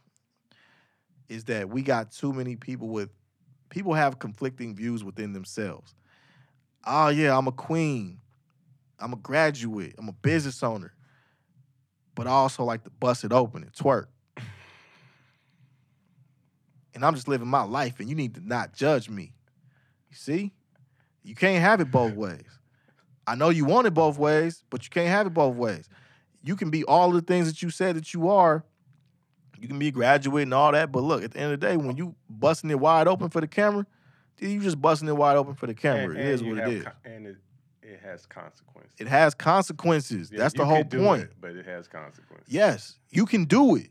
is 1.29 1.45
that 1.45 1.69
we 1.69 1.83
got 1.83 2.11
too 2.13 2.33
many 2.33 2.57
people 2.57 2.89
with 2.89 3.11
people 3.71 3.95
have 3.95 4.19
conflicting 4.19 4.75
views 4.75 5.03
within 5.03 5.33
themselves. 5.33 5.95
Oh 6.87 7.09
yeah, 7.09 7.37
I'm 7.37 7.49
a 7.49 7.53
queen. 7.53 8.21
I'm 8.99 9.13
a 9.13 9.17
graduate. 9.17 9.95
I'm 9.99 10.09
a 10.09 10.13
business 10.13 10.63
owner. 10.63 10.93
But 12.15 12.27
I 12.29 12.31
also 12.31 12.63
like 12.63 12.85
to 12.85 12.91
bust 12.91 13.25
it 13.25 13.33
open 13.33 13.63
and 13.63 13.73
twerk. 13.73 14.07
And 16.95 17.05
I'm 17.05 17.15
just 17.15 17.29
living 17.29 17.49
my 17.49 17.63
life 17.63 17.99
and 18.01 18.09
you 18.09 18.15
need 18.15 18.35
to 18.37 18.47
not 18.47 18.73
judge 18.73 19.09
me. 19.11 19.33
You 20.11 20.17
see? 20.17 20.53
You 21.23 21.35
can't 21.35 21.61
have 21.61 21.81
it 21.81 21.91
both 21.91 22.15
ways. 22.15 22.45
I 23.27 23.35
know 23.35 23.49
you 23.49 23.65
want 23.65 23.87
it 23.87 23.95
both 23.95 24.19
ways, 24.19 24.63
but 24.71 24.85
you 24.85 24.91
can't 24.91 25.09
have 25.09 25.27
it 25.27 25.31
both 25.35 25.57
ways. 25.57 25.89
You 26.43 26.57
can 26.57 26.71
be 26.71 26.85
all 26.85 27.11
the 27.11 27.23
things 27.23 27.47
that 27.47 27.63
you 27.63 27.71
said 27.71 27.97
that 27.97 28.13
you 28.13 28.29
are. 28.29 28.65
You 29.59 29.67
can 29.67 29.79
be 29.79 29.89
a 29.89 29.93
graduate 29.93 30.43
and 30.43 30.53
all 30.53 30.73
that, 30.73 30.93
but 30.93 31.03
look, 31.03 31.25
at 31.25 31.31
the 31.33 31.39
end 31.41 31.53
of 31.55 31.61
the 31.61 31.67
day, 31.67 31.77
when 31.79 31.97
you 31.97 32.15
busting 32.29 32.69
it 32.71 32.79
wide 32.79 33.09
open 33.09 33.31
for 33.31 33.41
the 33.41 33.47
camera, 33.49 33.87
you 34.39 34.61
just 34.61 34.81
busting 34.83 35.09
it 35.09 35.17
wide 35.17 35.37
open 35.37 35.55
for 35.55 35.67
the 35.67 35.75
camera. 35.75 36.11
And- 36.11 36.19
and 36.19 36.29
is 36.29 36.43
you 36.43 36.51
what 36.55 36.59
it 36.59 36.73
is. 36.75 36.85
con- 36.85 36.93
and 37.07 37.27
it, 37.29 37.37
it 37.83 38.01
has 38.01 38.27
consequences. 38.27 38.93
It 38.99 39.09
has 39.09 39.33
consequences. 39.35 40.31
Yeah, 40.31 40.39
That's 40.41 40.55
the 40.55 40.67
whole 40.67 40.85
point. 40.85 41.23
it, 41.23 41.33
but 41.41 41.53
it 41.53 41.65
has 41.65 41.89
consequences. 41.89 42.47
Yes, 42.53 42.99
you 43.11 43.25
can 43.25 43.47
do 43.47 43.77
it, 43.77 43.91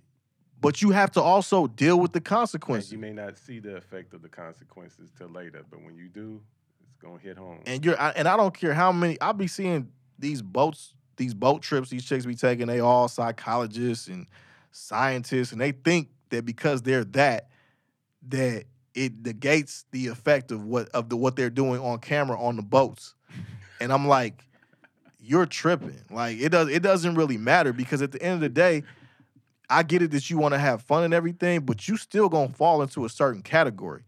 but 0.64 0.82
you 0.82 0.90
have 0.92 1.12
to 1.12 1.22
also 1.22 1.68
deal 1.68 2.00
with 2.00 2.14
the 2.14 2.18
And 2.18 2.26
consequences. 2.26 2.92
you 2.92 2.98
may 2.98 3.14
not 3.14 3.38
see 3.38 3.60
the 3.60 3.76
effect 3.76 4.14
of 4.14 4.22
the 4.24 4.30
consequences 4.30 5.12
till 5.18 5.28
later, 5.28 5.64
but 5.70 5.82
when 5.84 5.96
you 5.96 6.08
do, 6.08 6.42
it's 6.88 6.98
gonna 6.98 7.20
hit 7.20 7.38
home. 7.38 7.60
and 7.68 7.86
you're 7.86 8.00
I- 8.02 8.12
and 8.12 8.28
I 8.28 8.36
don't 8.38 8.54
care 8.58 8.74
how 8.74 8.92
many 8.92 9.20
I'll 9.22 9.34
be 9.34 9.48
seeing 9.48 9.92
these 10.18 10.42
boats, 10.42 10.96
these 11.18 11.34
boat 11.34 11.62
trips 11.62 11.90
these 11.90 12.04
chicks 12.06 12.26
be 12.26 12.34
taking. 12.36 12.66
They 12.68 12.80
all 12.80 13.08
psychologists 13.08 14.08
and 14.08 14.26
scientists, 14.72 15.52
and 15.52 15.62
they 15.62 15.72
think 15.72 16.10
that 16.30 16.46
because 16.46 16.82
they're 16.82 17.04
that, 17.06 17.50
that 18.30 18.64
it 18.96 19.26
negates 19.26 19.86
the 19.92 20.08
effect 20.08 20.52
of 20.52 20.64
what 20.66 20.90
of 20.90 21.10
the 21.10 21.18
what 21.18 21.36
they're 21.36 21.50
doing 21.50 21.80
on 21.82 22.00
camera 22.00 22.40
on 22.42 22.56
the 22.56 22.62
boats. 22.64 23.16
And 23.82 23.92
I'm 23.92 24.08
like, 24.08 24.46
you're 25.20 25.46
tripping. 25.46 26.00
Like 26.10 26.40
it 26.40 26.50
does 26.50 26.70
it 26.70 26.82
doesn't 26.84 27.16
really 27.16 27.38
matter 27.38 27.74
because 27.74 28.02
at 28.02 28.12
the 28.12 28.22
end 28.22 28.36
of 28.36 28.42
the 28.42 28.50
day, 28.50 28.84
I 29.70 29.84
get 29.84 30.02
it 30.02 30.12
that 30.12 30.30
you 30.30 30.38
want 30.38 30.54
to 30.54 30.60
have 30.60 30.82
fun 30.82 31.04
and 31.04 31.14
everything, 31.14 31.62
but 31.62 31.88
you 31.88 31.98
still 31.98 32.30
gonna 32.30 32.50
fall 32.50 32.82
into 32.82 33.06
a 33.06 33.10
certain 33.10 33.42
category 33.42 34.04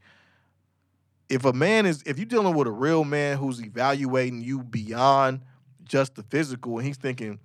if 1.30 1.46
a 1.46 1.54
man 1.54 1.86
is 1.86 2.04
if 2.06 2.18
you're 2.18 2.26
dealing 2.26 2.56
with 2.56 2.68
a 2.68 2.72
real 2.72 3.04
man 3.04 3.38
who's 3.38 3.62
evaluating 3.62 4.42
you 4.42 4.64
beyond 4.64 5.42
just 5.84 6.16
the 6.16 6.24
physical 6.24 6.78
and 6.78 6.86
he's 6.86 6.98
thinking 6.98 7.40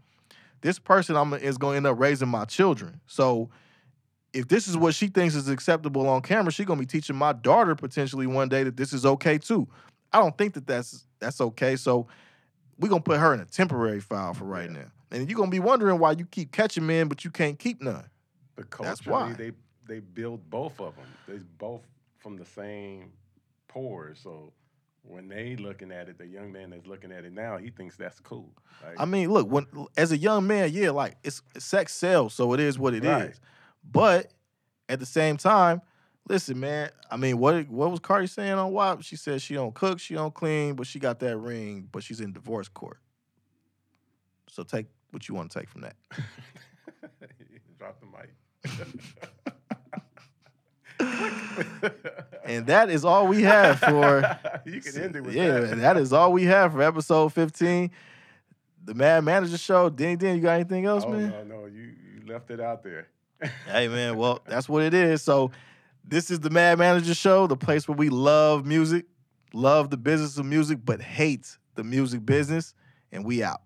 this 0.61 0.79
person 0.79 1.17
I'm 1.17 1.33
is 1.35 1.57
going 1.57 1.73
to 1.73 1.77
end 1.79 1.87
up 1.87 1.99
raising 1.99 2.29
my 2.29 2.45
children. 2.45 3.01
So 3.07 3.49
if 4.33 4.49
this 4.49 4.69
is 4.69 4.77
what 4.77 4.95
she 4.95 5.09
thinks 5.09 5.35
is 5.35 5.49
acceptable 5.49 6.07
on 6.09 6.21
camera, 6.21 6.53
she's 6.53 6.67
going 6.67 6.79
to 6.79 6.83
be 6.83 6.91
teaching 6.91 7.17
my 7.17 7.33
daughter 7.33 7.75
potentially 7.75 8.27
one 8.27 8.49
day 8.49 8.65
that 8.65 8.77
this 8.77 8.93
is 8.93 9.07
okay 9.07 9.39
too. 9.39 9.67
I 10.13 10.19
don't 10.19 10.37
think 10.37 10.55
that 10.55 10.67
that's 10.67 11.07
that's 11.19 11.41
okay. 11.41 11.77
So 11.77 12.07
we're 12.79 12.89
going 12.89 13.03
to 13.03 13.09
put 13.11 13.19
her 13.19 13.33
in 13.33 13.41
a 13.41 13.47
temporary 13.47 14.01
file 14.01 14.35
for 14.35 14.45
right 14.45 14.71
Yeah. 14.71 14.79
now. 14.79 14.91
And 15.11 15.29
you're 15.29 15.37
going 15.37 15.51
to 15.51 15.55
be 15.55 15.61
wondering 15.61 15.99
why 15.99 16.13
you 16.13 16.25
keep 16.25 16.53
catching 16.53 16.87
men 16.87 17.09
but 17.09 17.25
you 17.25 17.31
can't 17.31 17.59
keep 17.59 17.83
none. 17.83 18.05
But 18.57 18.71
That's 18.81 19.07
why. 19.07 19.33
they 19.33 19.53
they 19.87 20.01
build 20.01 20.49
both 20.51 20.81
of 20.81 20.95
them. 20.95 21.07
They 21.27 21.39
both 21.59 21.83
from 22.19 22.37
the 22.37 22.45
same 22.45 23.11
pores. 23.67 24.21
So 24.23 24.53
when 25.03 25.29
they 25.29 25.57
looking 25.57 25.91
at 25.91 26.09
it, 26.09 26.19
the 26.19 26.27
young 26.27 26.53
man 26.53 26.71
that's 26.71 26.87
looking 26.87 27.11
at 27.11 27.25
it 27.25 27.33
now, 27.33 27.57
he 27.57 27.71
thinks 27.71 27.97
that's 27.97 28.21
cool. 28.21 28.53
Like, 28.85 29.01
I 29.01 29.05
mean, 29.05 29.31
look, 29.31 29.51
when 29.51 29.67
as 29.97 30.13
a 30.13 30.17
young 30.17 30.47
man, 30.47 30.71
yeah, 30.73 30.91
like 30.91 31.17
it's 31.25 31.43
sex 31.59 31.95
sells, 31.95 32.35
so 32.35 32.53
it 32.53 32.61
is 32.61 32.79
what 32.79 32.95
it 32.95 33.05
is. 33.05 33.11
Right. 33.11 33.41
But 33.91 34.33
at 34.89 35.01
the 35.01 35.07
same 35.07 35.37
time, 35.37 35.81
listen, 36.29 36.61
man. 36.61 36.91
I 37.11 37.17
mean, 37.17 37.39
what 37.39 37.69
what 37.69 37.91
was 37.91 38.01
Cardi 38.01 38.27
saying 38.27 38.53
on 38.53 38.73
WAP? 38.73 39.03
She 39.03 39.17
said 39.17 39.43
she 39.43 39.55
don't 39.55 39.75
cook, 39.75 39.99
she 39.99 40.15
don't 40.15 40.35
clean, 40.35 40.75
but 40.75 40.87
she 40.87 40.99
got 40.99 41.19
that 41.21 41.37
ring, 41.39 41.89
but 41.91 42.03
she's 42.05 42.21
in 42.21 42.33
divorce 42.33 42.69
court. 42.69 42.99
So 44.49 44.63
take 44.63 44.87
what 45.13 45.29
you 45.29 45.35
want 45.35 45.51
to 45.51 45.59
take 45.59 45.69
from 45.69 45.83
that. 45.83 45.97
drop 47.79 47.99
the 48.01 48.07
mic. 48.07 48.31
And 52.45 52.67
that 52.67 52.91
is 52.91 53.05
all 53.05 53.29
we 53.29 53.43
have 53.43 53.79
for 53.79 54.39
you 54.65 54.81
can 54.81 55.01
end 55.01 55.15
it 55.15 55.23
with 55.23 55.35
yeah, 55.35 55.61
that. 55.61 55.73
and 55.73 55.83
that 55.83 55.97
is 55.97 56.13
all 56.13 56.33
we 56.33 56.45
have 56.45 56.73
for 56.73 56.83
episode 56.83 57.33
15. 57.33 57.93
The 58.85 58.95
Mad 58.95 59.23
Manager 59.23 59.57
Show. 59.57 59.89
Denny 59.89 60.17
Den, 60.17 60.37
you 60.37 60.43
got 60.43 60.55
anything 60.55 60.85
else, 60.85 61.05
oh, 61.07 61.13
man? 61.13 61.31
no, 61.31 61.45
no, 61.45 61.67
you, 61.67 61.93
you 62.15 62.27
left 62.27 62.51
it 62.51 62.61
out 62.61 62.83
there. 62.83 63.07
Hey 63.67 63.87
man, 63.87 64.17
well, 64.17 64.41
that's 64.47 64.69
what 64.69 64.83
it 64.83 64.93
is. 64.93 65.23
So 65.23 65.53
this 66.05 66.31
is 66.31 66.41
the 66.41 66.51
Mad 66.51 66.79
Manager 66.79 67.15
Show, 67.15 67.47
the 67.47 67.57
place 67.57 67.87
where 67.87 67.97
we 67.97 68.09
love 68.09 68.67
music, 68.67 69.07
love 69.53 69.91
the 69.91 69.97
business 69.97 70.37
of 70.39 70.45
music, 70.47 70.81
but 70.85 71.01
hate 71.01 71.57
the 71.77 71.85
music 71.85 72.27
business, 72.27 72.75
and 73.13 73.25
we 73.25 73.45
out. 73.45 73.63